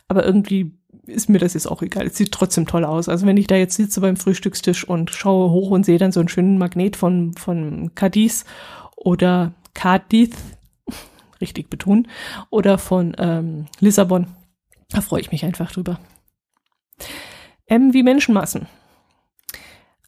Aber 0.08 0.26
irgendwie 0.26 0.72
ist 1.06 1.30
mir 1.30 1.40
das 1.40 1.54
jetzt 1.54 1.68
auch 1.68 1.82
egal. 1.82 2.08
Es 2.08 2.18
sieht 2.18 2.32
trotzdem 2.32 2.66
toll 2.66 2.86
aus. 2.86 3.10
Also 3.10 3.26
wenn 3.26 3.38
ich 3.38 3.48
da 3.48 3.56
jetzt 3.56 3.76
sitze 3.76 4.02
beim 4.02 4.18
Frühstückstisch 4.18 4.88
und 4.88 5.12
schaue 5.12 5.52
hoch 5.52 5.72
und 5.72 5.86
sehe 5.86 5.98
dann 5.98 6.12
so 6.12 6.20
einen 6.20 6.30
schönen 6.30 6.58
Magnet 6.58 6.96
von, 6.96 7.34
von 7.34 7.94
Cadiz 7.96 8.46
oder 8.96 9.54
Cadiz, 9.74 10.36
richtig 11.42 11.70
betonen, 11.70 12.08
oder 12.50 12.78
von 12.78 13.16
ähm, 13.18 13.68
Lissabon, 13.80 14.28
da 14.90 15.02
freue 15.02 15.22
ich 15.22 15.32
mich 15.32 15.46
einfach 15.46 15.72
drüber. 15.72 16.00
M 17.66 17.94
wie 17.94 18.04
Menschenmassen. 18.04 18.68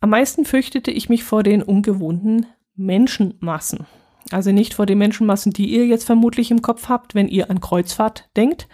Am 0.01 0.09
meisten 0.09 0.43
fürchtete 0.43 0.91
ich 0.91 1.07
mich 1.07 1.23
vor 1.23 1.43
den 1.43 1.63
ungewohnten 1.63 2.45
Menschenmassen. 2.75 3.87
Also 4.31 4.51
nicht 4.51 4.73
vor 4.73 4.85
den 4.85 4.97
Menschenmassen, 4.97 5.53
die 5.53 5.67
ihr 5.67 5.85
jetzt 5.85 6.03
vermutlich 6.05 6.51
im 6.51 6.61
Kopf 6.61 6.89
habt, 6.89 7.15
wenn 7.15 7.27
ihr 7.27 7.49
an 7.49 7.61
Kreuzfahrt 7.61 8.29
denkt, 8.35 8.67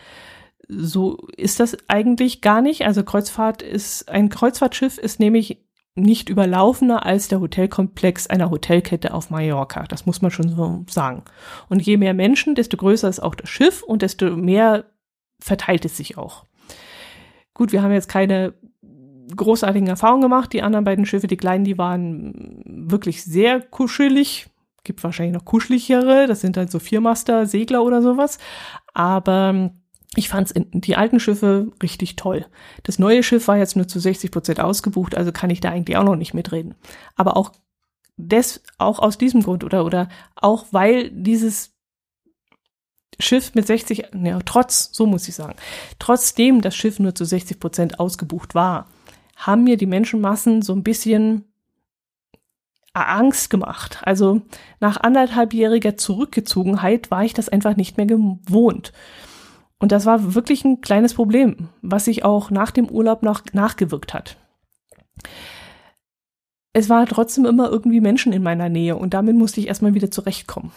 so 0.69 1.17
ist 1.35 1.59
das 1.59 1.75
eigentlich 1.87 2.41
gar 2.41 2.61
nicht. 2.61 2.85
Also 2.85 3.03
Kreuzfahrt 3.03 3.61
ist, 3.61 4.07
ein 4.07 4.29
Kreuzfahrtschiff 4.29 4.97
ist 4.97 5.19
nämlich 5.19 5.65
nicht 5.95 6.29
überlaufener 6.29 7.05
als 7.05 7.27
der 7.27 7.41
Hotelkomplex 7.41 8.27
einer 8.27 8.51
Hotelkette 8.51 9.13
auf 9.13 9.31
Mallorca. 9.31 9.83
Das 9.83 10.05
muss 10.05 10.21
man 10.21 10.31
schon 10.31 10.49
so 10.49 10.85
sagen. 10.87 11.23
Und 11.67 11.81
je 11.81 11.97
mehr 11.97 12.13
Menschen, 12.13 12.55
desto 12.55 12.77
größer 12.77 13.09
ist 13.09 13.19
auch 13.19 13.35
das 13.35 13.49
Schiff 13.49 13.83
und 13.83 14.03
desto 14.03 14.35
mehr 14.35 14.85
verteilt 15.39 15.85
es 15.85 15.97
sich 15.97 16.17
auch. 16.17 16.45
Gut, 17.53 17.71
wir 17.71 17.81
haben 17.81 17.91
jetzt 17.91 18.07
keine 18.07 18.53
großartigen 19.35 19.87
Erfahrungen 19.87 20.21
gemacht. 20.21 20.53
Die 20.53 20.61
anderen 20.61 20.85
beiden 20.85 21.05
Schiffe, 21.05 21.27
die 21.27 21.37
kleinen, 21.37 21.65
die 21.65 21.77
waren 21.77 22.61
wirklich 22.65 23.23
sehr 23.23 23.59
kuschelig. 23.59 24.47
Gibt 24.83 25.03
wahrscheinlich 25.03 25.35
noch 25.35 25.45
kuscheligere. 25.45 26.27
Das 26.27 26.41
sind 26.41 26.55
halt 26.57 26.71
so 26.71 26.79
Viermaster, 26.79 27.45
Segler 27.47 27.83
oder 27.83 28.01
sowas. 28.01 28.37
Aber 28.93 29.71
ich 30.15 30.29
fand 30.29 30.53
die 30.55 30.95
alten 30.95 31.19
Schiffe 31.19 31.71
richtig 31.83 32.15
toll. 32.15 32.45
Das 32.83 32.99
neue 32.99 33.21
Schiff 33.23 33.47
war 33.47 33.57
jetzt 33.57 33.75
nur 33.75 33.87
zu 33.87 33.99
60 33.99 34.31
Prozent 34.31 34.59
ausgebucht, 34.59 35.15
also 35.15 35.31
kann 35.31 35.49
ich 35.49 35.59
da 35.59 35.69
eigentlich 35.69 35.97
auch 35.97 36.03
noch 36.03 36.15
nicht 36.15 36.33
mitreden. 36.33 36.75
Aber 37.15 37.37
auch 37.37 37.51
des, 38.17 38.63
auch 38.77 38.99
aus 38.99 39.17
diesem 39.17 39.43
Grund 39.43 39.63
oder, 39.63 39.85
oder 39.85 40.09
auch 40.35 40.65
weil 40.71 41.09
dieses 41.11 41.75
Schiff 43.19 43.53
mit 43.53 43.67
60, 43.67 44.11
ja, 44.23 44.39
trotz, 44.45 44.89
so 44.93 45.05
muss 45.05 45.27
ich 45.27 45.35
sagen, 45.35 45.55
trotzdem 45.99 46.61
das 46.61 46.75
Schiff 46.75 46.99
nur 46.99 47.13
zu 47.15 47.25
60 47.25 47.59
Prozent 47.59 47.99
ausgebucht 47.99 48.55
war, 48.55 48.87
haben 49.35 49.63
mir 49.63 49.77
die 49.77 49.85
Menschenmassen 49.85 50.61
so 50.61 50.73
ein 50.73 50.83
bisschen 50.83 51.45
Angst 52.93 53.49
gemacht. 53.49 53.99
Also 54.03 54.41
nach 54.79 54.97
anderthalbjähriger 54.97 55.97
Zurückgezogenheit 55.97 57.11
war 57.11 57.23
ich 57.23 57.33
das 57.33 57.49
einfach 57.49 57.75
nicht 57.75 57.97
mehr 57.97 58.05
gewohnt. 58.05 58.91
Und 59.79 59.91
das 59.91 60.05
war 60.05 60.35
wirklich 60.35 60.65
ein 60.65 60.81
kleines 60.81 61.13
Problem, 61.13 61.69
was 61.81 62.05
sich 62.05 62.25
auch 62.25 62.51
nach 62.51 62.71
dem 62.71 62.89
Urlaub 62.89 63.23
noch 63.23 63.41
nachgewirkt 63.53 64.13
hat. 64.13 64.37
es 66.73 66.89
war 66.89 67.05
trotzdem 67.05 67.45
immer 67.45 67.69
irgendwie 67.69 68.01
Menschen 68.01 68.31
in 68.31 68.43
meiner 68.43 68.69
Nähe 68.69 68.95
und 68.95 69.13
damit 69.13 69.35
musste 69.35 69.59
ich 69.59 69.67
erstmal 69.67 69.93
wieder 69.93 70.11
zurechtkommen. 70.11 70.71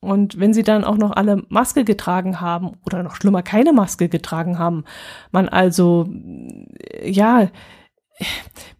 Und 0.00 0.38
wenn 0.38 0.52
sie 0.52 0.62
dann 0.62 0.84
auch 0.84 0.96
noch 0.96 1.12
alle 1.12 1.44
Maske 1.48 1.84
getragen 1.84 2.40
haben 2.40 2.72
oder 2.84 3.02
noch 3.02 3.14
schlimmer 3.16 3.42
keine 3.42 3.72
Maske 3.72 4.08
getragen 4.08 4.58
haben, 4.58 4.84
man 5.30 5.48
also, 5.48 6.08
ja, 7.04 7.48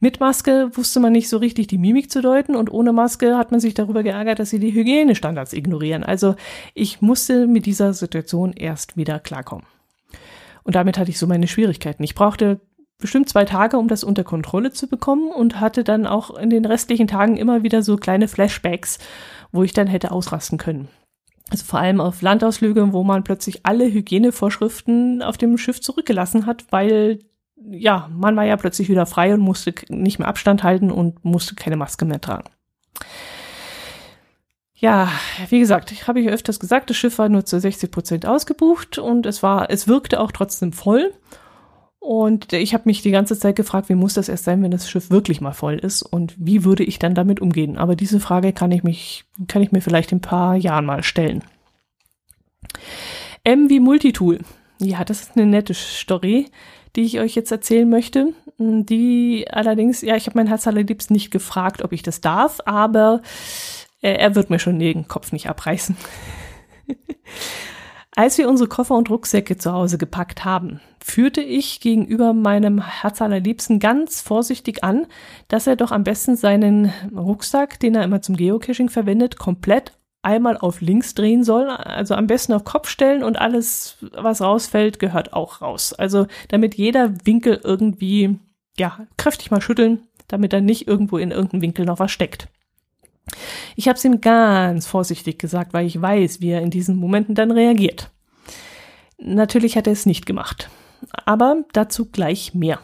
mit 0.00 0.20
Maske 0.20 0.70
wusste 0.74 1.00
man 1.00 1.12
nicht 1.12 1.28
so 1.28 1.38
richtig 1.38 1.66
die 1.66 1.78
Mimik 1.78 2.10
zu 2.10 2.20
deuten 2.20 2.56
und 2.56 2.72
ohne 2.72 2.92
Maske 2.92 3.36
hat 3.36 3.50
man 3.50 3.60
sich 3.60 3.74
darüber 3.74 4.02
geärgert, 4.02 4.38
dass 4.38 4.50
sie 4.50 4.58
die 4.58 4.72
Hygienestandards 4.72 5.52
ignorieren. 5.52 6.04
Also 6.04 6.36
ich 6.74 7.00
musste 7.00 7.46
mit 7.46 7.66
dieser 7.66 7.94
Situation 7.94 8.52
erst 8.52 8.96
wieder 8.96 9.18
klarkommen. 9.18 9.66
Und 10.64 10.76
damit 10.76 10.98
hatte 10.98 11.10
ich 11.10 11.18
so 11.18 11.26
meine 11.26 11.48
Schwierigkeiten. 11.48 12.02
Ich 12.04 12.14
brauchte 12.14 12.60
bestimmt 12.98 13.28
zwei 13.28 13.44
Tage, 13.44 13.78
um 13.78 13.88
das 13.88 14.04
unter 14.04 14.24
Kontrolle 14.24 14.70
zu 14.70 14.86
bekommen 14.86 15.30
und 15.30 15.60
hatte 15.60 15.84
dann 15.84 16.06
auch 16.06 16.36
in 16.36 16.50
den 16.50 16.64
restlichen 16.64 17.08
Tagen 17.08 17.36
immer 17.36 17.62
wieder 17.62 17.82
so 17.82 17.96
kleine 17.96 18.28
Flashbacks, 18.28 18.98
wo 19.50 19.62
ich 19.62 19.72
dann 19.72 19.88
hätte 19.88 20.12
ausrasten 20.12 20.56
können. 20.58 20.88
Also 21.50 21.64
vor 21.64 21.80
allem 21.80 22.00
auf 22.00 22.22
Landausflüge, 22.22 22.92
wo 22.92 23.02
man 23.02 23.24
plötzlich 23.24 23.66
alle 23.66 23.92
Hygienevorschriften 23.92 25.22
auf 25.22 25.36
dem 25.36 25.58
Schiff 25.58 25.80
zurückgelassen 25.80 26.46
hat, 26.46 26.64
weil 26.70 27.18
ja, 27.70 28.08
man 28.12 28.36
war 28.36 28.44
ja 28.44 28.56
plötzlich 28.56 28.88
wieder 28.88 29.06
frei 29.06 29.34
und 29.34 29.40
musste 29.40 29.74
nicht 29.88 30.18
mehr 30.18 30.28
Abstand 30.28 30.62
halten 30.62 30.90
und 30.90 31.24
musste 31.24 31.54
keine 31.54 31.76
Maske 31.76 32.04
mehr 32.04 32.20
tragen. 32.20 32.50
Ja, 34.74 35.08
wie 35.48 35.60
gesagt, 35.60 36.08
habe 36.08 36.20
ich 36.20 36.28
öfters 36.28 36.58
gesagt, 36.58 36.90
das 36.90 36.96
Schiff 36.96 37.18
war 37.18 37.28
nur 37.28 37.44
zu 37.44 37.60
60 37.60 37.90
Prozent 37.90 38.26
ausgebucht 38.26 38.98
und 38.98 39.26
es 39.26 39.42
war, 39.42 39.70
es 39.70 39.86
wirkte 39.86 40.18
auch 40.18 40.32
trotzdem 40.32 40.72
voll. 40.72 41.12
Und 42.00 42.52
ich 42.52 42.74
habe 42.74 42.82
mich 42.86 43.00
die 43.00 43.12
ganze 43.12 43.38
Zeit 43.38 43.54
gefragt, 43.54 43.88
wie 43.88 43.94
muss 43.94 44.14
das 44.14 44.28
erst 44.28 44.42
sein, 44.42 44.60
wenn 44.60 44.72
das 44.72 44.90
Schiff 44.90 45.10
wirklich 45.10 45.40
mal 45.40 45.52
voll 45.52 45.74
ist 45.74 46.02
und 46.02 46.34
wie 46.36 46.64
würde 46.64 46.82
ich 46.82 46.98
dann 46.98 47.14
damit 47.14 47.40
umgehen? 47.40 47.78
Aber 47.78 47.94
diese 47.94 48.18
Frage 48.18 48.52
kann 48.52 48.72
ich 48.72 48.82
mich, 48.82 49.24
kann 49.46 49.62
ich 49.62 49.70
mir 49.70 49.80
vielleicht 49.80 50.10
in 50.10 50.18
ein 50.18 50.22
paar 50.22 50.56
Jahren 50.56 50.84
mal 50.84 51.04
stellen. 51.04 51.44
M 53.44 53.70
wie 53.70 53.78
Multitool. 53.78 54.40
Ja, 54.80 55.04
das 55.04 55.20
ist 55.20 55.36
eine 55.36 55.46
nette 55.46 55.74
Story 55.74 56.48
die 56.96 57.02
ich 57.02 57.20
euch 57.20 57.34
jetzt 57.34 57.50
erzählen 57.50 57.88
möchte. 57.88 58.34
Die 58.58 59.46
allerdings, 59.50 60.02
ja, 60.02 60.16
ich 60.16 60.26
habe 60.26 60.38
mein 60.38 60.46
Herz 60.46 60.66
allerliebst 60.66 61.10
nicht 61.10 61.30
gefragt, 61.30 61.82
ob 61.82 61.92
ich 61.92 62.02
das 62.02 62.20
darf, 62.20 62.60
aber 62.64 63.22
äh, 64.02 64.14
er 64.14 64.34
wird 64.34 64.50
mir 64.50 64.58
schon 64.58 64.78
den 64.78 65.08
Kopf 65.08 65.32
nicht 65.32 65.48
abreißen. 65.48 65.96
Als 68.14 68.36
wir 68.36 68.46
unsere 68.46 68.68
Koffer 68.68 68.94
und 68.94 69.08
Rucksäcke 69.08 69.56
zu 69.56 69.72
Hause 69.72 69.96
gepackt 69.96 70.44
haben, 70.44 70.80
führte 71.02 71.40
ich 71.40 71.80
gegenüber 71.80 72.34
meinem 72.34 72.86
Herz 72.86 73.22
allerliebsten 73.22 73.78
ganz 73.78 74.20
vorsichtig 74.20 74.84
an, 74.84 75.06
dass 75.48 75.66
er 75.66 75.76
doch 75.76 75.92
am 75.92 76.04
besten 76.04 76.36
seinen 76.36 76.92
Rucksack, 77.16 77.80
den 77.80 77.94
er 77.94 78.04
immer 78.04 78.20
zum 78.20 78.36
Geocaching 78.36 78.90
verwendet, 78.90 79.38
komplett 79.38 79.92
einmal 80.22 80.56
auf 80.56 80.80
links 80.80 81.14
drehen 81.14 81.44
soll, 81.44 81.68
also 81.68 82.14
am 82.14 82.26
besten 82.26 82.52
auf 82.52 82.64
Kopf 82.64 82.88
stellen 82.88 83.22
und 83.22 83.36
alles, 83.36 83.96
was 84.12 84.40
rausfällt, 84.40 84.98
gehört 84.98 85.32
auch 85.32 85.60
raus. 85.60 85.92
Also 85.92 86.26
damit 86.48 86.76
jeder 86.76 87.12
Winkel 87.26 87.60
irgendwie, 87.62 88.38
ja, 88.78 89.06
kräftig 89.16 89.50
mal 89.50 89.60
schütteln, 89.60 90.06
damit 90.28 90.52
er 90.52 90.60
nicht 90.60 90.86
irgendwo 90.86 91.18
in 91.18 91.32
irgendeinem 91.32 91.62
Winkel 91.62 91.84
noch 91.84 91.98
was 91.98 92.12
steckt. 92.12 92.48
Ich 93.76 93.88
habe 93.88 93.96
es 93.96 94.04
ihm 94.04 94.20
ganz 94.20 94.86
vorsichtig 94.86 95.38
gesagt, 95.38 95.72
weil 95.72 95.86
ich 95.86 96.00
weiß, 96.00 96.40
wie 96.40 96.50
er 96.50 96.62
in 96.62 96.70
diesen 96.70 96.96
Momenten 96.96 97.34
dann 97.34 97.50
reagiert. 97.50 98.10
Natürlich 99.18 99.76
hat 99.76 99.86
er 99.86 99.92
es 99.92 100.06
nicht 100.06 100.26
gemacht, 100.26 100.68
aber 101.24 101.64
dazu 101.72 102.06
gleich 102.06 102.54
mehr. 102.54 102.80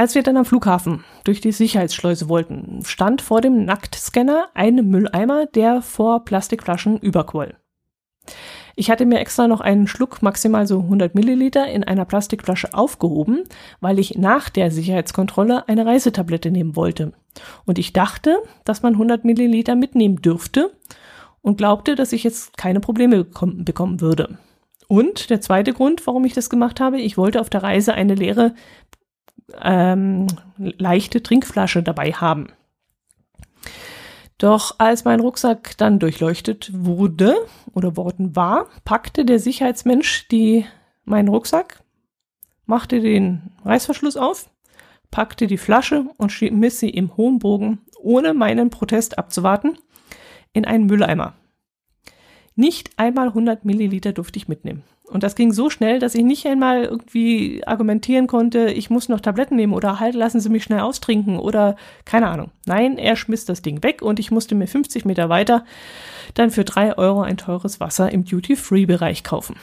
Als 0.00 0.14
wir 0.14 0.22
dann 0.22 0.36
am 0.36 0.44
Flughafen 0.44 1.02
durch 1.24 1.40
die 1.40 1.50
Sicherheitsschleuse 1.50 2.28
wollten, 2.28 2.84
stand 2.84 3.20
vor 3.20 3.40
dem 3.40 3.64
Nacktscanner 3.64 4.48
ein 4.54 4.76
Mülleimer, 4.76 5.46
der 5.46 5.82
vor 5.82 6.24
Plastikflaschen 6.24 6.98
überquoll. 7.00 7.56
Ich 8.76 8.92
hatte 8.92 9.06
mir 9.06 9.18
extra 9.18 9.48
noch 9.48 9.60
einen 9.60 9.88
Schluck, 9.88 10.22
maximal 10.22 10.68
so 10.68 10.82
100 10.82 11.16
Milliliter, 11.16 11.66
in 11.66 11.82
einer 11.82 12.04
Plastikflasche 12.04 12.74
aufgehoben, 12.74 13.42
weil 13.80 13.98
ich 13.98 14.16
nach 14.16 14.50
der 14.50 14.70
Sicherheitskontrolle 14.70 15.66
eine 15.66 15.84
Reisetablette 15.84 16.52
nehmen 16.52 16.76
wollte. 16.76 17.12
Und 17.66 17.80
ich 17.80 17.92
dachte, 17.92 18.38
dass 18.64 18.82
man 18.82 18.92
100 18.92 19.24
Milliliter 19.24 19.74
mitnehmen 19.74 20.22
dürfte 20.22 20.70
und 21.42 21.58
glaubte, 21.58 21.96
dass 21.96 22.12
ich 22.12 22.22
jetzt 22.22 22.56
keine 22.56 22.78
Probleme 22.78 23.24
bekommen 23.24 24.00
würde. 24.00 24.38
Und 24.86 25.28
der 25.28 25.42
zweite 25.42 25.74
Grund, 25.74 26.06
warum 26.06 26.24
ich 26.24 26.32
das 26.32 26.48
gemacht 26.48 26.80
habe, 26.80 26.98
ich 26.98 27.18
wollte 27.18 27.42
auf 27.42 27.50
der 27.50 27.62
Reise 27.62 27.92
eine 27.92 28.14
leere 28.14 28.54
ähm, 29.62 30.26
leichte 30.56 31.22
Trinkflasche 31.22 31.82
dabei 31.82 32.12
haben. 32.12 32.48
Doch 34.38 34.76
als 34.78 35.04
mein 35.04 35.20
Rucksack 35.20 35.76
dann 35.78 35.98
durchleuchtet 35.98 36.70
wurde 36.72 37.34
oder 37.74 37.96
worden 37.96 38.36
war, 38.36 38.68
packte 38.84 39.24
der 39.24 39.40
Sicherheitsmensch 39.40 40.28
die, 40.28 40.64
meinen 41.04 41.28
Rucksack, 41.28 41.82
machte 42.64 43.00
den 43.00 43.50
Reißverschluss 43.64 44.16
auf, 44.16 44.48
packte 45.10 45.48
die 45.48 45.58
Flasche 45.58 46.06
und 46.18 46.30
schmiss 46.30 46.78
sie 46.78 46.90
im 46.90 47.16
hohen 47.16 47.40
Bogen, 47.40 47.80
ohne 48.00 48.32
meinen 48.32 48.70
Protest 48.70 49.18
abzuwarten, 49.18 49.76
in 50.52 50.64
einen 50.64 50.86
Mülleimer. 50.86 51.34
Nicht 52.54 52.90
einmal 52.96 53.28
100 53.28 53.64
Milliliter 53.64 54.12
durfte 54.12 54.38
ich 54.38 54.48
mitnehmen. 54.48 54.84
Und 55.10 55.22
das 55.22 55.34
ging 55.34 55.52
so 55.52 55.70
schnell, 55.70 55.98
dass 55.98 56.14
ich 56.14 56.22
nicht 56.22 56.46
einmal 56.46 56.84
irgendwie 56.84 57.62
argumentieren 57.66 58.26
konnte, 58.26 58.70
ich 58.70 58.90
muss 58.90 59.08
noch 59.08 59.20
Tabletten 59.20 59.56
nehmen 59.56 59.72
oder 59.72 60.00
halt 60.00 60.14
lassen 60.14 60.40
Sie 60.40 60.50
mich 60.50 60.64
schnell 60.64 60.80
austrinken 60.80 61.38
oder 61.38 61.76
keine 62.04 62.28
Ahnung. 62.28 62.50
Nein, 62.66 62.98
er 62.98 63.16
schmiss 63.16 63.46
das 63.46 63.62
Ding 63.62 63.82
weg 63.82 64.02
und 64.02 64.18
ich 64.18 64.30
musste 64.30 64.54
mir 64.54 64.66
50 64.66 65.06
Meter 65.06 65.28
weiter 65.28 65.64
dann 66.34 66.50
für 66.50 66.64
drei 66.64 66.96
Euro 66.96 67.22
ein 67.22 67.38
teures 67.38 67.80
Wasser 67.80 68.12
im 68.12 68.24
Duty-Free-Bereich 68.24 69.24
kaufen. 69.24 69.56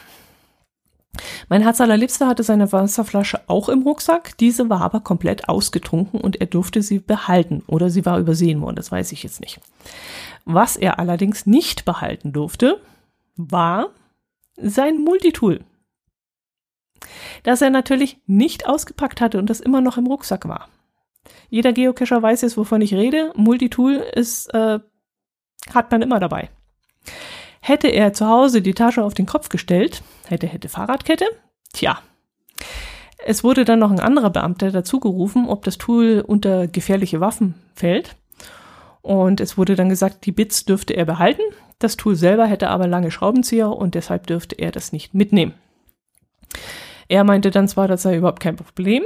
Mein 1.48 1.62
Herz 1.62 1.80
allerliebster 1.80 2.28
hatte 2.28 2.44
seine 2.44 2.72
Wasserflasche 2.72 3.42
auch 3.48 3.70
im 3.70 3.84
Rucksack. 3.84 4.38
Diese 4.38 4.70
war 4.70 4.82
aber 4.82 5.00
komplett 5.00 5.48
ausgetrunken 5.48 6.20
und 6.20 6.42
er 6.42 6.48
durfte 6.48 6.82
sie 6.82 7.00
behalten 7.00 7.64
oder 7.68 7.90
sie 7.90 8.06
war 8.06 8.20
übersehen 8.20 8.62
worden, 8.62 8.76
das 8.76 8.92
weiß 8.92 9.12
ich 9.12 9.24
jetzt 9.24 9.42
nicht. 9.42 9.60
Was 10.44 10.76
er 10.76 11.00
allerdings 11.00 11.46
nicht 11.46 11.86
behalten 11.86 12.34
durfte, 12.34 12.82
war 13.38 13.90
sein 14.58 14.98
Multitool. 15.00 15.64
Das 17.44 17.62
er 17.62 17.70
natürlich 17.70 18.18
nicht 18.26 18.68
ausgepackt 18.68 19.22
hatte 19.22 19.38
und 19.38 19.50
das 19.50 19.60
immer 19.60 19.82
noch 19.82 19.98
im 19.98 20.08
Rucksack 20.08 20.48
war. 20.48 20.70
Jeder 21.50 21.74
Geocacher 21.74 22.22
weiß 22.22 22.42
jetzt, 22.42 22.58
wovon 22.58 22.82
ich 22.82 22.94
rede. 22.94 23.32
Multitool 23.36 23.94
ist, 23.94 24.54
äh, 24.54 24.80
hat 25.74 25.92
man 25.92 26.02
immer 26.02 26.20
dabei. 26.20 26.50
Hätte 27.62 27.88
er 27.88 28.14
zu 28.14 28.28
Hause 28.28 28.62
die 28.62 28.74
Tasche 28.74 29.04
auf 29.04 29.14
den 29.14 29.26
Kopf 29.26 29.50
gestellt, 29.50 30.04
hätte, 30.28 30.48
hätte 30.48 30.70
Fahrradkette, 30.70 31.26
tja. 31.74 32.00
Es 33.26 33.44
wurde 33.44 33.66
dann 33.66 33.80
noch 33.80 33.90
ein 33.90 34.00
anderer 34.00 34.30
Beamter 34.30 34.72
dazugerufen, 34.72 35.48
ob 35.48 35.64
das 35.64 35.80
Tool 35.80 36.24
unter 36.26 36.68
gefährliche 36.68 37.22
Waffen 37.22 37.56
fällt. 37.74 38.16
Und 39.02 39.40
es 39.40 39.58
wurde 39.58 39.76
dann 39.76 39.90
gesagt, 39.90 40.26
die 40.26 40.32
Bits 40.32 40.66
dürfte 40.66 40.94
er 40.94 41.06
behalten, 41.06 41.42
das 41.80 41.98
Tool 41.98 42.16
selber 42.16 42.46
hätte 42.46 42.70
aber 42.70 42.88
lange 42.88 43.12
Schraubenzieher 43.12 43.70
und 43.70 43.96
deshalb 43.96 44.28
dürfte 44.28 44.56
er 44.56 44.72
das 44.72 44.92
nicht 44.92 45.14
mitnehmen. 45.14 45.54
Er 47.08 47.24
meinte 47.24 47.52
dann 47.52 47.68
zwar, 47.68 47.88
das 47.88 48.02
sei 48.02 48.18
überhaupt 48.18 48.40
kein 48.40 48.56
Problem 48.56 49.04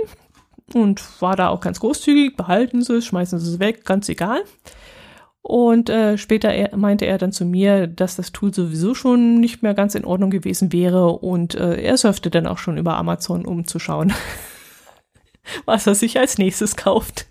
und 0.74 1.22
war 1.22 1.36
da 1.36 1.49
auch 1.49 1.61
ganz 1.61 1.80
großzügig, 1.80 2.38
behalten 2.38 2.84
Sie 2.84 2.95
es, 2.95 3.05
schmeißen 3.05 3.39
Sie 3.39 3.53
es 3.53 3.59
weg, 3.59 3.86
ganz 3.86 4.07
egal. 4.09 4.43
Und 5.41 5.89
äh, 5.89 6.17
später 6.17 6.49
er, 6.49 6.76
meinte 6.78 7.05
er 7.05 7.17
dann 7.17 7.32
zu 7.32 7.45
mir, 7.45 7.88
dass 7.88 8.17
das 8.17 8.32
Tool 8.32 8.53
sowieso 8.53 8.93
schon 8.93 9.39
nicht 9.39 9.63
mehr 9.63 9.74
ganz 9.74 9.95
in 9.95 10.05
Ordnung 10.05 10.30
gewesen 10.30 10.72
wäre 10.72 11.09
und 11.09 11.55
äh, 11.55 11.82
er 11.82 11.97
surfte 11.97 12.30
dann 12.30 12.45
auch 12.45 12.57
schon 12.57 12.78
über 12.78 12.97
Amazon, 12.97 13.45
um 13.45 13.65
zu 13.65 13.80
schauen, 13.80 14.13
was 15.65 15.88
er 15.88 15.95
sich 15.95 16.20
als 16.20 16.38
nächstes 16.38 16.76
kauft. 16.76 17.28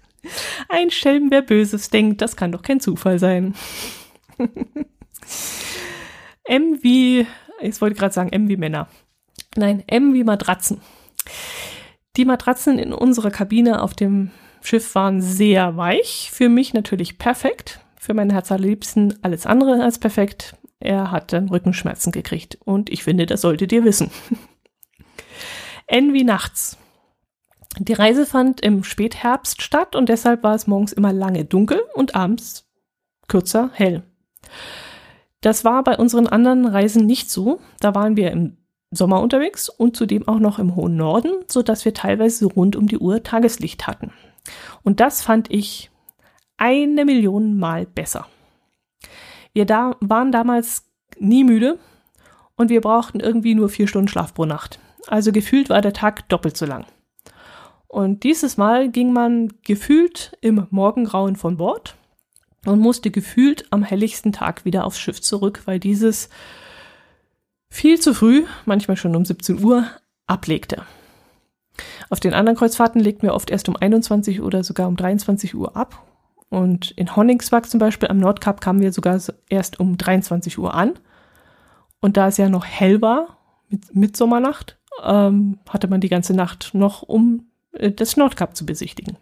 Ein 0.69 0.91
Schelm, 0.91 1.31
wer 1.31 1.43
Böses 1.43 1.91
denkt, 1.91 2.21
das 2.21 2.37
kann 2.37 2.51
doch 2.51 2.63
kein 2.63 2.81
Zufall 2.81 3.19
sein. 3.19 3.55
M 6.45 6.79
wie, 6.83 7.27
ich 7.61 7.81
wollte 7.81 7.97
gerade 7.97 8.15
sagen 8.15 8.33
M 8.33 8.49
wie 8.49 8.57
Männer. 8.57 8.89
Nein, 9.57 9.83
M 9.87 10.15
wie 10.15 10.25
Matratzen. 10.25 10.81
Die 12.17 12.25
Matratzen 12.25 12.79
in 12.79 12.93
unserer 12.93 13.31
Kabine 13.31 13.83
auf 13.83 13.95
dem 13.95 14.31
Schiff 14.63 14.95
waren 14.95 15.21
sehr 15.21 15.77
weich. 15.77 16.31
Für 16.33 16.49
mich 16.49 16.75
natürlich 16.75 17.19
perfekt. 17.19 17.81
Für 17.99 18.15
mein 18.15 18.31
Herz 18.31 18.51
allerliebsten 18.51 19.19
alles 19.23 19.47
andere 19.47 19.83
als 19.83 19.99
perfekt. 19.99 20.57
Er 20.81 21.11
hat 21.11 21.33
dann 21.33 21.49
Rückenschmerzen 21.49 22.13
gekriegt. 22.13 22.59
Und 22.65 22.91
ich 22.91 23.05
finde, 23.05 23.27
das 23.27 23.41
solltet 23.41 23.73
ihr 23.73 23.85
wissen. 23.85 24.11
N 25.87 26.13
wie 26.13 26.25
nachts. 26.25 26.77
Die 27.79 27.93
Reise 27.93 28.27
fand 28.27 28.61
im 28.61 28.83
Spätherbst 28.83 29.63
statt 29.63 29.95
und 29.95 30.09
deshalb 30.09 30.43
war 30.43 30.55
es 30.55 30.67
morgens 30.67 30.93
immer 30.93 31.13
lange 31.13 31.45
dunkel 31.45 31.81
und 31.95 32.15
abends 32.15 32.69
kürzer 33.29 33.71
hell. 33.75 34.03
Das 35.41 35.65
war 35.65 35.85
bei 35.85 35.97
unseren 35.97 36.27
anderen 36.27 36.67
Reisen 36.67 37.07
nicht 37.07 37.31
so. 37.31 37.61
Da 37.81 37.95
waren 37.95 38.17
wir 38.17 38.33
im 38.33 38.57
Sommer 38.91 39.21
unterwegs 39.21 39.69
und 39.69 39.97
zudem 39.97 40.27
auch 40.27 40.39
noch 40.39 40.59
im 40.59 40.75
hohen 40.75 40.97
Norden, 40.97 41.33
so 41.47 41.63
dass 41.63 41.85
wir 41.85 41.95
teilweise 41.95 42.47
rund 42.47 42.75
um 42.75 42.89
die 42.89 42.99
Uhr 42.99 43.23
Tageslicht 43.23 43.87
hatten. 43.87 44.13
Und 44.83 45.01
das 45.01 45.23
fand 45.23 45.51
ich 45.51 45.91
eine 46.57 47.05
Million 47.05 47.59
Mal 47.59 47.87
besser. 47.87 48.27
Wir 49.53 49.67
da 49.67 49.97
waren 50.01 50.33
damals 50.33 50.85
nie 51.19 51.45
müde 51.45 51.79
und 52.57 52.71
wir 52.71 52.81
brauchten 52.81 53.21
irgendwie 53.21 53.55
nur 53.55 53.69
vier 53.69 53.89
Stunden 53.89 54.09
Schlaf 54.09 54.35
pro 54.35 54.45
Nacht. 54.45 54.81
Also 55.07 55.33
gefühlt 55.33 55.69
war 55.71 55.81
der 55.81 55.93
Tag 55.93 56.29
doppelt 56.29 56.57
so 56.57 56.67
lang. 56.67 56.85
Und 57.87 58.25
dieses 58.25 58.57
Mal 58.57 58.91
ging 58.91 59.13
man 59.13 59.53
gefühlt 59.63 60.37
im 60.41 60.67
Morgengrauen 60.71 61.37
von 61.37 61.57
Bord 61.57 61.97
und 62.65 62.81
musste 62.81 63.11
gefühlt 63.11 63.67
am 63.71 63.83
helligsten 63.83 64.33
Tag 64.33 64.65
wieder 64.65 64.85
aufs 64.85 64.99
Schiff 64.99 65.21
zurück, 65.21 65.63
weil 65.65 65.79
dieses 65.79 66.29
viel 67.71 68.01
zu 68.01 68.15
früh, 68.15 68.45
manchmal 68.65 68.97
schon 68.97 69.15
um 69.15 69.25
17 69.25 69.63
Uhr, 69.63 69.87
ablegte. 70.27 70.83
Auf 72.11 72.21
den 72.21 72.35
anderen 72.35 72.57
Kreuzfahrten 72.57 73.01
legten 73.01 73.23
wir 73.23 73.35
oft 73.35 73.51
erst 73.51 73.69
um 73.69 73.77
21 73.77 74.41
oder 74.41 74.65
sogar 74.65 74.89
um 74.89 74.97
23 74.97 75.55
Uhr 75.55 75.77
ab. 75.77 76.05
Und 76.51 76.93
in 76.93 77.15
Honningsvag 77.15 77.67
zum 77.67 77.79
Beispiel 77.79 78.09
am 78.09 78.19
Nordkap 78.19 78.61
kamen 78.61 78.81
wir 78.81 78.93
sogar 78.93 79.21
erst 79.49 79.79
um 79.81 79.99
23 79.99 80.59
Uhr 80.59 80.75
an. 80.75 80.99
Und 82.01 82.17
da 82.17 82.29
es 82.29 82.37
ja 82.37 82.49
noch 82.49 82.65
hell 82.65 83.03
war, 83.03 83.39
mit 83.69 83.95
Mitsommernacht, 83.95 84.79
ähm, 85.05 85.59
hatte 85.69 85.89
man 85.89 86.01
die 86.01 86.09
ganze 86.09 86.35
Nacht 86.35 86.71
noch, 86.73 87.03
um 87.03 87.51
äh, 87.73 87.91
das 87.91 88.17
Nordkap 88.17 88.57
zu 88.57 88.65
besichtigen. 88.65 89.17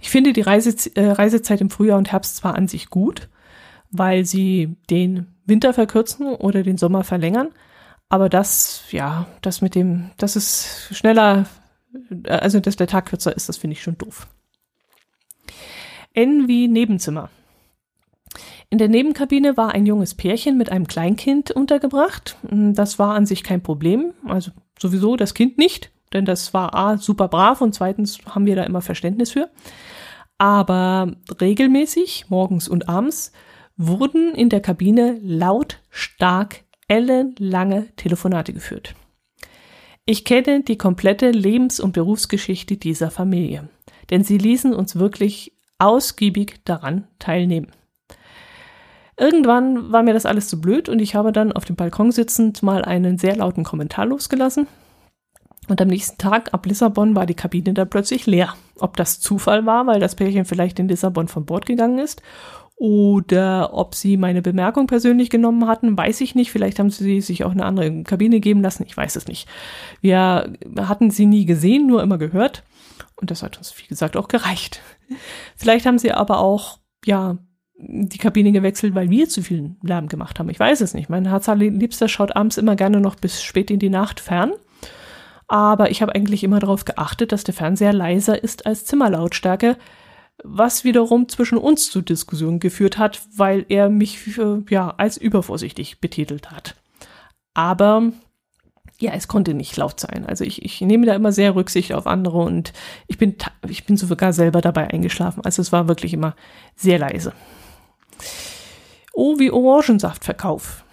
Ich 0.00 0.10
finde 0.10 0.32
die 0.32 0.40
Reise, 0.40 0.74
äh, 0.94 1.10
Reisezeit 1.10 1.60
im 1.60 1.70
Frühjahr 1.70 1.98
und 1.98 2.12
Herbst 2.12 2.36
zwar 2.36 2.54
an 2.54 2.68
sich 2.68 2.90
gut, 2.90 3.28
weil 3.90 4.24
sie 4.24 4.76
den 4.90 5.26
Winter 5.44 5.72
verkürzen 5.72 6.26
oder 6.26 6.62
den 6.62 6.78
Sommer 6.78 7.04
verlängern, 7.04 7.48
aber 8.08 8.28
das, 8.28 8.84
ja, 8.90 9.26
das 9.42 9.62
mit 9.62 9.74
dem, 9.74 10.10
dass 10.16 10.36
es 10.36 10.88
schneller, 10.92 11.46
äh, 12.24 12.30
also 12.30 12.60
dass 12.60 12.76
der 12.76 12.86
Tag 12.86 13.06
kürzer 13.06 13.34
ist, 13.36 13.48
das 13.48 13.56
finde 13.56 13.74
ich 13.74 13.82
schon 13.82 13.98
doof. 13.98 14.28
N 16.14 16.48
wie 16.48 16.68
Nebenzimmer. 16.68 17.30
In 18.68 18.78
der 18.78 18.88
Nebenkabine 18.88 19.56
war 19.56 19.72
ein 19.72 19.86
junges 19.86 20.14
Pärchen 20.14 20.58
mit 20.58 20.72
einem 20.72 20.88
Kleinkind 20.88 21.52
untergebracht. 21.52 22.36
Das 22.50 22.98
war 22.98 23.14
an 23.14 23.26
sich 23.26 23.44
kein 23.44 23.62
Problem, 23.62 24.12
also 24.26 24.50
sowieso 24.78 25.16
das 25.16 25.34
Kind 25.34 25.56
nicht, 25.56 25.92
denn 26.12 26.24
das 26.24 26.54
war 26.54 26.74
A, 26.74 26.98
super 26.98 27.28
brav 27.28 27.60
und 27.60 27.74
zweitens 27.74 28.18
haben 28.26 28.46
wir 28.46 28.56
da 28.56 28.64
immer 28.64 28.82
Verständnis 28.82 29.32
für. 29.32 29.50
Aber 30.38 31.12
regelmäßig, 31.40 32.26
morgens 32.28 32.68
und 32.68 32.88
abends, 32.88 33.32
wurden 33.76 34.34
in 34.34 34.48
der 34.48 34.60
Kabine 34.60 35.18
lautstark 35.22 36.64
ellenlange 36.88 37.88
Telefonate 37.96 38.52
geführt. 38.52 38.94
Ich 40.04 40.24
kenne 40.24 40.62
die 40.62 40.78
komplette 40.78 41.30
Lebens- 41.30 41.80
und 41.80 41.92
Berufsgeschichte 41.92 42.76
dieser 42.76 43.10
Familie, 43.10 43.68
denn 44.10 44.22
sie 44.22 44.38
ließen 44.38 44.72
uns 44.72 44.96
wirklich 44.96 45.52
ausgiebig 45.78 46.60
daran 46.64 47.08
teilnehmen. 47.18 47.72
Irgendwann 49.18 49.92
war 49.92 50.02
mir 50.02 50.12
das 50.12 50.26
alles 50.26 50.48
zu 50.48 50.60
blöd 50.60 50.88
und 50.88 51.00
ich 51.00 51.14
habe 51.14 51.32
dann 51.32 51.52
auf 51.52 51.64
dem 51.64 51.74
Balkon 51.74 52.12
sitzend 52.12 52.62
mal 52.62 52.84
einen 52.84 53.18
sehr 53.18 53.36
lauten 53.36 53.64
Kommentar 53.64 54.06
losgelassen. 54.06 54.68
Und 55.68 55.80
am 55.80 55.88
nächsten 55.88 56.18
Tag 56.18 56.54
ab 56.54 56.66
Lissabon 56.66 57.16
war 57.16 57.26
die 57.26 57.34
Kabine 57.34 57.74
dann 57.74 57.90
plötzlich 57.90 58.26
leer. 58.26 58.54
Ob 58.78 58.96
das 58.96 59.20
Zufall 59.20 59.66
war, 59.66 59.86
weil 59.86 60.00
das 60.00 60.14
Pärchen 60.14 60.44
vielleicht 60.44 60.78
in 60.78 60.88
Lissabon 60.88 61.28
von 61.28 61.44
Bord 61.44 61.66
gegangen 61.66 61.98
ist, 61.98 62.22
oder 62.78 63.72
ob 63.72 63.94
sie 63.94 64.18
meine 64.18 64.42
Bemerkung 64.42 64.86
persönlich 64.86 65.30
genommen 65.30 65.66
hatten, 65.66 65.96
weiß 65.96 66.20
ich 66.20 66.34
nicht. 66.34 66.52
Vielleicht 66.52 66.78
haben 66.78 66.90
sie 66.90 67.22
sich 67.22 67.42
auch 67.42 67.52
eine 67.52 67.64
andere 67.64 68.02
Kabine 68.02 68.38
geben 68.38 68.60
lassen. 68.60 68.84
Ich 68.86 68.94
weiß 68.94 69.16
es 69.16 69.26
nicht. 69.26 69.48
Wir 70.02 70.52
hatten 70.78 71.10
sie 71.10 71.24
nie 71.24 71.46
gesehen, 71.46 71.86
nur 71.86 72.02
immer 72.02 72.18
gehört. 72.18 72.64
Und 73.16 73.30
das 73.30 73.42
hat 73.42 73.56
uns, 73.56 73.74
wie 73.78 73.86
gesagt, 73.86 74.14
auch 74.14 74.28
gereicht. 74.28 74.82
Vielleicht 75.56 75.86
haben 75.86 75.98
sie 75.98 76.12
aber 76.12 76.38
auch, 76.38 76.78
ja, 77.06 77.38
die 77.78 78.18
Kabine 78.18 78.52
gewechselt, 78.52 78.94
weil 78.94 79.08
wir 79.08 79.26
zu 79.28 79.42
viel 79.42 79.76
Lärm 79.82 80.08
gemacht 80.08 80.38
haben. 80.38 80.50
Ich 80.50 80.60
weiß 80.60 80.82
es 80.82 80.92
nicht. 80.92 81.08
Mein 81.08 81.26
Herzliebster 81.26 82.08
schaut 82.08 82.36
abends 82.36 82.58
immer 82.58 82.76
gerne 82.76 83.00
noch 83.00 83.16
bis 83.16 83.42
spät 83.42 83.70
in 83.70 83.78
die 83.78 83.90
Nacht 83.90 84.20
fern. 84.20 84.52
Aber 85.48 85.90
ich 85.90 86.02
habe 86.02 86.14
eigentlich 86.14 86.42
immer 86.42 86.58
darauf 86.58 86.84
geachtet, 86.84 87.32
dass 87.32 87.44
der 87.44 87.54
Fernseher 87.54 87.92
leiser 87.92 88.42
ist 88.42 88.66
als 88.66 88.84
Zimmerlautstärke, 88.84 89.76
was 90.42 90.84
wiederum 90.84 91.28
zwischen 91.28 91.58
uns 91.58 91.90
zu 91.90 92.02
Diskussionen 92.02 92.60
geführt 92.60 92.98
hat, 92.98 93.22
weil 93.36 93.64
er 93.68 93.88
mich 93.88 94.38
äh, 94.38 94.62
ja 94.68 94.94
als 94.96 95.16
übervorsichtig 95.16 96.00
betitelt 96.00 96.50
hat. 96.50 96.74
Aber 97.54 98.12
ja, 98.98 99.12
es 99.12 99.28
konnte 99.28 99.54
nicht 99.54 99.76
laut 99.76 100.00
sein. 100.00 100.24
Also 100.26 100.44
ich, 100.44 100.64
ich 100.64 100.80
nehme 100.80 101.06
da 101.06 101.14
immer 101.14 101.32
sehr 101.32 101.54
Rücksicht 101.54 101.92
auf 101.92 102.06
andere 102.06 102.38
und 102.38 102.72
ich 103.06 103.18
bin, 103.18 103.36
ich 103.68 103.84
bin 103.84 103.96
sogar 103.96 104.32
selber 104.32 104.60
dabei 104.60 104.88
eingeschlafen. 104.88 105.44
Also 105.44 105.62
es 105.62 105.72
war 105.72 105.88
wirklich 105.88 106.14
immer 106.14 106.34
sehr 106.76 106.98
leise. 106.98 107.32
Oh, 109.12 109.38
wie 109.38 109.50
Orangensaftverkauf. 109.50 110.84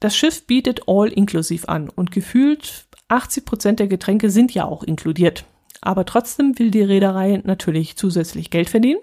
Das 0.00 0.16
Schiff 0.16 0.46
bietet 0.46 0.82
All-Inklusiv 0.86 1.66
an 1.68 1.88
und 1.88 2.10
gefühlt 2.10 2.86
80 3.14 3.44
Prozent 3.44 3.80
der 3.80 3.88
Getränke 3.88 4.30
sind 4.30 4.52
ja 4.54 4.64
auch 4.64 4.82
inkludiert. 4.82 5.44
Aber 5.80 6.04
trotzdem 6.04 6.58
will 6.58 6.70
die 6.70 6.82
Reederei 6.82 7.40
natürlich 7.44 7.96
zusätzlich 7.96 8.50
Geld 8.50 8.70
verdienen. 8.70 9.00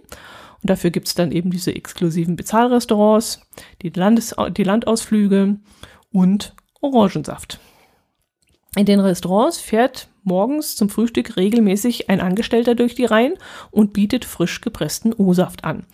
Und 0.61 0.69
dafür 0.69 0.91
gibt 0.91 1.07
es 1.07 1.15
dann 1.15 1.31
eben 1.31 1.51
diese 1.51 1.75
exklusiven 1.75 2.35
Bezahlrestaurants, 2.35 3.41
die, 3.81 3.89
Landes 3.89 4.35
die 4.55 4.63
Landausflüge 4.63 5.57
und 6.11 6.55
Orangensaft. 6.81 7.59
In 8.75 8.85
den 8.85 8.99
Restaurants 8.99 9.59
fährt 9.59 10.07
morgens 10.23 10.75
zum 10.75 10.89
Frühstück 10.89 11.35
regelmäßig 11.35 12.09
ein 12.09 12.21
Angestellter 12.21 12.75
durch 12.75 12.95
die 12.95 13.05
Reihen 13.05 13.33
und 13.69 13.93
bietet 13.93 14.23
frisch 14.23 14.61
gepressten 14.61 15.13
O-Saft 15.13 15.63
an. 15.63 15.85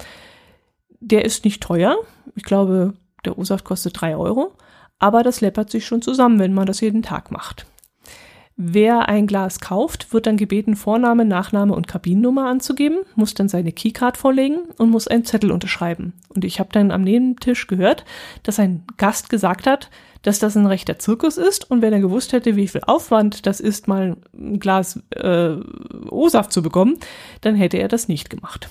Der 1.00 1.26
ist 1.26 1.46
nicht 1.46 1.62
teuer. 1.62 1.98
Ich 2.36 2.44
glaube, 2.44 2.94
der 3.26 3.38
O-Saft 3.38 3.66
kostet 3.66 4.00
drei 4.00 4.16
Euro. 4.16 4.54
Aber 5.00 5.24
das 5.24 5.42
läppert 5.42 5.70
sich 5.70 5.86
schon 5.86 6.02
zusammen, 6.02 6.40
wenn 6.40 6.54
man 6.54 6.66
das 6.66 6.82
jeden 6.82 7.04
Tag 7.04 7.32
macht. 7.32 7.66
Wer 8.60 9.08
ein 9.08 9.28
Glas 9.28 9.60
kauft, 9.60 10.12
wird 10.14 10.26
dann 10.26 10.36
gebeten, 10.36 10.76
Vorname, 10.76 11.26
Nachname 11.26 11.76
und 11.76 11.88
Kabinennummer 11.88 12.48
anzugeben, 12.48 13.02
muss 13.14 13.36
dann 13.36 13.50
seine 13.50 13.72
Keycard 13.72 14.18
vorlegen 14.18 14.62
und 14.80 14.90
muss 14.90 15.08
einen 15.08 15.26
Zettel 15.26 15.52
unterschreiben. 15.52 16.14
Und 16.30 16.44
ich 16.44 16.60
habe 16.60 16.70
dann 16.72 16.90
am 16.90 17.04
Nebentisch 17.04 17.68
gehört, 17.68 18.04
dass 18.42 18.60
ein 18.60 18.84
Gast 18.98 19.30
gesagt 19.30 19.68
hat, 19.68 19.92
dass 20.24 20.40
das 20.40 20.58
ein 20.58 20.66
rechter 20.66 20.98
Zirkus 20.98 21.38
ist 21.38 21.70
und 21.70 21.84
wenn 21.84 21.94
er 21.94 22.00
gewusst 22.00 22.34
hätte, 22.34 22.56
wie 22.56 22.68
viel 22.68 22.82
Aufwand 22.88 23.46
das 23.46 23.60
ist, 23.60 23.88
mal 23.88 24.18
ein 24.34 24.60
Glas 24.60 25.00
äh, 25.12 25.58
O-Saft 26.10 26.52
zu 26.52 26.64
bekommen, 26.64 26.98
dann 27.42 27.54
hätte 27.54 27.78
er 27.78 27.88
das 27.88 28.08
nicht 28.08 28.32
gemacht. 28.32 28.70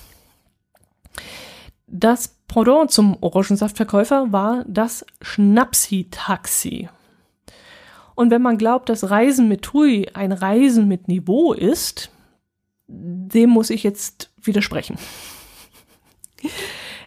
Das 1.87 2.35
Pendant 2.49 2.91
zum 2.91 3.15
Orangensaftverkäufer 3.21 4.33
war 4.33 4.65
das 4.67 5.05
Schnapsi-Taxi. 5.21 6.89
Und 8.17 8.31
wenn 8.31 8.41
man 8.41 8.57
glaubt, 8.57 8.89
dass 8.89 9.11
Reisen 9.11 9.47
mit 9.47 9.61
TUI 9.61 10.09
ein 10.15 10.31
Reisen 10.31 10.87
mit 10.87 11.07
Niveau 11.07 11.53
ist, 11.53 12.09
dem 12.87 13.51
muss 13.51 13.69
ich 13.69 13.83
jetzt 13.83 14.31
widersprechen. 14.41 14.97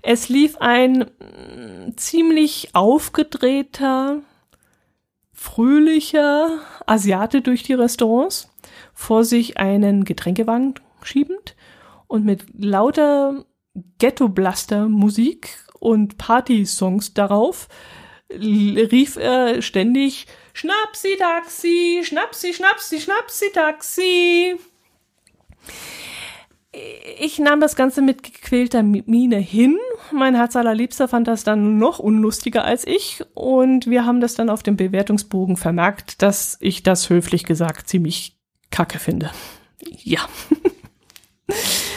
Es 0.03 0.31
lief 0.31 0.57
ein 0.61 1.01
mm, 1.01 1.97
ziemlich 1.97 2.71
aufgedrehter, 2.73 4.23
fröhlicher 5.31 6.61
Asiate 6.87 7.43
durch 7.43 7.65
die 7.65 7.75
Restaurants, 7.75 8.49
vor 8.95 9.25
sich 9.25 9.59
einen 9.59 10.05
Getränkewagen 10.05 10.77
schiebend 11.03 11.55
und 12.07 12.25
mit 12.25 12.47
lauter 12.57 13.45
Ghetto-Blaster-Musik 13.99 15.59
und 15.81 16.17
Party-Songs 16.17 17.13
darauf 17.13 17.69
rief 18.31 19.17
er 19.17 19.61
ständig 19.61 20.27
Schnapsi 20.53 21.17
Taxi, 21.19 22.03
Schnapsi, 22.05 22.53
Schnapsi, 22.53 23.01
Schnapsi 23.01 23.47
Taxi. 23.53 24.57
Ich 27.19 27.39
nahm 27.41 27.61
das 27.61 27.75
Ganze 27.75 28.01
mit 28.01 28.23
gequälter 28.23 28.83
Miene 28.85 29.39
hin. 29.39 29.77
Mein 30.13 30.37
Herz 30.37 30.55
allerliebster 30.55 31.09
fand 31.09 31.27
das 31.27 31.43
dann 31.43 31.79
noch 31.79 31.99
unlustiger 31.99 32.65
als 32.65 32.87
ich 32.87 33.25
und 33.35 33.89
wir 33.89 34.07
haben 34.07 34.21
das 34.21 34.35
dann 34.35 34.49
auf 34.51 34.63
dem 34.63 34.77
Bewertungsbogen 34.77 35.57
vermerkt, 35.57 36.23
dass 36.23 36.57
ich 36.61 36.85
das 36.85 37.11
höflich 37.11 37.45
gesagt 37.45 37.89
ziemlich 37.89 38.39
kacke 38.71 39.01
finde. 39.01 39.31
Ja. 39.99 40.21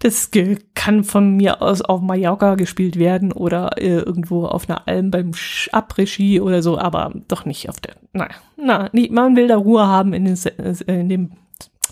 Das 0.00 0.30
kann 0.74 1.02
von 1.02 1.36
mir 1.36 1.60
aus 1.60 1.82
auf 1.82 2.00
Mallorca 2.00 2.54
gespielt 2.54 2.98
werden 2.98 3.32
oder 3.32 3.78
äh, 3.78 3.98
irgendwo 3.98 4.46
auf 4.46 4.68
einer 4.68 4.86
Alm 4.86 5.10
beim 5.10 5.32
Après-Ski 5.72 6.40
oder 6.40 6.62
so, 6.62 6.78
aber 6.78 7.12
doch 7.26 7.44
nicht 7.44 7.68
auf 7.68 7.80
der. 7.80 7.96
Naja, 8.12 8.36
na, 8.56 8.88
nie, 8.92 9.08
man 9.10 9.34
will 9.34 9.48
da 9.48 9.56
Ruhe 9.56 9.86
haben 9.86 10.12
in 10.12 10.24
den, 10.24 10.36
äh, 10.36 11.00
in 11.00 11.08
den 11.08 11.32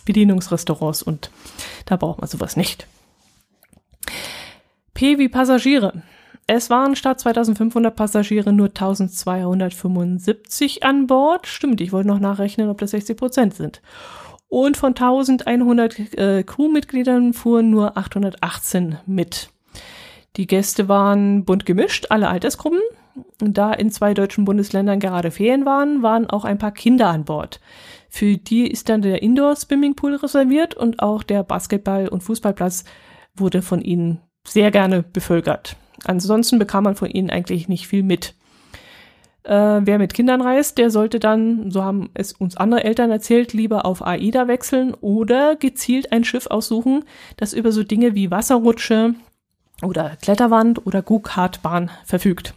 Bedienungsrestaurants 0.05 1.03
und 1.03 1.31
da 1.87 1.97
braucht 1.97 2.21
man 2.21 2.29
sowas 2.29 2.57
nicht. 2.57 2.87
P 4.95 5.19
wie 5.19 5.29
Passagiere. 5.29 6.03
Es 6.47 6.71
waren 6.71 6.95
statt 6.95 7.19
2500 7.19 7.95
Passagiere 7.95 8.53
nur 8.53 8.69
1275 8.69 10.85
an 10.85 11.09
Bord. 11.09 11.49
Stimmt, 11.49 11.81
ich 11.81 11.91
wollte 11.91 12.07
noch 12.07 12.21
nachrechnen, 12.21 12.71
ob 12.71 12.79
das 12.79 12.93
60 12.93 13.17
Prozent 13.17 13.55
sind. 13.55 13.83
Und 14.49 14.77
von 14.77 14.91
1100 14.91 15.99
äh, 16.19 16.43
Crewmitgliedern 16.45 17.33
fuhren 17.33 17.71
nur 17.71 17.97
818 17.97 18.99
mit. 19.07 19.51
Die 20.37 20.47
Gäste 20.47 20.89
waren 20.89 21.45
bunt 21.45 21.67
gemischt, 21.67 22.07
alle 22.11 22.29
Altersgruppen. 22.29 22.81
Da 23.39 23.73
in 23.73 23.91
zwei 23.91 24.13
deutschen 24.13 24.45
Bundesländern 24.45 25.01
gerade 25.01 25.31
Ferien 25.31 25.65
waren, 25.65 26.03
waren 26.03 26.29
auch 26.29 26.45
ein 26.45 26.59
paar 26.59 26.73
Kinder 26.73 27.09
an 27.09 27.25
Bord. 27.25 27.61
Für 28.09 28.37
die 28.37 28.67
ist 28.67 28.89
dann 28.89 29.03
der 29.03 29.23
Indoor-Swimmingpool 29.23 30.17
reserviert 30.17 30.75
und 30.75 31.01
auch 31.01 31.23
der 31.23 31.43
Basketball- 31.43 32.09
und 32.09 32.23
Fußballplatz 32.23 32.85
wurde 33.35 33.63
von 33.63 33.81
ihnen 33.81 34.21
sehr 34.47 34.71
gerne 34.71 35.03
bevölkert. 35.03 35.77
Ansonsten 36.05 36.59
bekam 36.59 36.85
man 36.85 36.95
von 36.95 37.11
ihnen 37.11 37.31
eigentlich 37.31 37.69
nicht 37.69 37.89
viel 37.89 38.03
mit. 38.03 38.35
Äh, 39.47 39.87
wer 39.87 39.99
mit 39.99 40.13
Kindern 40.13 40.41
reist, 40.41 40.77
der 40.77 40.91
sollte 40.91 41.21
dann, 41.21 41.71
so 41.71 41.85
haben 41.85 42.11
es 42.15 42.33
uns 42.33 42.57
andere 42.57 42.83
Eltern 42.83 43.13
erzählt, 43.13 43.53
lieber 43.53 43.87
auf 43.87 44.05
AIDA 44.05 44.49
wechseln 44.49 44.93
oder 44.95 45.55
gezielt 45.55 46.11
ein 46.11 46.25
Schiff 46.25 46.49
aussuchen, 46.49 47.05
das 47.37 47.53
über 47.53 47.71
so 47.71 47.85
Dinge 47.85 48.17
wie 48.17 48.33
Wasserrutsche 48.33 49.15
oder 49.83 50.17
Kletterwand 50.21 50.85
oder 50.85 51.01
Go-Kartbahn 51.01 51.91
verfügt. 52.05 52.55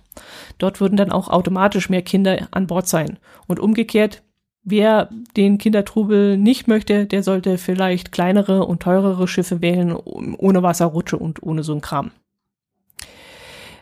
Dort 0.58 0.82
würden 0.82 0.98
dann 0.98 1.12
auch 1.12 1.28
automatisch 1.28 1.90
mehr 1.90 2.02
Kinder 2.02 2.48
an 2.50 2.66
Bord 2.66 2.88
sein. 2.88 3.20
Und 3.46 3.60
umgekehrt, 3.60 4.24
wer 4.64 5.10
den 5.38 5.60
Kindertrubel 5.60 6.40
nicht 6.40 6.68
möchte, 6.68 7.06
der 7.06 7.22
sollte 7.22 7.60
vielleicht 7.60 8.12
kleinere 8.12 8.66
und 8.66 8.82
teurere 8.82 9.28
Schiffe 9.28 9.62
wählen, 9.62 9.96
ohne 9.96 10.64
Wasserrutsche 10.64 11.18
und 11.18 11.44
ohne 11.44 11.62
so 11.62 11.74
ein 11.74 11.82
Kram. 11.82 12.10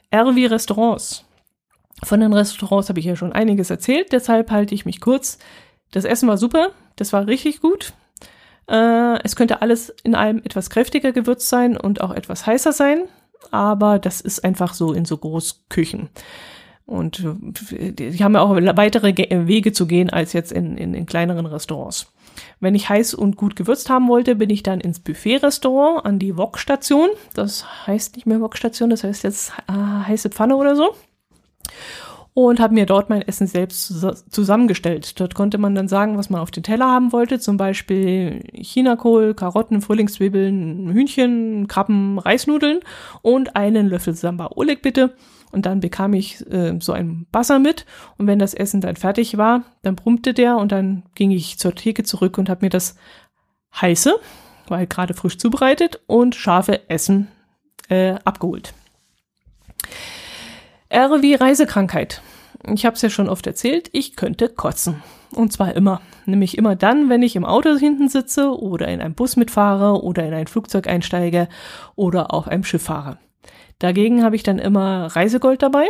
R 0.10 0.36
wie 0.36 0.46
Restaurants. 0.46 1.24
Von 2.04 2.20
den 2.20 2.34
Restaurants 2.34 2.90
habe 2.90 3.00
ich 3.00 3.06
ja 3.06 3.16
schon 3.16 3.34
einiges 3.34 3.70
erzählt, 3.70 4.12
deshalb 4.12 4.52
halte 4.52 4.76
ich 4.76 4.86
mich 4.86 5.02
kurz. 5.02 5.40
Das 5.92 6.06
Essen 6.06 6.28
war 6.28 6.38
super, 6.38 6.72
das 6.96 7.14
war 7.14 7.28
richtig 7.28 7.62
gut. 7.62 7.94
Äh, 8.70 9.22
es 9.24 9.36
könnte 9.36 9.62
alles 9.62 9.94
in 10.04 10.14
allem 10.14 10.40
etwas 10.40 10.70
kräftiger 10.70 11.12
gewürzt 11.12 11.50
sein 11.50 11.78
und 11.78 12.02
auch 12.02 12.12
etwas 12.12 12.46
heißer 12.46 12.72
sein, 12.72 13.04
aber 13.52 13.98
das 13.98 14.22
ist 14.22 14.44
einfach 14.44 14.74
so 14.74 14.94
in 14.94 15.06
so 15.06 15.18
Großküchen. 15.18 16.10
Und 16.86 17.26
äh, 17.72 17.92
die 17.92 18.24
haben 18.24 18.36
ja 18.36 18.42
auch 18.42 18.56
weitere 18.56 19.16
Wege 19.48 19.72
zu 19.74 19.88
gehen 19.88 20.10
als 20.10 20.34
jetzt 20.34 20.52
in, 20.52 20.78
in, 20.78 20.94
in 20.94 21.06
kleineren 21.06 21.46
Restaurants. 21.46 22.14
Wenn 22.60 22.76
ich 22.76 22.90
heiß 22.90 23.16
und 23.16 23.36
gut 23.36 23.56
gewürzt 23.56 23.90
haben 23.90 24.08
wollte, 24.08 24.36
bin 24.36 24.52
ich 24.52 24.62
dann 24.62 24.80
ins 24.80 25.00
Buffet-Restaurant 25.00 26.06
an 26.06 26.20
die 26.20 26.38
Wok-Station. 26.38 27.10
Das 27.34 27.66
heißt 27.88 28.16
nicht 28.16 28.28
mehr 28.28 28.40
Wok-Station, 28.40 28.92
das 28.92 29.04
heißt 29.04 29.24
jetzt 29.24 29.54
äh, 29.68 29.74
heiße 29.74 30.30
Pfanne 30.30 30.56
oder 30.56 30.76
so 30.76 30.94
und 32.38 32.60
habe 32.60 32.76
mir 32.76 32.86
dort 32.86 33.10
mein 33.10 33.24
Essen 33.24 33.48
selbst 33.48 33.92
zusammengestellt. 34.30 35.20
Dort 35.20 35.34
konnte 35.34 35.58
man 35.58 35.74
dann 35.74 35.88
sagen, 35.88 36.20
was 36.20 36.30
man 36.30 36.40
auf 36.40 36.52
den 36.52 36.62
Teller 36.62 36.86
haben 36.86 37.12
wollte, 37.12 37.40
zum 37.40 37.58
Beispiel 37.58 38.44
Chinakohl, 38.54 39.34
Karotten, 39.34 39.82
Frühlingszwiebeln, 39.82 40.92
Hühnchen, 40.94 41.68
Krabben, 41.68 42.20
Reisnudeln 42.20 42.82
und 43.24 43.56
einen 43.56 43.88
Löffel 43.88 44.14
Samba 44.14 44.52
Oleg 44.54 44.84
bitte. 44.84 45.16
Und 45.52 45.66
dann 45.66 45.80
bekam 45.80 46.14
ich 46.14 46.46
äh, 46.52 46.78
so 46.80 46.92
ein 46.92 47.26
Basser 47.32 47.58
mit 47.58 47.88
und 48.20 48.28
wenn 48.28 48.38
das 48.38 48.54
Essen 48.54 48.82
dann 48.82 48.98
fertig 48.98 49.40
war, 49.40 49.64
dann 49.82 49.96
brummte 49.96 50.36
der 50.36 50.58
und 50.58 50.72
dann 50.72 51.06
ging 51.16 51.32
ich 51.32 51.58
zur 51.58 51.74
Theke 51.74 52.04
zurück 52.04 52.38
und 52.38 52.50
habe 52.50 52.68
mir 52.68 52.70
das 52.70 52.98
heiße, 53.82 54.14
weil 54.68 54.86
gerade 54.86 55.16
frisch 55.16 55.40
zubereitet 55.40 56.02
und 56.06 56.36
scharfe 56.36 56.88
Essen 56.88 57.30
äh, 57.90 58.14
abgeholt. 58.26 58.76
R 60.90 61.24
wie 61.24 61.34
Reisekrankheit. 61.34 62.22
Ich 62.74 62.86
habe 62.86 62.96
es 62.96 63.02
ja 63.02 63.10
schon 63.10 63.30
oft 63.30 63.48
erzählt, 63.48 63.90
ich 63.94 64.16
könnte 64.16 64.50
kotzen. 64.50 65.02
Und 65.32 65.54
zwar 65.54 65.76
immer. 65.76 66.02
Nämlich 66.26 66.58
immer 66.58 66.76
dann, 66.76 67.10
wenn 67.10 67.22
ich 67.22 67.36
im 67.36 67.46
Auto 67.46 67.78
hinten 67.78 68.10
sitze 68.10 68.58
oder 68.58 68.88
in 68.88 69.02
einem 69.02 69.14
Bus 69.14 69.36
mitfahre 69.36 70.04
oder 70.04 70.26
in 70.26 70.34
ein 70.34 70.48
Flugzeug 70.48 70.88
einsteige 70.88 71.48
oder 71.96 72.34
auf 72.34 72.48
einem 72.48 72.64
Schiff 72.64 72.84
fahre. 72.84 73.18
Dagegen 73.80 74.24
habe 74.24 74.36
ich 74.36 74.44
dann 74.44 74.60
immer 74.60 75.08
Reisegold 75.08 75.62
dabei. 75.62 75.88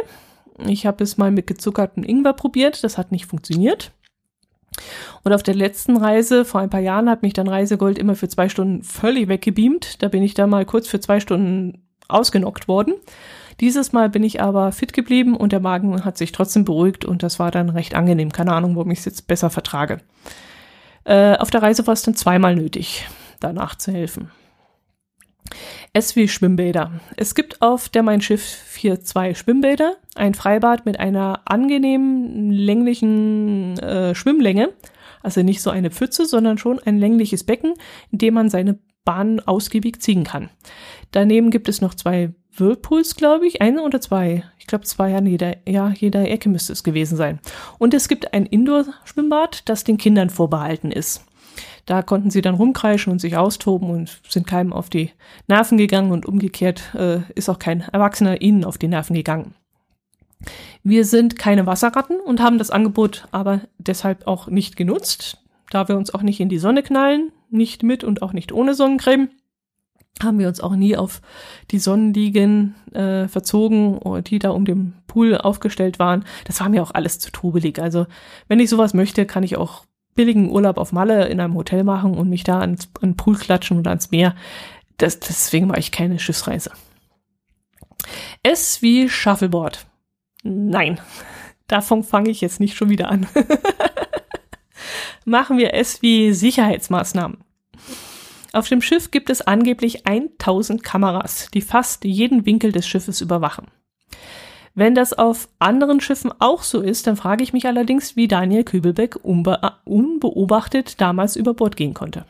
Ich 0.65 0.85
habe 0.85 1.03
es 1.03 1.17
mal 1.17 1.31
mit 1.31 1.47
gezuckertem 1.47 2.03
Ingwer 2.03 2.33
probiert, 2.33 2.83
das 2.83 2.97
hat 2.97 3.11
nicht 3.11 3.27
funktioniert. 3.27 3.91
Und 5.23 5.33
auf 5.33 5.43
der 5.43 5.55
letzten 5.55 5.97
Reise 5.97 6.45
vor 6.45 6.61
ein 6.61 6.69
paar 6.69 6.79
Jahren 6.79 7.09
hat 7.09 7.21
mich 7.21 7.33
dann 7.33 7.47
Reisegold 7.47 7.97
immer 7.97 8.15
für 8.15 8.27
zwei 8.27 8.49
Stunden 8.49 8.83
völlig 8.83 9.27
weggebeamt. 9.27 10.01
Da 10.03 10.07
bin 10.07 10.23
ich 10.23 10.33
da 10.33 10.47
mal 10.47 10.65
kurz 10.65 10.87
für 10.87 10.99
zwei 10.99 11.19
Stunden 11.19 11.83
ausgenockt 12.07 12.67
worden. 12.67 12.93
Dieses 13.59 13.91
Mal 13.91 14.09
bin 14.09 14.23
ich 14.23 14.41
aber 14.41 14.71
fit 14.71 14.93
geblieben 14.93 15.35
und 15.35 15.51
der 15.51 15.59
Magen 15.59 16.05
hat 16.05 16.17
sich 16.17 16.31
trotzdem 16.31 16.65
beruhigt 16.65 17.05
und 17.05 17.23
das 17.23 17.39
war 17.39 17.51
dann 17.51 17.69
recht 17.69 17.95
angenehm. 17.95 18.31
Keine 18.31 18.53
Ahnung, 18.53 18.75
warum 18.75 18.91
ich 18.91 18.99
es 18.99 19.05
jetzt 19.05 19.27
besser 19.27 19.49
vertrage. 19.49 19.99
Äh, 21.05 21.37
auf 21.37 21.49
der 21.49 21.63
Reise 21.63 21.87
war 21.87 21.93
es 21.93 22.03
dann 22.03 22.15
zweimal 22.15 22.55
nötig, 22.55 23.07
danach 23.39 23.75
zu 23.75 23.91
helfen. 23.91 24.29
S 25.93 26.15
wie 26.15 26.27
Schwimmbäder. 26.27 26.91
Es 27.15 27.33
gibt 27.33 27.61
auf 27.61 27.89
der 27.89 28.03
Mein 28.03 28.21
Schiff 28.21 28.43
4 28.43 29.01
zwei 29.01 29.33
Schwimmbäder, 29.33 29.95
ein 30.15 30.33
Freibad 30.33 30.85
mit 30.85 30.99
einer 30.99 31.41
angenehmen 31.45 32.51
länglichen 32.51 33.79
äh, 33.79 34.13
Schwimmlänge, 34.13 34.73
also 35.23 35.41
nicht 35.41 35.61
so 35.61 35.69
eine 35.69 35.89
Pfütze, 35.89 36.25
sondern 36.25 36.57
schon 36.57 36.79
ein 36.79 36.97
längliches 36.99 37.43
Becken, 37.43 37.73
in 38.11 38.19
dem 38.19 38.33
man 38.33 38.49
seine 38.49 38.77
Bahn 39.05 39.39
ausgiebig 39.39 40.01
ziehen 40.01 40.25
kann. 40.25 40.49
Daneben 41.11 41.49
gibt 41.49 41.69
es 41.69 41.81
noch 41.81 41.95
zwei 41.95 42.33
Whirlpools, 42.59 43.15
glaube 43.15 43.47
ich, 43.47 43.61
eine 43.61 43.81
oder 43.83 44.01
zwei. 44.01 44.43
Ich 44.57 44.67
glaube, 44.67 44.85
zwei 44.85 45.15
an 45.15 45.25
jeder, 45.25 45.55
ja, 45.67 45.89
jeder 45.89 46.29
Ecke 46.29 46.49
müsste 46.49 46.73
es 46.73 46.83
gewesen 46.83 47.15
sein. 47.15 47.39
Und 47.77 47.93
es 47.93 48.07
gibt 48.07 48.33
ein 48.33 48.45
Indoor-Schwimmbad, 48.45 49.69
das 49.69 49.83
den 49.83 49.97
Kindern 49.97 50.29
vorbehalten 50.29 50.91
ist. 50.91 51.23
Da 51.85 52.01
konnten 52.01 52.29
sie 52.29 52.41
dann 52.41 52.55
rumkreischen 52.55 53.11
und 53.13 53.19
sich 53.19 53.37
austoben 53.37 53.89
und 53.89 54.21
sind 54.27 54.45
keinem 54.45 54.73
auf 54.73 54.89
die 54.89 55.11
Nerven 55.47 55.77
gegangen 55.77 56.11
und 56.11 56.25
umgekehrt 56.25 56.93
äh, 56.93 57.19
ist 57.33 57.49
auch 57.49 57.59
kein 57.59 57.81
Erwachsener 57.81 58.41
ihnen 58.41 58.65
auf 58.65 58.77
die 58.77 58.89
Nerven 58.89 59.15
gegangen. 59.15 59.55
Wir 60.83 61.05
sind 61.05 61.39
keine 61.39 61.65
Wasserratten 61.65 62.19
und 62.19 62.41
haben 62.41 62.57
das 62.57 62.71
Angebot 62.71 63.27
aber 63.31 63.61
deshalb 63.77 64.27
auch 64.27 64.47
nicht 64.47 64.75
genutzt, 64.75 65.39
da 65.71 65.87
wir 65.87 65.97
uns 65.97 66.13
auch 66.13 66.21
nicht 66.21 66.39
in 66.39 66.49
die 66.49 66.59
Sonne 66.59 66.83
knallen, 66.83 67.31
nicht 67.49 67.83
mit 67.83 68.03
und 68.03 68.21
auch 68.21 68.33
nicht 68.33 68.51
ohne 68.51 68.73
Sonnencreme 68.73 69.29
haben 70.21 70.39
wir 70.39 70.47
uns 70.47 70.61
auch 70.61 70.75
nie 70.75 70.97
auf 70.97 71.21
die 71.71 71.79
Sonnenliegen 71.79 72.75
äh, 72.93 73.27
verzogen, 73.27 73.99
die 74.23 74.39
da 74.39 74.49
um 74.49 74.65
den 74.65 74.93
Pool 75.07 75.37
aufgestellt 75.37 75.99
waren. 75.99 76.25
Das 76.45 76.59
war 76.59 76.69
mir 76.69 76.81
auch 76.81 76.91
alles 76.91 77.19
zu 77.19 77.31
trubelig. 77.31 77.79
Also 77.79 78.07
wenn 78.47 78.59
ich 78.59 78.69
sowas 78.69 78.93
möchte, 78.93 79.25
kann 79.25 79.43
ich 79.43 79.57
auch 79.57 79.85
billigen 80.15 80.49
Urlaub 80.49 80.77
auf 80.77 80.91
Malle 80.91 81.27
in 81.27 81.39
einem 81.39 81.53
Hotel 81.53 81.85
machen 81.85 82.15
und 82.17 82.29
mich 82.29 82.43
da 82.43 82.59
ans, 82.59 82.89
an 83.01 83.11
den 83.11 83.17
Pool 83.17 83.37
klatschen 83.37 83.79
oder 83.79 83.91
ans 83.91 84.11
Meer. 84.11 84.35
Das, 84.97 85.19
deswegen 85.19 85.67
mache 85.67 85.79
ich 85.79 85.91
keine 85.91 86.19
Schiffsreise. 86.19 86.71
S 88.43 88.81
wie 88.81 89.07
Shuffleboard. 89.07 89.85
Nein, 90.43 90.99
davon 91.67 92.03
fange 92.03 92.31
ich 92.31 92.41
jetzt 92.41 92.59
nicht 92.59 92.75
schon 92.75 92.89
wieder 92.89 93.09
an. 93.09 93.27
Machen 95.25 95.57
wir 95.57 95.73
S 95.73 96.01
wie 96.01 96.33
Sicherheitsmaßnahmen. 96.33 97.43
Auf 98.57 98.69
dem 98.69 98.81
Schiff 98.81 99.11
gibt 99.11 99.29
es 99.29 99.43
angeblich 99.43 100.07
1000 100.07 100.83
Kameras, 100.83 101.49
die 101.53 101.61
fast 101.61 102.05
jeden 102.05 102.47
Winkel 102.47 102.71
des 102.71 102.87
Schiffes 102.87 103.21
überwachen. 103.21 103.67
Wenn 104.73 104.95
das 104.95 105.13
auf 105.13 105.47
anderen 105.59 106.01
Schiffen 106.01 106.33
auch 106.39 106.63
so 106.63 106.81
ist, 106.81 107.05
dann 107.05 107.17
frage 107.17 107.43
ich 107.43 107.53
mich 107.53 107.67
allerdings, 107.67 108.15
wie 108.15 108.27
Daniel 108.27 108.63
Kübelbeck 108.63 109.23
unbe 109.23 109.59
unbeobachtet 109.85 110.99
damals 110.99 111.35
über 111.35 111.53
Bord 111.53 111.75
gehen 111.75 111.93
konnte. 111.93 112.25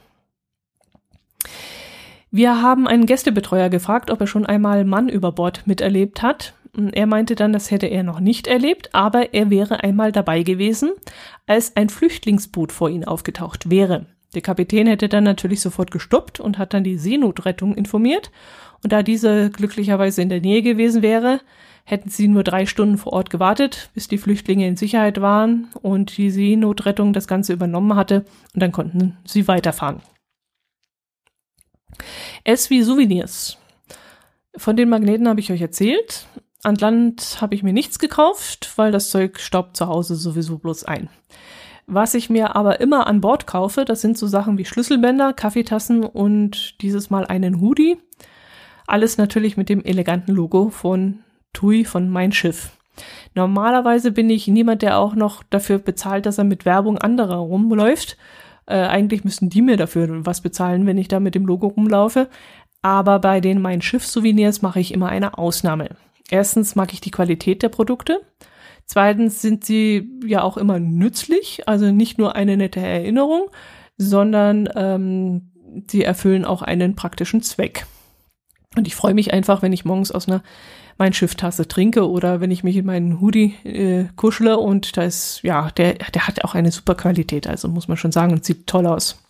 Wir 2.29 2.61
haben 2.61 2.89
einen 2.89 3.05
Gästebetreuer 3.05 3.69
gefragt, 3.69 4.11
ob 4.11 4.19
er 4.19 4.27
schon 4.27 4.45
einmal 4.45 4.83
Mann 4.83 5.07
über 5.07 5.31
Bord 5.31 5.65
miterlebt 5.65 6.23
hat. 6.23 6.55
Er 6.91 7.05
meinte 7.05 7.35
dann, 7.35 7.53
das 7.53 7.71
hätte 7.71 7.87
er 7.87 8.03
noch 8.03 8.19
nicht 8.19 8.47
erlebt, 8.47 8.93
aber 8.93 9.33
er 9.33 9.49
wäre 9.49 9.81
einmal 9.81 10.11
dabei 10.11 10.43
gewesen, 10.43 10.91
als 11.45 11.77
ein 11.77 11.87
Flüchtlingsboot 11.87 12.73
vor 12.73 12.89
ihm 12.89 13.05
aufgetaucht 13.05 13.69
wäre. 13.69 14.07
Der 14.33 14.41
Kapitän 14.41 14.87
hätte 14.87 15.09
dann 15.09 15.23
natürlich 15.23 15.61
sofort 15.61 15.91
gestoppt 15.91 16.39
und 16.39 16.57
hat 16.57 16.73
dann 16.73 16.83
die 16.83 16.97
Seenotrettung 16.97 17.75
informiert. 17.75 18.31
Und 18.83 18.91
da 18.91 19.01
diese 19.01 19.49
glücklicherweise 19.49 20.21
in 20.21 20.29
der 20.29 20.41
Nähe 20.41 20.61
gewesen 20.61 21.01
wäre, 21.01 21.39
hätten 21.85 22.09
sie 22.09 22.27
nur 22.27 22.43
drei 22.43 22.65
Stunden 22.65 22.97
vor 22.97 23.13
Ort 23.13 23.29
gewartet, 23.29 23.89
bis 23.93 24.09
die 24.09 24.17
Flüchtlinge 24.17 24.67
in 24.67 24.75
Sicherheit 24.75 25.21
waren 25.21 25.69
und 25.81 26.17
die 26.17 26.29
Seenotrettung 26.29 27.13
das 27.13 27.27
Ganze 27.27 27.53
übernommen 27.53 27.95
hatte. 27.95 28.25
Und 28.53 28.61
dann 28.61 28.73
konnten 28.73 29.17
sie 29.25 29.47
weiterfahren. 29.47 30.01
Es 32.43 32.69
wie 32.69 32.83
Souvenirs. 32.83 33.57
Von 34.57 34.75
den 34.75 34.89
Magneten 34.89 35.29
habe 35.29 35.39
ich 35.39 35.51
euch 35.51 35.61
erzählt. 35.61 36.27
An 36.63 36.75
Land 36.75 37.37
habe 37.39 37.55
ich 37.55 37.63
mir 37.63 37.73
nichts 37.73 37.99
gekauft, 37.99 38.73
weil 38.75 38.91
das 38.91 39.09
Zeug 39.09 39.39
staubt 39.39 39.77
zu 39.77 39.87
Hause 39.87 40.15
sowieso 40.15 40.57
bloß 40.57 40.83
ein. 40.83 41.09
Was 41.89 42.13
ich 42.15 42.29
mir 42.29 42.57
aber 42.57 42.81
immer 42.81 43.07
an 43.07 43.21
Bord 43.21 43.47
kaufe, 43.47 43.85
das 43.85 44.01
sind 44.01 44.17
so 44.17 44.27
Sachen 44.27 44.57
wie 44.57 44.65
Schlüsselbänder, 44.65 45.31
Kaffeetassen 45.31 46.03
und 46.03 46.81
dieses 46.81 47.09
Mal 47.09 47.25
einen 47.25 47.61
Hoodie. 47.61 47.97
Alles 48.87 49.17
natürlich 49.17 49.55
mit 49.55 49.69
dem 49.69 49.83
eleganten 49.85 50.33
Logo 50.33 50.69
von 50.69 51.19
TUI 51.53 51.85
von 51.85 52.09
Mein 52.09 52.33
Schiff. 52.33 52.71
Normalerweise 53.35 54.11
bin 54.11 54.29
ich 54.29 54.49
niemand, 54.49 54.81
der 54.81 54.97
auch 54.97 55.15
noch 55.15 55.43
dafür 55.49 55.79
bezahlt, 55.79 56.25
dass 56.25 56.37
er 56.37 56.43
mit 56.43 56.65
Werbung 56.65 56.97
anderer 56.97 57.37
rumläuft. 57.37 58.17
Äh, 58.65 58.79
eigentlich 58.79 59.23
müssten 59.23 59.49
die 59.49 59.61
mir 59.61 59.77
dafür 59.77 60.25
was 60.25 60.41
bezahlen, 60.41 60.85
wenn 60.85 60.97
ich 60.97 61.07
da 61.07 61.21
mit 61.21 61.35
dem 61.35 61.45
Logo 61.45 61.67
rumlaufe. 61.67 62.27
Aber 62.81 63.19
bei 63.19 63.39
den 63.39 63.61
Mein 63.61 63.81
Schiff-Souvenirs 63.81 64.61
mache 64.61 64.81
ich 64.81 64.93
immer 64.93 65.07
eine 65.07 65.37
Ausnahme. 65.37 65.89
Erstens 66.29 66.75
mag 66.75 66.91
ich 66.91 66.99
die 66.99 67.11
Qualität 67.11 67.63
der 67.63 67.69
Produkte. 67.69 68.19
Zweitens 68.87 69.41
sind 69.41 69.65
sie 69.65 70.09
ja 70.25 70.41
auch 70.41 70.57
immer 70.57 70.79
nützlich, 70.79 71.67
also 71.67 71.91
nicht 71.91 72.17
nur 72.17 72.35
eine 72.35 72.55
nette 72.55 72.79
Erinnerung, 72.79 73.49
sondern 73.97 74.69
ähm, 74.75 75.51
sie 75.87 76.03
erfüllen 76.03 76.45
auch 76.45 76.61
einen 76.61 76.95
praktischen 76.95 77.41
Zweck. 77.41 77.85
Und 78.77 78.87
ich 78.87 78.95
freue 78.95 79.13
mich 79.13 79.33
einfach, 79.33 79.61
wenn 79.61 79.73
ich 79.73 79.85
morgens 79.85 80.11
aus 80.11 80.27
einer 80.27 80.41
mein 80.97 81.13
Schifftasse 81.13 81.67
trinke 81.67 82.09
oder 82.09 82.41
wenn 82.41 82.49
ich 82.49 82.63
mich 82.63 82.75
in 82.75 82.85
meinen 82.85 83.21
Hoodie 83.21 83.53
äh, 83.63 84.05
kuschle 84.15 84.57
und 84.57 84.97
da 84.97 85.03
ist, 85.03 85.41
ja, 85.43 85.69
der, 85.71 85.93
der 85.95 86.27
hat 86.27 86.43
auch 86.43 86.55
eine 86.55 86.71
super 86.71 86.95
Qualität, 86.95 87.45
also 87.45 87.67
muss 87.67 87.87
man 87.87 87.97
schon 87.97 88.11
sagen 88.11 88.31
und 88.31 88.45
sieht 88.45 88.67
toll 88.67 88.87
aus. 88.87 89.21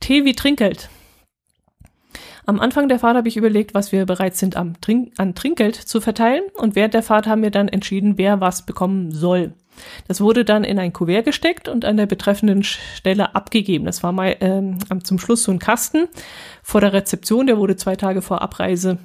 Tee 0.00 0.24
wie 0.24 0.34
Trinkgeld. 0.34 0.90
Am 2.48 2.60
Anfang 2.60 2.88
der 2.88 2.98
Fahrt 2.98 3.14
habe 3.14 3.28
ich 3.28 3.36
überlegt, 3.36 3.74
was 3.74 3.92
wir 3.92 4.06
bereit 4.06 4.34
sind 4.34 4.56
Trink 4.80 5.12
an 5.18 5.34
Trinkgeld 5.34 5.74
zu 5.74 6.00
verteilen 6.00 6.44
und 6.54 6.76
während 6.76 6.94
der 6.94 7.02
Fahrt 7.02 7.26
haben 7.26 7.42
wir 7.42 7.50
dann 7.50 7.68
entschieden, 7.68 8.16
wer 8.16 8.40
was 8.40 8.64
bekommen 8.64 9.12
soll. 9.12 9.52
Das 10.08 10.22
wurde 10.22 10.46
dann 10.46 10.64
in 10.64 10.78
ein 10.78 10.94
Kuvert 10.94 11.26
gesteckt 11.26 11.68
und 11.68 11.84
an 11.84 11.98
der 11.98 12.06
betreffenden 12.06 12.62
Stelle 12.62 13.34
abgegeben. 13.34 13.84
Das 13.84 14.02
war 14.02 14.12
mal 14.12 14.34
ähm, 14.40 14.78
zum 15.04 15.18
Schluss 15.18 15.42
so 15.42 15.52
ein 15.52 15.58
Kasten 15.58 16.08
vor 16.62 16.80
der 16.80 16.94
Rezeption, 16.94 17.46
der 17.46 17.58
wurde 17.58 17.76
zwei 17.76 17.96
Tage 17.96 18.22
vor 18.22 18.40
Abreise 18.40 18.96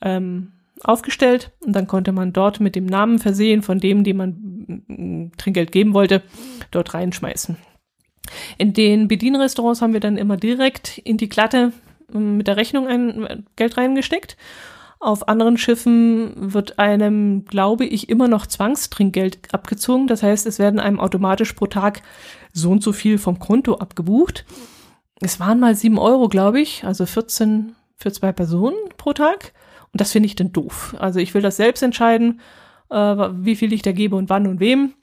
ähm, 0.00 0.50
aufgestellt 0.82 1.52
und 1.64 1.74
dann 1.74 1.86
konnte 1.86 2.10
man 2.10 2.32
dort 2.32 2.58
mit 2.58 2.74
dem 2.74 2.86
Namen 2.86 3.20
versehen 3.20 3.62
von 3.62 3.78
dem, 3.78 4.02
dem 4.02 4.16
man 4.16 5.30
Trinkgeld 5.38 5.70
geben 5.70 5.94
wollte, 5.94 6.22
dort 6.72 6.92
reinschmeißen. 6.92 7.56
In 8.58 8.72
den 8.72 9.06
Bedienrestaurants 9.06 9.80
haben 9.80 9.92
wir 9.92 10.00
dann 10.00 10.16
immer 10.16 10.36
direkt 10.36 10.98
in 10.98 11.18
die 11.18 11.28
Glatte 11.28 11.72
mit 12.14 12.46
der 12.46 12.56
Rechnung 12.56 12.86
ein 12.86 13.46
Geld 13.56 13.76
reingesteckt. 13.76 14.36
Auf 15.00 15.28
anderen 15.28 15.58
Schiffen 15.58 16.32
wird 16.34 16.78
einem, 16.78 17.44
glaube 17.44 17.84
ich, 17.84 18.08
immer 18.08 18.26
noch 18.26 18.46
Zwangstrinkgeld 18.46 19.52
abgezogen. 19.52 20.06
Das 20.06 20.22
heißt, 20.22 20.46
es 20.46 20.58
werden 20.58 20.80
einem 20.80 20.98
automatisch 20.98 21.52
pro 21.52 21.66
Tag 21.66 22.00
so 22.52 22.70
und 22.70 22.82
so 22.82 22.92
viel 22.92 23.18
vom 23.18 23.38
Konto 23.38 23.74
abgebucht. 23.74 24.46
Es 25.20 25.40
waren 25.40 25.60
mal 25.60 25.74
sieben 25.74 25.98
Euro, 25.98 26.28
glaube 26.28 26.60
ich, 26.60 26.84
also 26.84 27.04
14 27.04 27.74
für 27.96 28.12
zwei 28.12 28.32
Personen 28.32 28.76
pro 28.96 29.12
Tag. 29.12 29.52
Und 29.92 30.00
das 30.00 30.12
finde 30.12 30.26
ich 30.26 30.36
dann 30.36 30.52
doof. 30.52 30.96
Also 30.98 31.20
ich 31.20 31.34
will 31.34 31.42
das 31.42 31.56
selbst 31.56 31.82
entscheiden, 31.82 32.40
äh, 32.90 32.96
wie 32.96 33.56
viel 33.56 33.72
ich 33.72 33.82
da 33.82 33.92
gebe 33.92 34.16
und 34.16 34.30
wann 34.30 34.46
und 34.46 34.58
wem. 34.58 34.94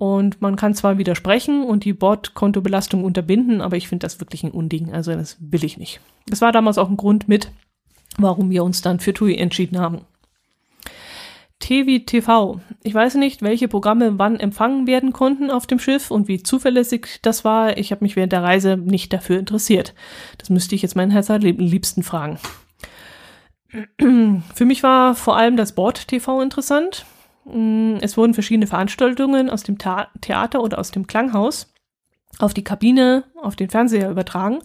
Und 0.00 0.40
man 0.40 0.56
kann 0.56 0.72
zwar 0.72 0.96
widersprechen 0.96 1.62
und 1.62 1.84
die 1.84 1.92
Bordkontobelastung 1.92 3.04
unterbinden, 3.04 3.60
aber 3.60 3.76
ich 3.76 3.86
finde 3.86 4.06
das 4.06 4.18
wirklich 4.18 4.42
ein 4.42 4.50
Unding. 4.50 4.94
Also 4.94 5.12
das 5.12 5.36
will 5.40 5.62
ich 5.62 5.76
nicht. 5.76 6.00
Das 6.26 6.40
war 6.40 6.52
damals 6.52 6.78
auch 6.78 6.88
ein 6.88 6.96
Grund 6.96 7.28
mit, 7.28 7.52
warum 8.16 8.48
wir 8.48 8.64
uns 8.64 8.80
dann 8.80 8.98
für 8.98 9.12
TUI 9.12 9.36
entschieden 9.36 9.78
haben. 9.78 10.06
TV 11.58 12.02
TV. 12.06 12.62
Ich 12.82 12.94
weiß 12.94 13.16
nicht, 13.16 13.42
welche 13.42 13.68
Programme 13.68 14.18
wann 14.18 14.40
empfangen 14.40 14.86
werden 14.86 15.12
konnten 15.12 15.50
auf 15.50 15.66
dem 15.66 15.78
Schiff 15.78 16.10
und 16.10 16.28
wie 16.28 16.42
zuverlässig 16.42 17.18
das 17.20 17.44
war. 17.44 17.76
Ich 17.76 17.92
habe 17.92 18.02
mich 18.02 18.16
während 18.16 18.32
der 18.32 18.42
Reise 18.42 18.78
nicht 18.78 19.12
dafür 19.12 19.38
interessiert. 19.38 19.92
Das 20.38 20.48
müsste 20.48 20.74
ich 20.74 20.80
jetzt 20.80 20.96
meinen 20.96 21.10
Herz 21.10 21.28
liebsten 21.28 22.02
fragen. 22.02 22.38
Für 24.54 24.64
mich 24.64 24.82
war 24.82 25.14
vor 25.14 25.36
allem 25.36 25.58
das 25.58 25.74
Bord-TV 25.74 26.40
interessant. 26.40 27.04
Mm, 27.44 27.96
es 28.00 28.16
wurden 28.16 28.34
verschiedene 28.34 28.66
Veranstaltungen 28.66 29.50
aus 29.50 29.62
dem 29.62 29.78
Theater 29.78 30.62
oder 30.62 30.78
aus 30.78 30.90
dem 30.90 31.06
Klanghaus 31.06 31.72
auf 32.38 32.54
die 32.54 32.64
Kabine, 32.64 33.24
auf 33.42 33.56
den 33.56 33.70
Fernseher 33.70 34.10
übertragen, 34.10 34.60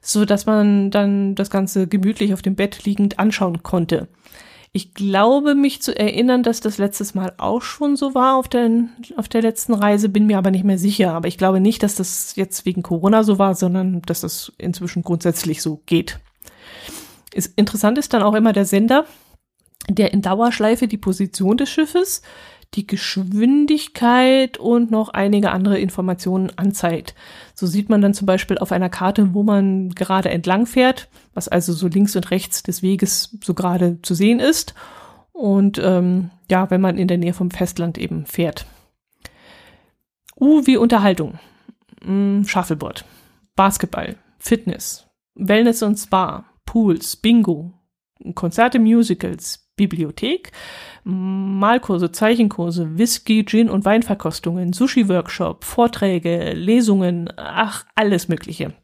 so 0.00 0.24
dass 0.24 0.46
man 0.46 0.90
dann 0.90 1.34
das 1.34 1.50
Ganze 1.50 1.86
gemütlich 1.86 2.34
auf 2.34 2.42
dem 2.42 2.56
Bett 2.56 2.84
liegend 2.84 3.18
anschauen 3.18 3.62
konnte. 3.62 4.08
Ich 4.74 4.94
glaube, 4.94 5.54
mich 5.54 5.82
zu 5.82 5.96
erinnern, 5.96 6.42
dass 6.42 6.60
das 6.60 6.78
letztes 6.78 7.14
Mal 7.14 7.34
auch 7.36 7.60
schon 7.60 7.94
so 7.94 8.14
war 8.14 8.36
auf 8.36 8.48
der, 8.48 8.70
auf 9.16 9.28
der 9.28 9.42
letzten 9.42 9.74
Reise, 9.74 10.08
bin 10.08 10.26
mir 10.26 10.38
aber 10.38 10.50
nicht 10.50 10.64
mehr 10.64 10.78
sicher. 10.78 11.12
Aber 11.12 11.28
ich 11.28 11.36
glaube 11.36 11.60
nicht, 11.60 11.82
dass 11.82 11.94
das 11.94 12.36
jetzt 12.36 12.64
wegen 12.64 12.82
Corona 12.82 13.22
so 13.22 13.38
war, 13.38 13.54
sondern 13.54 14.00
dass 14.02 14.22
das 14.22 14.50
inzwischen 14.56 15.02
grundsätzlich 15.02 15.60
so 15.60 15.82
geht. 15.84 16.20
Ist, 17.34 17.52
interessant 17.58 17.98
ist 17.98 18.14
dann 18.14 18.22
auch 18.22 18.34
immer 18.34 18.54
der 18.54 18.64
Sender, 18.64 19.04
der 19.88 20.12
in 20.12 20.22
Dauerschleife 20.22 20.86
die 20.88 20.98
Position 20.98 21.56
des 21.56 21.70
Schiffes, 21.70 22.22
die 22.74 22.86
Geschwindigkeit 22.86 24.56
und 24.56 24.90
noch 24.90 25.10
einige 25.10 25.50
andere 25.50 25.78
Informationen 25.78 26.50
anzeigt. 26.56 27.14
So 27.54 27.66
sieht 27.66 27.90
man 27.90 28.00
dann 28.00 28.14
zum 28.14 28.26
Beispiel 28.26 28.58
auf 28.58 28.72
einer 28.72 28.88
Karte, 28.88 29.34
wo 29.34 29.42
man 29.42 29.90
gerade 29.90 30.30
entlang 30.30 30.64
fährt, 30.66 31.08
was 31.34 31.48
also 31.48 31.72
so 31.74 31.88
links 31.88 32.16
und 32.16 32.30
rechts 32.30 32.62
des 32.62 32.82
Weges 32.82 33.36
so 33.44 33.52
gerade 33.52 34.00
zu 34.02 34.14
sehen 34.14 34.40
ist. 34.40 34.74
Und 35.32 35.78
ähm, 35.78 36.30
ja, 36.50 36.70
wenn 36.70 36.80
man 36.80 36.96
in 36.96 37.08
der 37.08 37.18
Nähe 37.18 37.34
vom 37.34 37.50
Festland 37.50 37.98
eben 37.98 38.24
fährt. 38.24 38.66
U 40.40 40.66
wie 40.66 40.76
Unterhaltung. 40.76 41.38
Hm, 42.02 42.44
Shuffleboard. 42.46 43.04
Basketball. 43.54 44.16
Fitness. 44.38 45.06
Wellness 45.34 45.82
und 45.82 45.96
Spa. 45.96 46.46
Pools, 46.64 47.16
Bingo, 47.16 47.74
Konzerte, 48.34 48.78
Musicals, 48.78 49.61
Bibliothek, 49.76 50.52
Malkurse, 51.04 52.12
Zeichenkurse, 52.12 52.98
Whisky, 52.98 53.44
Gin 53.44 53.70
und 53.70 53.84
Weinverkostungen, 53.84 54.72
Sushi-Workshop, 54.72 55.64
Vorträge, 55.64 56.52
Lesungen, 56.52 57.32
ach, 57.36 57.84
alles 57.94 58.28
Mögliche. 58.28 58.74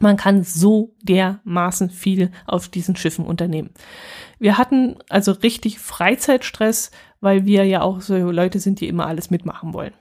Man 0.00 0.16
kann 0.16 0.42
so 0.42 0.94
dermaßen 1.02 1.90
viel 1.90 2.30
auf 2.46 2.68
diesen 2.68 2.96
Schiffen 2.96 3.24
unternehmen. 3.24 3.70
Wir 4.38 4.58
hatten 4.58 4.96
also 5.08 5.32
richtig 5.32 5.78
Freizeitstress, 5.78 6.90
weil 7.20 7.46
wir 7.46 7.64
ja 7.64 7.80
auch 7.80 8.00
so 8.00 8.14
Leute 8.30 8.58
sind, 8.58 8.80
die 8.80 8.88
immer 8.88 9.06
alles 9.06 9.30
mitmachen 9.30 9.72
wollen. 9.72 9.94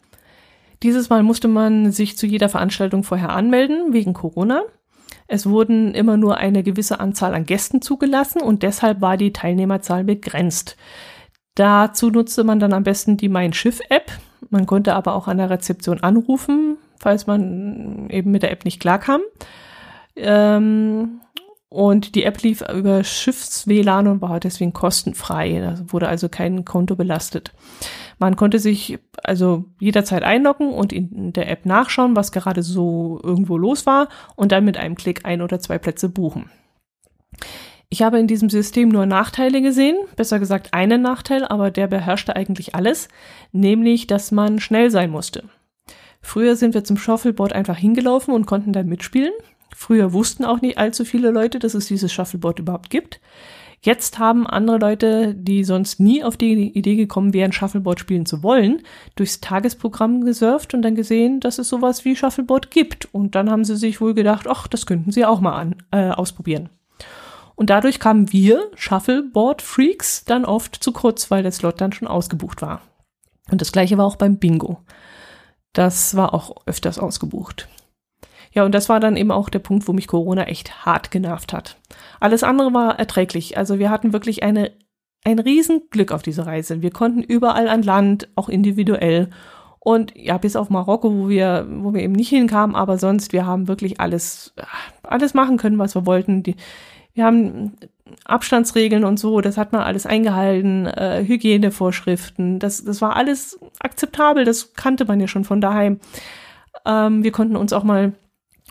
Dieses 0.83 1.09
Mal 1.09 1.23
musste 1.23 1.47
man 1.47 1.91
sich 1.91 2.17
zu 2.17 2.27
jeder 2.27 2.49
Veranstaltung 2.49 3.03
vorher 3.03 3.29
anmelden, 3.29 3.93
wegen 3.93 4.13
Corona. 4.13 4.63
Es 5.27 5.49
wurden 5.49 5.93
immer 5.93 6.17
nur 6.17 6.37
eine 6.37 6.63
gewisse 6.63 6.99
Anzahl 6.99 7.33
an 7.33 7.45
Gästen 7.45 7.81
zugelassen 7.81 8.41
und 8.41 8.63
deshalb 8.63 9.01
war 9.01 9.17
die 9.17 9.33
Teilnehmerzahl 9.33 10.03
begrenzt. 10.03 10.77
Dazu 11.55 12.09
nutzte 12.09 12.43
man 12.43 12.59
dann 12.59 12.73
am 12.73 12.83
besten 12.83 13.17
die 13.17 13.29
Mein 13.29 13.53
Schiff 13.53 13.79
App. 13.89 14.11
Man 14.49 14.65
konnte 14.65 14.93
aber 14.93 15.15
auch 15.15 15.27
an 15.27 15.37
der 15.37 15.49
Rezeption 15.49 16.01
anrufen, 16.01 16.77
falls 16.99 17.27
man 17.27 18.09
eben 18.09 18.31
mit 18.31 18.43
der 18.43 18.51
App 18.51 18.65
nicht 18.65 18.79
klarkam. 18.79 19.21
Ähm, 20.15 21.21
und 21.75 22.15
die 22.15 22.23
App 22.23 22.41
lief 22.41 22.63
über 22.73 23.03
Schiffs-WLAN 23.03 24.07
und 24.07 24.21
war 24.21 24.39
deswegen 24.39 24.71
kostenfrei. 24.71 25.59
Da 25.59 25.91
wurde 25.91 26.07
also 26.07 26.29
kein 26.29 26.63
Konto 26.63 26.95
belastet. 26.95 27.51
Man 28.17 28.37
konnte 28.37 28.59
sich 28.59 28.97
also 29.21 29.65
jederzeit 29.77 30.23
einloggen 30.23 30.71
und 30.71 30.93
in 30.93 31.33
der 31.33 31.49
App 31.49 31.65
nachschauen, 31.65 32.15
was 32.15 32.31
gerade 32.31 32.63
so 32.63 33.19
irgendwo 33.21 33.57
los 33.57 33.85
war 33.85 34.07
und 34.37 34.53
dann 34.53 34.63
mit 34.63 34.77
einem 34.77 34.95
Klick 34.95 35.25
ein 35.25 35.41
oder 35.41 35.59
zwei 35.59 35.77
Plätze 35.77 36.07
buchen. 36.07 36.49
Ich 37.89 38.01
habe 38.01 38.19
in 38.19 38.27
diesem 38.27 38.49
System 38.49 38.87
nur 38.87 39.05
Nachteile 39.05 39.61
gesehen, 39.61 39.97
besser 40.15 40.39
gesagt 40.39 40.73
einen 40.73 41.01
Nachteil, 41.01 41.45
aber 41.45 41.71
der 41.71 41.87
beherrschte 41.87 42.37
eigentlich 42.37 42.73
alles, 42.73 43.09
nämlich, 43.51 44.07
dass 44.07 44.31
man 44.31 44.59
schnell 44.59 44.91
sein 44.91 45.11
musste. 45.11 45.43
Früher 46.21 46.55
sind 46.55 46.73
wir 46.73 46.85
zum 46.85 46.95
Shuffleboard 46.97 47.51
einfach 47.51 47.77
hingelaufen 47.77 48.33
und 48.33 48.45
konnten 48.45 48.71
dann 48.71 48.87
mitspielen. 48.87 49.33
Früher 49.77 50.13
wussten 50.13 50.45
auch 50.45 50.61
nicht 50.61 50.77
allzu 50.77 51.03
viele 51.03 51.31
Leute, 51.31 51.59
dass 51.59 51.73
es 51.73 51.87
dieses 51.87 52.11
Shuffleboard 52.13 52.59
überhaupt 52.59 52.89
gibt. 52.89 53.19
Jetzt 53.81 54.17
haben 54.17 54.47
andere 54.47 54.77
Leute, 54.77 55.35
die 55.35 55.65
sonst 55.65 55.99
nie 55.99 56.23
auf 56.23 56.37
die 56.37 56.69
Idee 56.69 56.95
gekommen 56.95 57.33
wären, 57.33 57.51
Shuffleboard 57.51 57.99
spielen 57.99 58.25
zu 58.25 58.41
wollen, 58.41 58.83
durchs 59.15 59.41
Tagesprogramm 59.41 60.23
gesurft 60.23 60.73
und 60.73 60.81
dann 60.81 60.95
gesehen, 60.95 61.41
dass 61.41 61.59
es 61.59 61.67
sowas 61.67 62.05
wie 62.05 62.15
Shuffleboard 62.15 62.71
gibt. 62.71 63.13
Und 63.13 63.35
dann 63.35 63.51
haben 63.51 63.65
sie 63.65 63.75
sich 63.75 63.99
wohl 63.99 64.13
gedacht, 64.13 64.47
ach, 64.49 64.67
das 64.67 64.85
könnten 64.85 65.11
sie 65.11 65.25
auch 65.25 65.41
mal 65.41 65.55
an, 65.55 65.75
äh, 65.91 66.09
ausprobieren. 66.09 66.69
Und 67.55 67.69
dadurch 67.69 67.99
kamen 67.99 68.31
wir, 68.31 68.71
Shuffleboard-Freaks, 68.75 70.23
dann 70.23 70.45
oft 70.45 70.81
zu 70.81 70.93
kurz, 70.93 71.29
weil 71.29 71.43
der 71.43 71.51
Slot 71.51 71.81
dann 71.81 71.91
schon 71.91 72.07
ausgebucht 72.07 72.61
war. 72.61 72.81
Und 73.51 73.59
das 73.59 73.73
gleiche 73.73 73.97
war 73.97 74.05
auch 74.05 74.15
beim 74.15 74.37
Bingo. 74.37 74.79
Das 75.73 76.15
war 76.15 76.33
auch 76.33 76.65
öfters 76.65 76.97
ausgebucht. 76.97 77.67
Ja, 78.55 78.63
und 78.63 78.73
das 78.73 78.87
war 78.87 79.01
dann 79.01 79.17
eben 79.17 79.31
auch 79.31 79.49
der 79.49 79.59
Punkt, 79.59 79.87
wo 79.87 79.93
mich 79.93 80.07
Corona 80.07 80.45
echt 80.45 80.85
hart 80.85 81.11
genervt 81.11 81.51
hat. 81.51 81.77
Alles 82.21 82.41
andere 82.41 82.73
war 82.73 82.97
erträglich. 82.97 83.57
Also 83.57 83.79
wir 83.79 83.89
hatten 83.89 84.13
wirklich 84.13 84.43
eine, 84.43 84.71
ein 85.25 85.39
Riesenglück 85.39 86.13
auf 86.13 86.21
dieser 86.21 86.47
Reise. 86.47 86.81
Wir 86.81 86.91
konnten 86.91 87.21
überall 87.21 87.67
an 87.67 87.83
Land, 87.83 88.29
auch 88.35 88.47
individuell. 88.47 89.29
Und 89.79 90.15
ja, 90.15 90.37
bis 90.37 90.55
auf 90.55 90.69
Marokko, 90.69 91.13
wo 91.13 91.29
wir, 91.29 91.67
wo 91.69 91.93
wir 91.93 92.01
eben 92.01 92.13
nicht 92.13 92.29
hinkamen, 92.29 92.77
aber 92.77 92.97
sonst, 92.97 93.33
wir 93.33 93.45
haben 93.45 93.67
wirklich 93.67 93.99
alles, 93.99 94.55
alles 95.03 95.33
machen 95.33 95.57
können, 95.57 95.77
was 95.77 95.93
wir 95.93 96.05
wollten. 96.05 96.41
Die, 96.41 96.55
wir 97.13 97.25
haben 97.25 97.73
Abstandsregeln 98.23 99.03
und 99.03 99.19
so, 99.19 99.41
das 99.41 99.57
hat 99.57 99.73
man 99.73 99.81
alles 99.81 100.05
eingehalten, 100.05 100.87
äh, 100.87 101.23
Hygienevorschriften, 101.25 102.59
das, 102.59 102.83
das 102.83 103.01
war 103.01 103.15
alles 103.15 103.59
akzeptabel, 103.79 104.43
das 104.45 104.73
kannte 104.73 105.05
man 105.05 105.19
ja 105.19 105.27
schon 105.27 105.43
von 105.43 105.61
daheim. 105.61 105.99
Ähm, 106.85 107.23
wir 107.23 107.31
konnten 107.31 107.55
uns 107.55 107.73
auch 107.73 107.83
mal 107.83 108.13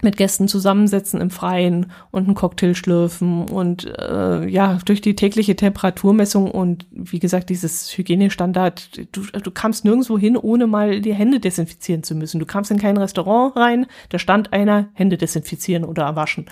mit 0.05 0.17
Gästen 0.17 0.47
zusammensetzen 0.47 1.21
im 1.21 1.31
Freien 1.31 1.91
und 2.13 2.27
einen 2.27 2.35
Cocktail 2.35 2.75
schlürfen 2.75 3.49
und 3.49 3.87
äh, 3.99 4.47
ja, 4.49 4.79
durch 4.85 5.01
die 5.01 5.17
tägliche 5.17 5.57
Temperaturmessung 5.57 6.51
und 6.51 6.87
wie 6.93 7.19
gesagt, 7.19 7.51
dieses 7.51 7.97
Hygienestandard, 7.97 9.01
du, 9.13 9.23
du 9.23 9.51
kamst 9.51 9.85
nirgendwo 9.85 10.17
hin, 10.19 10.37
ohne 10.37 10.67
mal 10.67 11.01
die 11.01 11.15
Hände 11.15 11.41
desinfizieren 11.41 12.05
zu 12.05 12.15
müssen. 12.15 12.39
Du 12.39 12.47
kamst 12.47 12.71
in 12.71 12.79
kein 12.79 12.97
Restaurant 12.97 13.57
rein, 13.57 13.87
da 14.11 14.19
stand 14.19 14.53
einer, 14.53 14.91
Hände 14.93 15.17
desinfizieren 15.17 15.85
oder 15.85 16.15
waschen. 16.15 16.47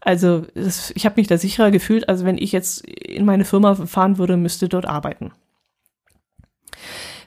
Also 0.00 0.46
das, 0.54 0.92
ich 0.94 1.04
habe 1.04 1.16
mich 1.16 1.26
da 1.26 1.36
sicherer 1.36 1.70
gefühlt, 1.70 2.08
als 2.08 2.24
wenn 2.24 2.38
ich 2.38 2.52
jetzt 2.52 2.86
in 2.86 3.24
meine 3.24 3.44
Firma 3.44 3.74
fahren 3.74 4.18
würde, 4.18 4.36
müsste 4.36 4.68
dort 4.68 4.86
arbeiten. 4.86 5.32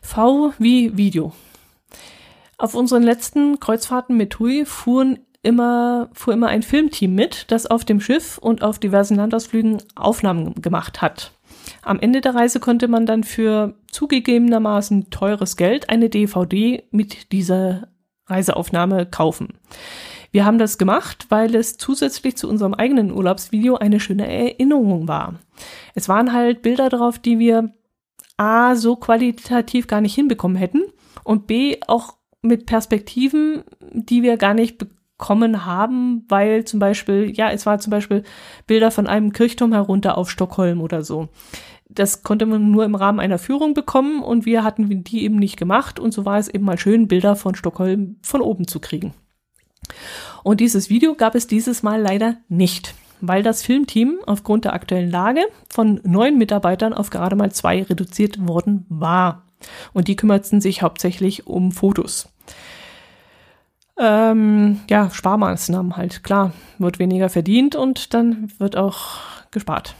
V 0.02 0.54
wie 0.58 0.96
Video. 0.98 1.34
Auf 2.58 2.76
unseren 2.76 3.04
letzten 3.04 3.60
Kreuzfahrten 3.60 4.18
mit 4.18 4.32
TUI 4.32 4.66
fuhren 4.66 5.20
immer, 5.42 6.10
fuhr 6.14 6.34
immer 6.34 6.48
ein 6.48 6.64
Filmteam 6.64 7.16
mit, 7.16 7.52
das 7.52 7.66
auf 7.66 7.86
dem 7.86 8.02
Schiff 8.02 8.38
und 8.38 8.62
auf 8.62 8.80
diversen 8.80 9.16
Landausflügen 9.16 9.82
Aufnahmen 9.96 10.56
gemacht 10.62 11.02
hat. 11.02 11.32
Am 11.82 12.00
Ende 12.00 12.22
der 12.22 12.36
Reise 12.36 12.60
konnte 12.60 12.88
man 12.88 13.06
dann 13.06 13.24
für 13.24 13.76
zugegebenermaßen 13.92 15.10
teures 15.10 15.56
Geld 15.56 15.90
eine 15.90 16.10
DVD 16.10 16.84
mit 16.92 17.32
dieser 17.32 17.88
Reiseaufnahme 18.28 19.06
kaufen. 19.06 19.54
Wir 20.32 20.46
haben 20.46 20.60
das 20.60 20.78
gemacht, 20.78 21.26
weil 21.30 21.56
es 21.56 21.78
zusätzlich 21.78 22.38
zu 22.38 22.48
unserem 22.48 22.74
eigenen 22.74 23.12
Urlaubsvideo 23.12 23.76
eine 23.76 24.00
schöne 24.00 24.28
Erinnerung 24.28 25.08
war. 25.08 25.36
Es 25.96 26.08
waren 26.08 26.34
halt 26.34 26.62
Bilder 26.62 26.90
drauf, 26.90 27.18
die 27.18 27.40
wir 27.40 27.74
A 28.38 28.76
so 28.76 28.96
qualitativ 28.96 29.88
gar 29.88 30.02
nicht 30.02 30.14
hinbekommen 30.14 30.56
hätten 30.56 30.84
und 31.24 31.48
B 31.48 31.78
auch 31.88 32.16
mit 32.42 32.68
Perspektiven, 32.68 33.64
die 33.92 34.22
wir 34.24 34.38
gar 34.38 34.54
nicht 34.54 34.86
bekommen 35.20 35.66
haben, 35.66 36.24
weil 36.30 36.64
zum 36.64 36.80
Beispiel, 36.80 37.32
ja, 37.36 37.52
es 37.52 37.66
war 37.66 37.78
zum 37.80 37.92
Beispiel 37.92 38.24
Bilder 38.66 38.90
von 38.90 39.06
einem 39.06 39.34
Kirchturm 39.34 39.74
herunter 39.74 40.18
auf 40.18 40.32
Stockholm 40.32 40.82
oder 40.82 41.04
so. 41.04 41.28
Das 41.90 42.24
konnte 42.24 42.46
man 42.46 42.72
nur 42.72 42.86
im 42.86 42.96
Rahmen 42.96 43.20
einer 43.20 43.38
Führung 43.38 43.74
bekommen 43.74 44.24
und 44.24 44.46
wir 44.46 44.64
hatten 44.64 45.04
die 45.04 45.24
eben 45.24 45.36
nicht 45.36 45.58
gemacht 45.58 46.00
und 46.00 46.14
so 46.14 46.26
war 46.26 46.38
es 46.40 46.48
eben 46.48 46.64
mal 46.64 46.80
schön, 46.80 47.10
Bilder 47.10 47.36
von 47.36 47.54
Stockholm 47.54 48.16
von 48.22 48.42
oben 48.42 48.66
zu 48.68 48.80
kriegen. 48.80 49.14
Und 50.44 50.62
dieses 50.62 50.90
Video 50.90 51.16
gab 51.16 51.36
es 51.36 51.48
dieses 51.48 51.84
Mal 51.84 52.02
leider 52.02 52.38
nicht, 52.48 52.96
weil 53.20 53.44
das 53.44 53.62
Filmteam 53.62 54.20
aufgrund 54.26 54.64
der 54.66 54.74
aktuellen 54.74 55.12
Lage 55.12 55.42
von 55.68 56.00
neun 56.04 56.38
Mitarbeitern 56.38 56.94
auf 56.94 57.10
gerade 57.10 57.36
mal 57.36 57.52
zwei 57.52 57.84
reduziert 57.84 58.48
worden 58.48 58.86
war. 58.88 59.44
Und 59.92 60.08
die 60.08 60.16
kümmerten 60.16 60.62
sich 60.62 60.82
hauptsächlich 60.82 61.46
um 61.46 61.74
Fotos. 61.74 62.30
Ähm, 64.00 64.80
ja, 64.90 65.10
Sparmaßnahmen 65.10 65.98
halt, 65.98 66.24
klar, 66.24 66.54
wird 66.78 67.00
weniger 67.00 67.28
verdient 67.28 67.76
und 67.76 68.14
dann 68.14 68.50
wird 68.58 68.78
auch 68.78 69.18
gespart. 69.52 69.94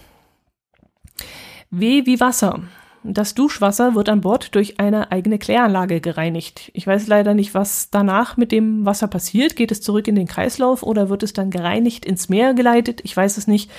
W 1.70 2.06
wie 2.06 2.20
Wasser. 2.20 2.62
Das 3.04 3.34
Duschwasser 3.34 3.96
wird 3.96 4.10
an 4.10 4.22
Bord 4.22 4.56
durch 4.56 4.80
eine 4.80 5.12
eigene 5.12 5.38
Kläranlage 5.38 6.02
gereinigt. 6.02 6.70
Ich 6.74 6.86
weiß 6.86 7.08
leider 7.08 7.34
nicht, 7.34 7.54
was 7.54 7.90
danach 7.92 8.36
mit 8.38 8.52
dem 8.52 8.86
Wasser 8.86 9.08
passiert. 9.08 9.56
Geht 9.56 9.72
es 9.72 9.82
zurück 9.82 10.08
in 10.08 10.16
den 10.16 10.28
Kreislauf 10.28 10.84
oder 10.84 11.10
wird 11.10 11.24
es 11.24 11.34
dann 11.34 11.50
gereinigt 11.50 12.06
ins 12.06 12.28
Meer 12.30 12.54
geleitet? 12.54 13.02
Ich 13.04 13.16
weiß 13.16 13.38
es 13.38 13.48
nicht. 13.48 13.72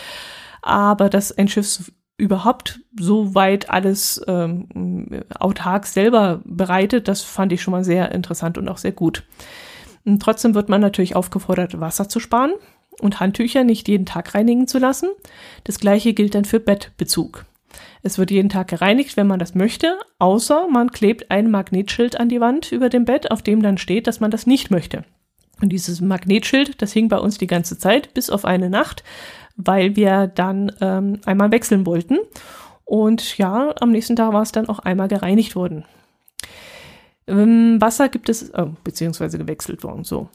Aber 0.63 1.11
dass 1.11 1.37
ein 1.37 1.49
Schiff 1.49 1.93
überhaupt 2.17 2.81
so 2.99 3.35
weit 3.35 3.71
alles 3.71 4.23
ähm, 4.27 5.09
autark 5.39 5.87
selber 5.87 6.43
bereitet, 6.45 7.09
das 7.09 7.23
fand 7.23 7.53
ich 7.53 7.63
schon 7.63 7.73
mal 7.73 7.85
sehr 7.85 8.13
interessant 8.13 8.59
und 8.59 8.69
auch 8.69 8.79
sehr 8.79 8.93
gut. 8.93 9.25
Und 10.05 10.21
trotzdem 10.21 10.55
wird 10.55 10.69
man 10.69 10.81
natürlich 10.81 11.17
aufgefordert, 11.17 11.81
Wasser 11.81 12.09
zu 12.09 12.21
sparen 12.21 12.53
und 13.01 13.21
Handtücher 13.21 13.65
nicht 13.65 13.89
jeden 13.89 14.07
Tag 14.07 14.35
reinigen 14.35 14.67
zu 14.67 14.79
lassen. 14.79 15.11
Das 15.65 15.79
gleiche 15.79 16.15
gilt 16.15 16.35
dann 16.35 16.45
für 16.45 16.61
Bettbezug. 16.61 17.45
Es 18.03 18.19
wird 18.19 18.31
jeden 18.31 18.49
Tag 18.49 18.69
gereinigt, 18.69 19.17
wenn 19.17 19.27
man 19.27 19.39
das 19.39 19.55
möchte, 19.55 19.99
außer 20.19 20.69
man 20.69 20.91
klebt 20.91 21.31
ein 21.31 21.51
Magnetschild 21.51 22.19
an 22.19 22.29
die 22.29 22.41
Wand 22.41 22.73
über 22.73 22.89
dem 22.89 23.05
Bett, 23.05 23.31
auf 23.31 23.43
dem 23.43 23.63
dann 23.63 23.79
steht, 23.79 24.07
dass 24.07 24.21
man 24.21 24.31
das 24.31 24.47
nicht 24.47 24.71
möchte. 24.71 25.05
Und 25.61 25.69
dieses 25.69 26.01
Magnetschild, 26.01 26.81
das 26.81 26.93
hing 26.93 27.09
bei 27.09 27.19
uns 27.19 27.39
die 27.39 27.47
ganze 27.47 27.79
Zeit, 27.79 28.15
bis 28.15 28.31
auf 28.31 28.45
eine 28.45 28.71
Nacht, 28.71 29.05
weil 29.57 29.95
wir 29.97 30.27
dann 30.27 30.73
ähm, 30.81 31.21
einmal 31.27 31.53
wechseln 31.53 31.85
wollten. 31.85 32.19
Und 32.85 33.37
ja, 33.37 33.75
am 33.81 33.91
nächsten 33.91 34.17
Tag 34.17 34.33
war 34.33 34.43
es 34.43 34.53
dann 34.53 34.69
auch 34.69 34.79
einmal 34.81 35.09
gereinigt 35.09 35.55
worden. 35.55 35.85
Ähm, 37.31 37.81
Wasser 37.81 38.09
gibt 38.09 38.29
es, 38.29 38.53
oh, 38.55 38.71
beziehungsweise 38.85 39.39
gewechselt 39.39 39.85
worden, 39.85 40.05
so. 40.05 40.29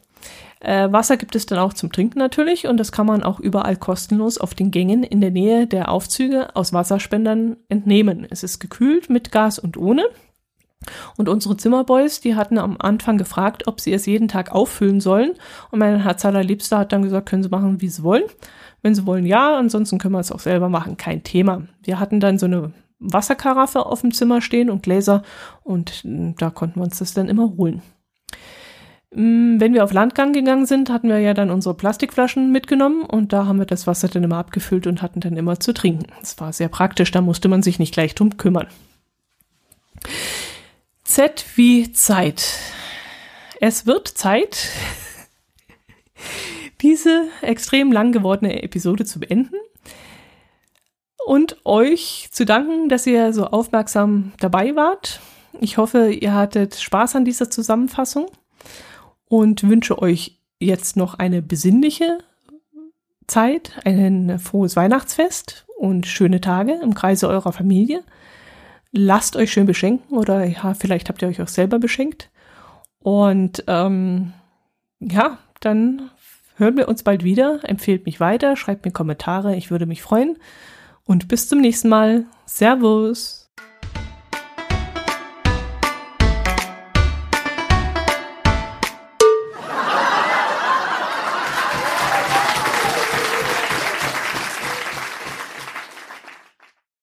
Äh, 0.62 0.92
Wasser 0.92 1.18
gibt 1.18 1.36
es 1.36 1.46
dann 1.46 1.60
auch 1.60 1.74
zum 1.74 1.92
Trinken 1.92 2.18
natürlich 2.18 2.68
und 2.68 2.78
das 2.78 2.92
kann 2.92 3.06
man 3.06 3.22
auch 3.24 3.40
überall 3.40 3.76
kostenlos 3.76 4.38
auf 4.38 4.56
den 4.56 4.72
Gängen 4.72 5.04
in 5.04 5.22
der 5.22 5.30
Nähe 5.30 5.68
der 5.68 5.92
Aufzüge 5.92 6.56
aus 6.56 6.74
Wasserspendern 6.74 7.58
entnehmen. 7.70 8.26
Es 8.30 8.42
ist 8.42 8.60
gekühlt 8.60 9.10
mit 9.10 9.32
Gas 9.32 9.60
und 9.60 9.78
ohne. 9.78 10.06
Und 11.18 11.30
unsere 11.30 11.58
Zimmerboys, 11.58 12.22
die 12.22 12.36
hatten 12.36 12.58
am 12.58 12.78
Anfang 12.80 13.18
gefragt, 13.18 13.68
ob 13.68 13.82
sie 13.82 13.94
es 13.94 14.06
jeden 14.06 14.28
Tag 14.28 14.52
auffüllen 14.52 15.02
sollen. 15.02 15.34
Und 15.72 15.80
mein 15.80 16.02
Herz 16.02 16.26
allerliebster 16.26 16.80
hat 16.80 16.92
dann 16.92 17.02
gesagt, 17.02 17.28
können 17.28 17.44
sie 17.44 17.50
machen, 17.50 17.82
wie 17.82 17.90
sie 17.90 18.04
wollen. 18.04 18.24
Wenn 18.82 18.94
sie 18.94 19.06
wollen, 19.06 19.26
ja, 19.26 19.58
ansonsten 19.58 19.98
können 19.98 20.14
wir 20.14 20.20
es 20.20 20.32
auch 20.32 20.40
selber 20.40 20.70
machen, 20.70 20.96
kein 20.96 21.24
Thema. 21.24 21.64
Wir 21.84 22.00
hatten 22.00 22.20
dann 22.20 22.38
so 22.38 22.46
eine 22.46 22.72
Wasserkaraffe 23.00 23.86
auf 23.86 24.02
dem 24.02 24.14
Zimmer 24.14 24.42
stehen 24.42 24.70
und 24.70 24.84
Gläser 24.84 25.24
und 25.64 26.02
da 26.04 26.50
konnten 26.50 26.80
wir 26.80 26.84
uns 26.84 27.00
das 27.00 27.14
dann 27.14 27.30
immer 27.30 27.56
holen. 27.58 27.82
Mm, 29.16 29.60
wenn 29.60 29.74
wir 29.74 29.84
auf 29.84 29.94
Landgang 29.94 30.34
gegangen 30.34 30.66
sind, 30.66 30.90
hatten 30.90 31.08
wir 31.08 31.20
ja 31.20 31.34
dann 31.34 31.50
unsere 31.50 31.76
Plastikflaschen 31.76 32.52
mitgenommen 32.52 33.04
und 33.04 33.32
da 33.32 33.46
haben 33.46 33.60
wir 33.60 33.66
das 33.66 33.88
Wasser 33.88 34.08
dann 34.08 34.24
immer 34.24 34.38
abgefüllt 34.38 34.88
und 34.88 35.02
hatten 35.02 35.22
dann 35.22 35.38
immer 35.38 35.60
zu 35.60 35.74
trinken. 35.74 36.08
Das 36.20 36.40
war 36.40 36.52
sehr 36.52 36.70
praktisch, 36.70 37.12
da 37.12 37.22
musste 37.22 37.48
man 37.48 37.64
sich 37.64 37.80
nicht 37.80 37.94
gleich 37.94 38.16
drum 38.16 38.38
kümmern. 38.38 38.68
Z 41.04 41.46
wie 41.56 41.92
Zeit. 41.94 42.60
Es 43.62 43.86
wird 43.86 44.08
Zeit, 44.08 44.70
diese 46.82 47.28
extrem 47.42 47.92
lang 47.92 48.12
gewordene 48.12 48.64
Episode 48.64 49.06
zu 49.06 49.20
beenden 49.20 49.56
und 51.26 51.58
euch 51.66 52.30
zu 52.32 52.46
danken, 52.46 52.88
dass 52.88 53.08
ihr 53.08 53.34
so 53.34 53.48
aufmerksam 53.48 54.32
dabei 54.40 54.76
wart. 54.76 55.20
Ich 55.60 55.78
hoffe, 55.78 56.12
ihr 56.12 56.34
hattet 56.34 56.76
Spaß 56.76 57.16
an 57.16 57.26
dieser 57.26 57.50
Zusammenfassung 57.50 58.28
und 59.28 59.68
wünsche 59.68 60.00
euch 60.02 60.40
jetzt 60.60 60.98
noch 60.98 61.16
eine 61.16 61.42
besinnliche 61.42 62.20
Zeit, 63.28 63.72
ein 63.86 64.38
frohes 64.38 64.76
Weihnachtsfest 64.76 65.66
und 65.78 66.06
schöne 66.06 66.42
Tage 66.42 66.80
im 66.84 66.94
Kreise 66.94 67.28
eurer 67.28 67.52
Familie. 67.52 68.04
Lasst 68.92 69.36
euch 69.36 69.52
schön 69.52 69.66
beschenken 69.66 70.16
oder 70.16 70.46
ja, 70.46 70.76
vielleicht 70.76 71.10
habt 71.10 71.22
ihr 71.22 71.28
euch 71.28 71.42
auch 71.42 71.48
selber 71.48 71.80
beschenkt. 71.80 72.30
Und 73.00 73.64
ähm, 73.68 74.34
ja, 75.00 75.40
dann 75.60 76.12
hören 76.58 76.78
wir 76.78 76.88
uns 76.88 77.04
bald 77.04 77.24
wieder. 77.24 77.60
Empfehlt 77.64 78.06
mich 78.06 78.20
weiter, 78.20 78.56
schreibt 78.56 78.86
mir 78.86 78.92
Kommentare, 78.92 79.56
ich 79.56 79.72
würde 79.72 79.88
mich 79.88 80.02
freuen. 80.04 80.38
Und 81.06 81.28
bis 81.28 81.48
zum 81.48 81.62
nächsten 81.62 81.90
Mal. 81.90 82.26
Servus. 82.46 83.45